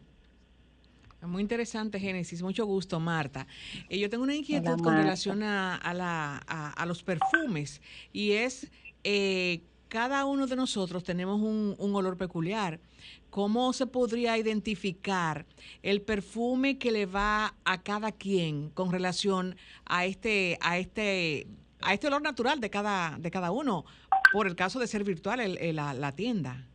Muy 1.23 1.43
interesante, 1.43 1.99
Génesis. 1.99 2.41
Mucho 2.41 2.65
gusto, 2.65 2.99
Marta. 2.99 3.45
Eh, 3.89 3.99
yo 3.99 4.09
tengo 4.09 4.23
una 4.23 4.33
inquietud 4.35 4.71
Hola, 4.73 4.83
con 4.83 4.95
relación 4.95 5.43
a, 5.43 5.75
a 5.75 5.93
la- 5.93 6.41
a- 6.47 6.71
a 6.71 6.85
los 6.87 7.03
perfumes 7.03 7.79
y 8.11 8.31
es, 8.31 8.71
eh, 9.03 9.61
cada 9.87 10.25
uno 10.25 10.47
de 10.47 10.55
nosotros 10.55 11.03
tenemos 11.03 11.39
un, 11.41 11.75
un 11.77 11.95
olor 11.95 12.17
peculiar. 12.17 12.79
¿Cómo 13.29 13.71
se 13.71 13.85
podría 13.85 14.37
identificar 14.37 15.45
el 15.83 16.01
perfume 16.01 16.77
que 16.79 16.91
le 16.91 17.05
va 17.05 17.53
a 17.65 17.81
cada 17.83 18.11
quien 18.11 18.69
con 18.71 18.91
relación 18.91 19.55
a 19.85 20.05
este, 20.05 20.57
a 20.61 20.79
este, 20.79 21.45
a 21.81 21.93
este 21.93 22.07
olor 22.07 22.23
natural 22.23 22.59
de 22.59 22.69
cada, 22.71 23.17
de 23.19 23.29
cada 23.29 23.51
uno? 23.51 23.85
Por 24.33 24.47
el 24.47 24.55
caso 24.55 24.79
de 24.79 24.87
ser 24.87 25.03
virtual 25.03 25.39
el- 25.39 25.57
el- 25.59 25.75
la, 25.75 25.93
la 25.93 26.13
tienda. 26.13 26.65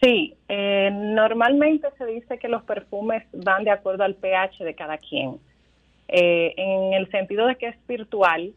Sí, 0.00 0.34
eh, 0.48 0.90
normalmente 0.92 1.88
se 1.98 2.06
dice 2.06 2.38
que 2.38 2.48
los 2.48 2.62
perfumes 2.62 3.22
van 3.32 3.64
de 3.64 3.70
acuerdo 3.70 4.04
al 4.04 4.14
pH 4.14 4.64
de 4.64 4.74
cada 4.74 4.96
quien. 4.96 5.38
Eh, 6.08 6.54
en 6.56 6.94
el 6.94 7.10
sentido 7.10 7.46
de 7.46 7.56
que 7.56 7.68
es 7.68 7.86
virtual, 7.86 8.54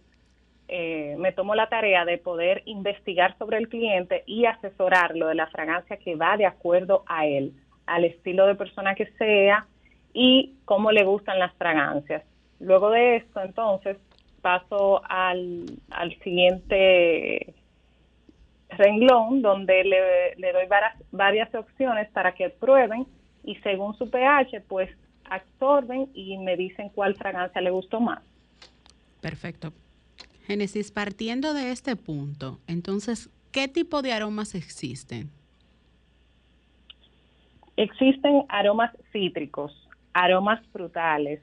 eh, 0.70 1.16
me 1.20 1.34
tomo 1.34 1.54
la 1.54 1.68
tarea 1.68 2.06
de 2.06 2.18
poder 2.18 2.64
investigar 2.66 3.38
sobre 3.38 3.58
el 3.58 3.68
cliente 3.68 4.24
y 4.26 4.46
asesorarlo 4.46 5.28
de 5.28 5.36
la 5.36 5.48
fragancia 5.48 5.98
que 5.98 6.16
va 6.16 6.38
de 6.38 6.46
acuerdo 6.46 7.04
a 7.08 7.28
él, 7.28 7.54
al 7.86 8.06
estilo 8.06 8.48
de 8.48 8.56
persona 8.56 8.96
que 8.96 9.08
sea 9.18 9.68
y 10.14 10.54
cómo 10.64 10.92
le 10.94 11.04
gustan 11.04 11.40
las 11.40 11.54
fragancias. 11.56 12.24
Luego 12.62 12.90
de 12.90 13.18
esto, 13.18 13.42
entonces, 13.42 13.98
paso 14.42 15.02
al, 15.10 15.66
al 15.92 16.18
siguiente 16.20 17.54
renglón 18.78 19.42
donde 19.42 19.84
le, 19.84 20.36
le 20.38 20.54
doy 20.54 20.68
varias, 20.68 20.96
varias 21.12 21.56
opciones 21.56 22.10
para 22.12 22.34
que 22.34 22.50
prueben 22.50 23.06
y 23.44 23.56
según 23.58 23.98
su 23.98 24.10
pH 24.10 24.62
pues 24.68 24.90
absorben 25.30 26.10
y 26.14 26.38
me 26.38 26.56
dicen 26.56 26.90
cuál 26.90 27.16
fragancia 27.16 27.62
le 27.62 27.72
gustó 27.72 28.00
más. 28.00 28.22
Perfecto. 29.22 29.74
Génesis, 30.46 30.92
partiendo 30.92 31.54
de 31.54 31.72
este 31.72 31.96
punto, 31.96 32.60
entonces, 32.68 33.30
¿qué 33.52 33.68
tipo 33.70 34.02
de 34.02 34.12
aromas 34.12 34.56
existen? 34.56 35.32
Existen 37.78 38.44
aromas 38.50 38.92
cítricos, 39.12 39.88
aromas 40.14 40.62
frutales, 40.68 41.42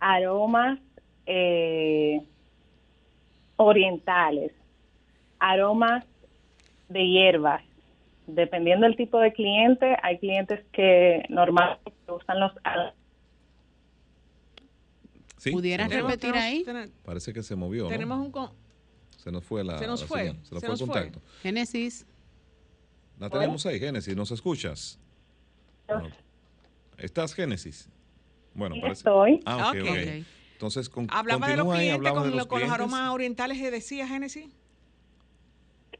aromas 0.00 0.78
eh, 1.26 2.20
orientales, 3.56 4.52
aromas 5.38 6.04
de 6.92 7.06
hierbas. 7.08 7.62
Dependiendo 8.26 8.86
del 8.86 8.96
tipo 8.96 9.18
de 9.18 9.32
cliente, 9.32 9.96
hay 10.02 10.18
clientes 10.18 10.64
que 10.72 11.24
normalmente 11.28 11.90
usan 12.08 12.38
los 12.40 12.52
Sí, 15.38 15.50
¿Pudieras 15.50 15.90
repetir 15.90 16.34
ahí? 16.34 16.64
Parece 17.04 17.32
que 17.32 17.42
se 17.42 17.56
movió. 17.56 17.84
¿no? 17.84 17.88
Tenemos 17.90 18.18
un... 18.18 18.30
con- 18.30 18.50
Se 19.16 19.32
nos 19.32 19.44
fue 19.44 19.64
la. 19.64 19.76
Se 19.78 19.86
nos 19.88 20.00
la 20.02 20.06
fue, 20.06 20.18
señal, 20.20 20.36
Se 20.44 20.54
nos 20.54 20.60
se 20.60 20.66
fue 20.66 20.74
el 20.74 20.80
nos 20.80 20.80
fue. 20.80 20.86
contacto. 21.02 21.20
Génesis. 21.42 22.06
La 23.18 23.28
tenemos 23.28 23.66
ahí, 23.66 23.80
Génesis. 23.80 24.16
¿Nos 24.16 24.30
escuchas? 24.30 25.00
No. 25.88 26.08
¿Estás, 26.96 27.34
Génesis? 27.34 27.88
Bueno, 28.54 28.76
Sí, 28.76 28.80
parece. 28.82 28.98
estoy. 29.00 29.40
Ah, 29.44 29.70
ok, 29.70 29.76
Ok. 29.82 29.88
ok. 29.90 30.24
Entonces, 30.52 30.88
con, 30.88 31.08
Hablaba 31.10 31.48
de 31.48 31.56
los 31.56 31.74
clientes 31.74 32.12
con, 32.12 32.36
los 32.36 32.46
con 32.46 32.60
los 32.60 32.70
aromas 32.70 33.10
orientales 33.10 33.58
que 33.58 33.70
decía 33.72 34.06
Génesis. 34.06 34.46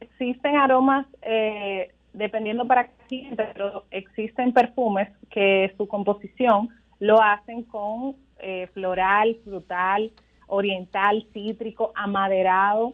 Existen 0.03 0.55
aromas 0.55 1.05
eh, 1.21 1.91
dependiendo 2.13 2.65
para 2.65 2.85
qué 2.85 2.93
cliente, 3.07 3.47
pero 3.53 3.85
existen 3.91 4.53
perfumes 4.53 5.09
que 5.29 5.73
su 5.77 5.87
composición 5.87 6.69
lo 6.99 7.21
hacen 7.21 7.63
con 7.63 8.15
eh, 8.39 8.67
floral, 8.73 9.37
frutal, 9.43 10.11
oriental, 10.47 11.25
cítrico, 11.33 11.91
amaderado 11.95 12.93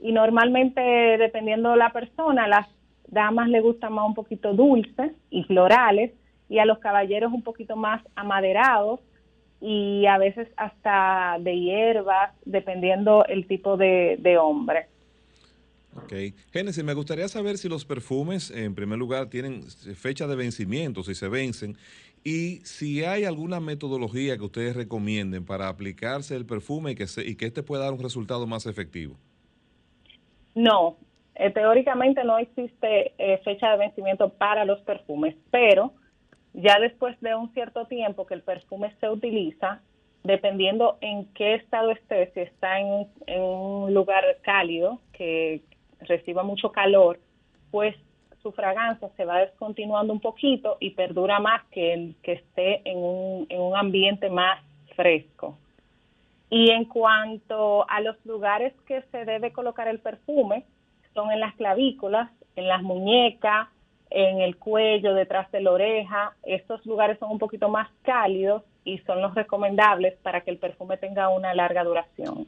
y 0.00 0.12
normalmente 0.12 0.80
dependiendo 0.80 1.70
de 1.70 1.76
la 1.76 1.90
persona, 1.90 2.46
las 2.46 2.68
damas 3.08 3.48
le 3.48 3.60
gustan 3.60 3.94
más 3.94 4.06
un 4.06 4.14
poquito 4.14 4.52
dulces 4.52 5.12
y 5.30 5.42
florales 5.44 6.12
y 6.48 6.58
a 6.58 6.64
los 6.64 6.78
caballeros 6.78 7.32
un 7.32 7.42
poquito 7.42 7.76
más 7.76 8.02
amaderados 8.14 9.00
y 9.60 10.06
a 10.06 10.18
veces 10.18 10.48
hasta 10.56 11.36
de 11.40 11.58
hierbas, 11.58 12.32
dependiendo 12.44 13.24
el 13.24 13.46
tipo 13.46 13.76
de, 13.76 14.16
de 14.20 14.38
hombre. 14.38 14.86
Ok. 16.04 16.12
Génesis, 16.52 16.84
me 16.84 16.94
gustaría 16.94 17.26
saber 17.28 17.58
si 17.58 17.68
los 17.68 17.84
perfumes, 17.84 18.50
en 18.50 18.74
primer 18.74 18.98
lugar, 18.98 19.28
tienen 19.28 19.62
fecha 19.62 20.26
de 20.26 20.36
vencimiento, 20.36 21.02
si 21.02 21.14
se 21.14 21.28
vencen, 21.28 21.76
y 22.24 22.56
si 22.64 23.04
hay 23.04 23.24
alguna 23.24 23.58
metodología 23.60 24.36
que 24.36 24.44
ustedes 24.44 24.76
recomienden 24.76 25.44
para 25.44 25.68
aplicarse 25.68 26.36
el 26.36 26.46
perfume 26.46 26.92
y 26.92 26.94
que, 26.94 27.06
se- 27.06 27.28
este 27.28 27.62
pueda 27.62 27.84
dar 27.84 27.92
un 27.92 28.02
resultado 28.02 28.46
más 28.46 28.66
efectivo. 28.66 29.16
No, 30.54 30.96
eh, 31.34 31.50
teóricamente 31.50 32.22
no 32.24 32.38
existe 32.38 33.12
eh, 33.18 33.40
fecha 33.44 33.70
de 33.70 33.78
vencimiento 33.78 34.28
para 34.30 34.64
los 34.64 34.80
perfumes, 34.82 35.34
pero 35.50 35.92
ya 36.54 36.78
después 36.80 37.18
de 37.20 37.34
un 37.34 37.52
cierto 37.54 37.86
tiempo 37.86 38.26
que 38.26 38.34
el 38.34 38.42
perfume 38.42 38.94
se 39.00 39.08
utiliza, 39.08 39.80
dependiendo 40.24 40.98
en 41.00 41.26
qué 41.34 41.54
estado 41.54 41.90
esté, 41.92 42.30
si 42.34 42.40
está 42.40 42.78
en 42.80 43.06
un 43.40 43.94
lugar 43.94 44.24
cálido 44.42 45.00
que 45.12 45.62
reciba 46.00 46.42
mucho 46.42 46.72
calor, 46.72 47.18
pues 47.70 47.94
su 48.42 48.52
fragancia 48.52 49.08
se 49.16 49.24
va 49.24 49.40
descontinuando 49.40 50.12
un 50.12 50.20
poquito 50.20 50.76
y 50.80 50.90
perdura 50.90 51.40
más 51.40 51.64
que 51.70 51.92
el 51.92 52.16
que 52.22 52.32
esté 52.32 52.88
en 52.88 52.98
un, 52.98 53.46
en 53.48 53.60
un 53.60 53.76
ambiente 53.76 54.30
más 54.30 54.62
fresco. 54.94 55.58
Y 56.50 56.70
en 56.70 56.86
cuanto 56.86 57.88
a 57.90 58.00
los 58.00 58.16
lugares 58.24 58.72
que 58.86 59.02
se 59.10 59.24
debe 59.24 59.52
colocar 59.52 59.88
el 59.88 60.00
perfume, 60.00 60.64
son 61.14 61.30
en 61.30 61.40
las 61.40 61.54
clavículas, 61.56 62.30
en 62.56 62.68
las 62.68 62.82
muñecas, 62.82 63.68
en 64.10 64.40
el 64.40 64.56
cuello, 64.56 65.14
detrás 65.14 65.50
de 65.52 65.60
la 65.60 65.72
oreja. 65.72 66.32
Estos 66.42 66.84
lugares 66.86 67.18
son 67.18 67.30
un 67.30 67.38
poquito 67.38 67.68
más 67.68 67.88
cálidos 68.02 68.62
y 68.84 68.98
son 68.98 69.20
los 69.20 69.34
recomendables 69.34 70.14
para 70.22 70.40
que 70.40 70.50
el 70.50 70.58
perfume 70.58 70.96
tenga 70.96 71.28
una 71.28 71.54
larga 71.54 71.84
duración. 71.84 72.46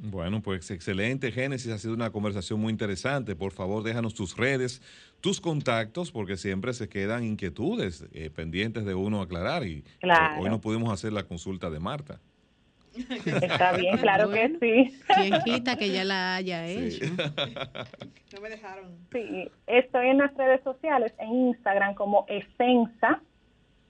Bueno, 0.00 0.40
pues 0.40 0.70
excelente, 0.70 1.32
Génesis. 1.32 1.72
Ha 1.72 1.78
sido 1.78 1.92
una 1.94 2.10
conversación 2.10 2.60
muy 2.60 2.70
interesante. 2.70 3.34
Por 3.34 3.50
favor, 3.52 3.82
déjanos 3.82 4.14
tus 4.14 4.36
redes, 4.36 4.80
tus 5.20 5.40
contactos, 5.40 6.12
porque 6.12 6.36
siempre 6.36 6.72
se 6.72 6.88
quedan 6.88 7.24
inquietudes 7.24 8.06
eh, 8.12 8.30
pendientes 8.30 8.84
de 8.84 8.94
uno 8.94 9.20
aclarar. 9.20 9.66
Y 9.66 9.82
Claro. 10.00 10.40
hoy 10.42 10.50
no 10.50 10.60
pudimos 10.60 10.92
hacer 10.92 11.12
la 11.12 11.24
consulta 11.24 11.68
de 11.68 11.80
Marta. 11.80 12.20
Está 13.26 13.72
bien, 13.76 13.96
claro 13.98 14.30
que 14.30 14.48
sí. 14.60 14.98
¿Quién 15.16 15.34
quita 15.44 15.76
que 15.76 15.90
ya 15.90 16.04
la 16.04 16.36
haya 16.36 16.66
hecho? 16.66 17.04
No 18.34 18.42
me 18.42 18.50
dejaron. 18.50 18.90
Sí, 19.10 19.50
estoy 19.66 20.08
en 20.08 20.18
las 20.18 20.34
redes 20.36 20.62
sociales, 20.62 21.12
en 21.18 21.32
Instagram 21.48 21.94
como 21.94 22.26
Esensa, 22.28 23.20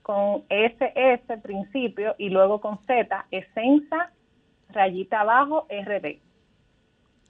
con 0.01 0.43
SS 0.49 1.37
principio 1.43 2.15
y 2.17 2.29
luego 2.29 2.61
con 2.61 2.79
Z, 2.87 3.25
Esensa, 3.31 4.11
rayita 4.69 5.21
abajo, 5.21 5.67
RD. 5.69 6.19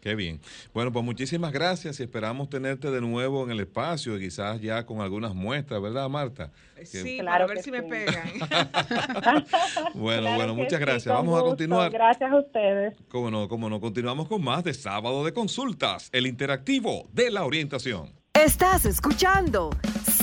Qué 0.00 0.14
bien. 0.14 0.38
Bueno, 0.74 0.92
pues 0.92 1.02
muchísimas 1.02 1.50
gracias 1.50 1.98
y 1.98 2.02
esperamos 2.02 2.50
tenerte 2.50 2.90
de 2.90 3.00
nuevo 3.00 3.42
en 3.42 3.50
el 3.50 3.60
espacio, 3.60 4.18
quizás 4.18 4.60
ya 4.60 4.84
con 4.84 5.00
algunas 5.00 5.34
muestras, 5.34 5.80
¿verdad, 5.80 6.10
Marta? 6.10 6.50
Que- 6.76 6.84
Sí, 6.84 7.18
Claro 7.20 7.46
para 7.46 7.48
ver 7.54 7.56
que 7.56 7.62
si 7.62 7.70
me 7.70 7.82
pegan. 7.84 8.28
Bueno, 9.94 10.20
Claro 10.22 10.36
bueno, 10.36 10.54
que 10.56 10.62
muchas 10.62 10.78
sí, 10.78 10.84
gracias. 10.84 11.06
Vamos 11.14 11.40
a 11.40 11.42
continuar. 11.42 11.90
Gracias 11.90 12.30
a 12.30 12.36
ustedes. 12.36 12.94
Cómo 13.08 13.30
no, 13.30 13.48
cómo 13.48 13.70
no. 13.70 13.80
Continuamos 13.80 14.28
con 14.28 14.44
más 14.44 14.62
de 14.62 14.74
Sábado 14.74 15.24
de 15.24 15.32
Consultas, 15.32 16.10
el 16.12 16.26
interactivo 16.26 17.08
de 17.14 17.30
la 17.30 17.46
orientación. 17.46 18.12
Estás 18.34 18.84
escuchando 18.84 19.70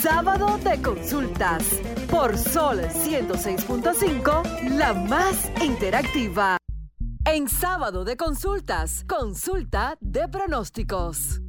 Sábado 0.01 0.57
de 0.63 0.81
Consultas 0.81 1.63
por 2.09 2.35
Sol 2.35 2.79
106.5, 2.79 4.71
la 4.75 4.93
más 4.93 5.51
interactiva. 5.61 6.57
En 7.23 7.47
Sábado 7.47 8.03
de 8.03 8.17
Consultas, 8.17 9.05
consulta 9.07 9.99
de 10.01 10.27
pronósticos. 10.27 11.41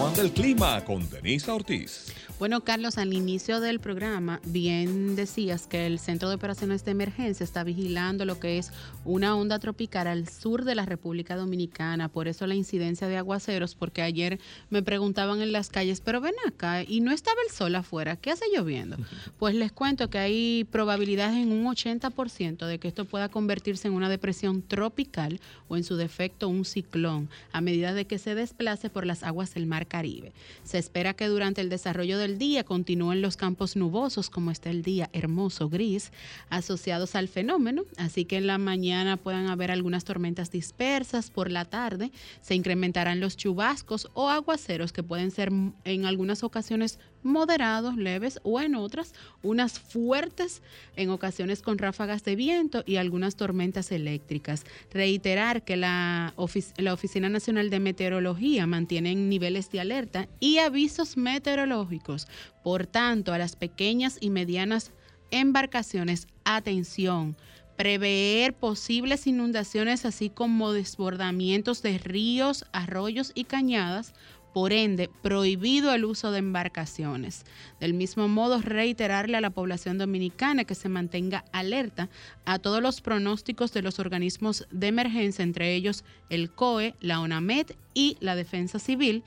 ¿Cómo 0.00 0.08
anda 0.08 0.22
el 0.22 0.32
clima 0.32 0.82
con 0.82 1.10
Denisa 1.10 1.52
Ortiz? 1.52 2.14
Bueno, 2.38 2.64
Carlos, 2.64 2.96
al 2.96 3.12
inicio 3.12 3.60
del 3.60 3.80
programa, 3.80 4.40
bien 4.46 5.14
decías 5.14 5.66
que 5.66 5.86
el 5.86 5.98
Centro 5.98 6.30
de 6.30 6.36
Operaciones 6.36 6.86
de 6.86 6.92
Emergencia 6.92 7.44
está 7.44 7.64
vigilando 7.64 8.24
lo 8.24 8.40
que 8.40 8.56
es 8.56 8.72
una 9.04 9.36
onda 9.36 9.58
tropical 9.58 10.06
al 10.06 10.26
sur 10.26 10.64
de 10.64 10.74
la 10.74 10.86
República 10.86 11.36
Dominicana. 11.36 12.08
Por 12.08 12.28
eso 12.28 12.46
la 12.46 12.54
incidencia 12.54 13.08
de 13.08 13.18
aguaceros, 13.18 13.74
porque 13.74 14.00
ayer 14.00 14.40
me 14.70 14.82
preguntaban 14.82 15.42
en 15.42 15.52
las 15.52 15.68
calles, 15.68 16.00
pero 16.00 16.22
ven 16.22 16.32
acá, 16.46 16.82
y 16.82 17.02
no 17.02 17.12
estaba 17.12 17.36
el 17.46 17.54
sol 17.54 17.74
afuera, 17.74 18.16
¿qué 18.16 18.30
hace 18.30 18.46
lloviendo? 18.56 18.96
Pues 19.38 19.54
les 19.54 19.70
cuento 19.70 20.08
que 20.08 20.18
hay 20.18 20.64
probabilidades 20.70 21.36
en 21.36 21.52
un 21.52 21.66
80% 21.66 22.66
de 22.66 22.78
que 22.78 22.88
esto 22.88 23.04
pueda 23.04 23.28
convertirse 23.28 23.88
en 23.88 23.94
una 23.94 24.08
depresión 24.08 24.62
tropical 24.62 25.40
o 25.68 25.76
en 25.76 25.84
su 25.84 25.96
defecto 25.96 26.48
un 26.48 26.64
ciclón 26.64 27.28
a 27.52 27.60
medida 27.60 27.92
de 27.92 28.06
que 28.06 28.18
se 28.18 28.34
desplace 28.34 28.88
por 28.88 29.04
las 29.04 29.22
aguas 29.22 29.52
del 29.52 29.66
Mar 29.66 29.86
Caribe. 29.90 30.32
Se 30.64 30.78
espera 30.78 31.12
que 31.12 31.26
durante 31.26 31.60
el 31.60 31.68
desarrollo 31.68 32.16
del 32.16 32.38
día 32.38 32.64
continúen 32.64 33.20
los 33.20 33.36
campos 33.36 33.76
nubosos 33.76 34.30
como 34.30 34.50
está 34.50 34.70
el 34.70 34.82
día 34.82 35.10
hermoso 35.12 35.68
gris 35.68 36.12
asociados 36.48 37.14
al 37.14 37.28
fenómeno, 37.28 37.82
así 37.98 38.24
que 38.24 38.38
en 38.38 38.46
la 38.46 38.56
mañana 38.56 39.18
puedan 39.18 39.48
haber 39.48 39.70
algunas 39.70 40.04
tormentas 40.04 40.50
dispersas, 40.50 41.30
por 41.30 41.50
la 41.50 41.66
tarde 41.66 42.12
se 42.40 42.54
incrementarán 42.54 43.20
los 43.20 43.36
chubascos 43.36 44.08
o 44.14 44.30
aguaceros 44.30 44.92
que 44.92 45.02
pueden 45.02 45.30
ser 45.30 45.50
en 45.84 46.06
algunas 46.06 46.42
ocasiones 46.42 46.98
moderados, 47.22 47.96
leves 47.96 48.40
o 48.42 48.60
en 48.60 48.74
otras 48.74 49.14
unas 49.42 49.78
fuertes 49.78 50.62
en 50.96 51.10
ocasiones 51.10 51.62
con 51.62 51.78
ráfagas 51.78 52.24
de 52.24 52.36
viento 52.36 52.82
y 52.86 52.96
algunas 52.96 53.36
tormentas 53.36 53.92
eléctricas. 53.92 54.64
Reiterar 54.92 55.64
que 55.64 55.76
la, 55.76 56.34
la 56.76 56.94
Oficina 56.94 57.28
Nacional 57.28 57.70
de 57.70 57.80
Meteorología 57.80 58.66
mantiene 58.66 59.14
niveles 59.14 59.70
de 59.70 59.80
alerta 59.80 60.28
y 60.40 60.58
avisos 60.58 61.16
meteorológicos. 61.16 62.26
Por 62.62 62.86
tanto, 62.86 63.32
a 63.32 63.38
las 63.38 63.56
pequeñas 63.56 64.18
y 64.20 64.30
medianas 64.30 64.92
embarcaciones, 65.30 66.26
atención. 66.44 67.36
Prever 67.76 68.52
posibles 68.52 69.26
inundaciones 69.26 70.04
así 70.04 70.28
como 70.28 70.72
desbordamientos 70.72 71.80
de 71.80 71.96
ríos, 71.96 72.66
arroyos 72.72 73.32
y 73.34 73.44
cañadas 73.44 74.12
por 74.52 74.72
ende, 74.72 75.08
prohibido 75.22 75.92
el 75.94 76.04
uso 76.04 76.32
de 76.32 76.38
embarcaciones. 76.38 77.44
Del 77.78 77.94
mismo 77.94 78.28
modo, 78.28 78.60
reiterarle 78.60 79.36
a 79.36 79.40
la 79.40 79.50
población 79.50 79.98
dominicana 79.98 80.64
que 80.64 80.74
se 80.74 80.88
mantenga 80.88 81.44
alerta 81.52 82.08
a 82.44 82.58
todos 82.58 82.82
los 82.82 83.00
pronósticos 83.00 83.72
de 83.72 83.82
los 83.82 83.98
organismos 83.98 84.66
de 84.70 84.88
emergencia, 84.88 85.42
entre 85.42 85.74
ellos 85.74 86.04
el 86.28 86.50
COE, 86.50 86.94
la 87.00 87.20
ONAMED 87.20 87.72
y 87.94 88.16
la 88.20 88.34
Defensa 88.34 88.78
Civil. 88.78 89.22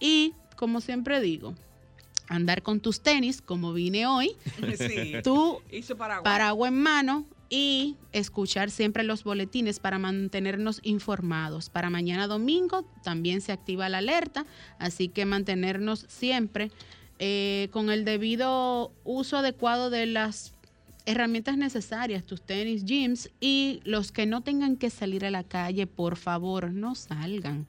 Y, 0.00 0.34
como 0.56 0.80
siempre 0.80 1.20
digo, 1.20 1.54
andar 2.28 2.62
con 2.62 2.80
tus 2.80 3.00
tenis, 3.00 3.40
como 3.40 3.72
vine 3.72 4.06
hoy, 4.06 4.32
Sí. 4.78 5.14
tú 5.22 5.60
paraguas 6.24 6.72
en 6.72 6.82
mano 6.82 7.26
y 7.48 7.96
escuchar 8.12 8.70
siempre 8.70 9.04
los 9.04 9.24
boletines 9.24 9.78
para 9.78 9.98
mantenernos 9.98 10.80
informados. 10.82 11.70
Para 11.70 11.90
mañana 11.90 12.26
domingo 12.26 12.84
también 13.02 13.40
se 13.40 13.52
activa 13.52 13.88
la 13.88 13.98
alerta, 13.98 14.46
así 14.78 15.08
que 15.08 15.24
mantenernos 15.24 16.06
siempre 16.08 16.70
eh, 17.18 17.68
con 17.70 17.90
el 17.90 18.04
debido 18.04 18.92
uso 19.04 19.38
adecuado 19.38 19.90
de 19.90 20.06
las 20.06 20.52
herramientas 21.06 21.56
necesarias, 21.56 22.24
tus 22.24 22.42
tenis, 22.42 22.84
gyms 22.84 23.30
y 23.40 23.80
los 23.84 24.10
que 24.10 24.26
no 24.26 24.42
tengan 24.42 24.76
que 24.76 24.90
salir 24.90 25.24
a 25.24 25.30
la 25.30 25.44
calle, 25.44 25.86
por 25.86 26.16
favor, 26.16 26.72
no 26.72 26.94
salgan 26.94 27.66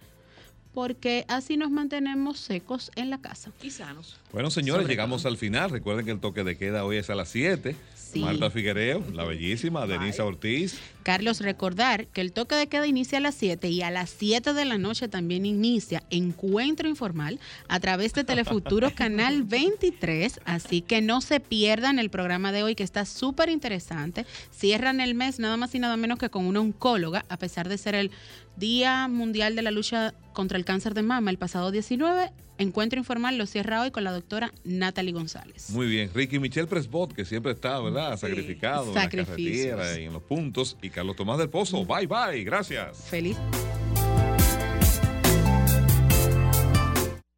porque 0.78 1.26
así 1.28 1.58
nos 1.58 1.72
mantenemos 1.72 2.38
secos 2.40 2.92
en 2.96 3.10
la 3.10 3.20
casa. 3.20 3.52
Y 3.64 3.72
sanos. 3.72 4.16
Bueno, 4.32 4.52
señores, 4.52 4.84
Sobre 4.84 4.94
llegamos 4.94 5.26
al 5.26 5.36
final. 5.36 5.72
Recuerden 5.72 6.06
que 6.06 6.12
el 6.12 6.20
toque 6.20 6.44
de 6.44 6.56
queda 6.56 6.86
hoy 6.86 6.98
es 6.98 7.10
a 7.10 7.16
las 7.16 7.30
7. 7.30 7.76
Sí. 8.12 8.20
Marta 8.20 8.50
Figuereo, 8.50 9.04
la 9.14 9.26
bellísima, 9.26 9.86
Denisa 9.86 10.24
Ortiz. 10.24 10.80
Carlos, 11.04 11.42
recordar 11.42 12.08
que 12.08 12.22
el 12.22 12.32
toque 12.32 12.56
de 12.56 12.68
queda 12.68 12.88
inicia 12.88 13.18
a 13.18 13.22
las 13.22 13.36
7 13.36 13.70
y 13.70 13.82
a 13.82 13.92
las 13.92 14.10
7 14.10 14.54
de 14.54 14.66
la 14.66 14.78
noche 14.78 15.08
también 15.08 15.46
inicia 15.46 16.04
Encuentro 16.10 16.88
Informal 16.88 17.40
a 17.68 17.80
través 17.80 18.14
de 18.14 18.24
Telefuturo 18.24 18.92
Canal 18.96 19.44
23. 19.44 20.40
Así 20.46 20.82
que 20.82 21.02
no 21.02 21.22
se 21.22 21.40
pierdan 21.40 22.00
el 22.00 22.10
programa 22.10 22.52
de 22.52 22.64
hoy 22.64 22.76
que 22.76 22.84
está 22.84 23.06
súper 23.06 23.50
interesante. 23.50 24.26
Cierran 24.52 25.02
el 25.02 25.16
mes 25.16 25.40
nada 25.40 25.58
más 25.58 25.76
y 25.76 25.80
nada 25.80 25.98
menos 25.98 26.18
que 26.18 26.30
con 26.30 26.46
una 26.46 26.62
oncóloga, 26.62 27.26
a 27.30 27.38
pesar 27.38 27.68
de 27.68 27.78
ser 27.78 27.96
el 27.96 28.12
Día 28.58 29.08
Mundial 29.08 29.56
de 29.56 29.62
la 29.62 29.72
Lucha 29.72 30.14
contra 30.34 30.58
el 30.58 30.66
Cáncer 30.66 30.94
de 30.94 31.04
Mama 31.04 31.32
el 31.32 31.38
pasado 31.38 31.72
19. 31.72 32.32
Encuentro 32.58 32.98
Informal 32.98 33.38
lo 33.38 33.46
cierra 33.46 33.82
hoy 33.84 33.92
con 33.92 34.04
la 34.04 34.12
doctora 34.12 34.52
Natalie 34.64 35.14
González. 35.14 35.70
Muy 35.70 35.88
bien. 35.88 36.10
Ricky 36.14 36.40
Michelle 36.40 36.68
Presbot, 36.68 37.14
que 37.14 37.24
siempre 37.24 37.52
está, 37.52 37.80
¿verdad? 37.80 38.18
Sacrificado 38.18 38.88
en 38.90 38.96
la 38.96 39.10
carretera 39.10 40.00
y 40.00 40.06
en 40.06 40.14
los 40.14 40.24
puntos. 40.24 40.76
Y 40.82 40.90
Carlos 40.90 41.16
Tomás 41.16 41.38
del 41.38 41.50
Pozo. 41.50 41.86
Bye, 41.86 42.08
bye. 42.08 42.44
Gracias. 42.44 43.06
Feliz. 43.10 43.38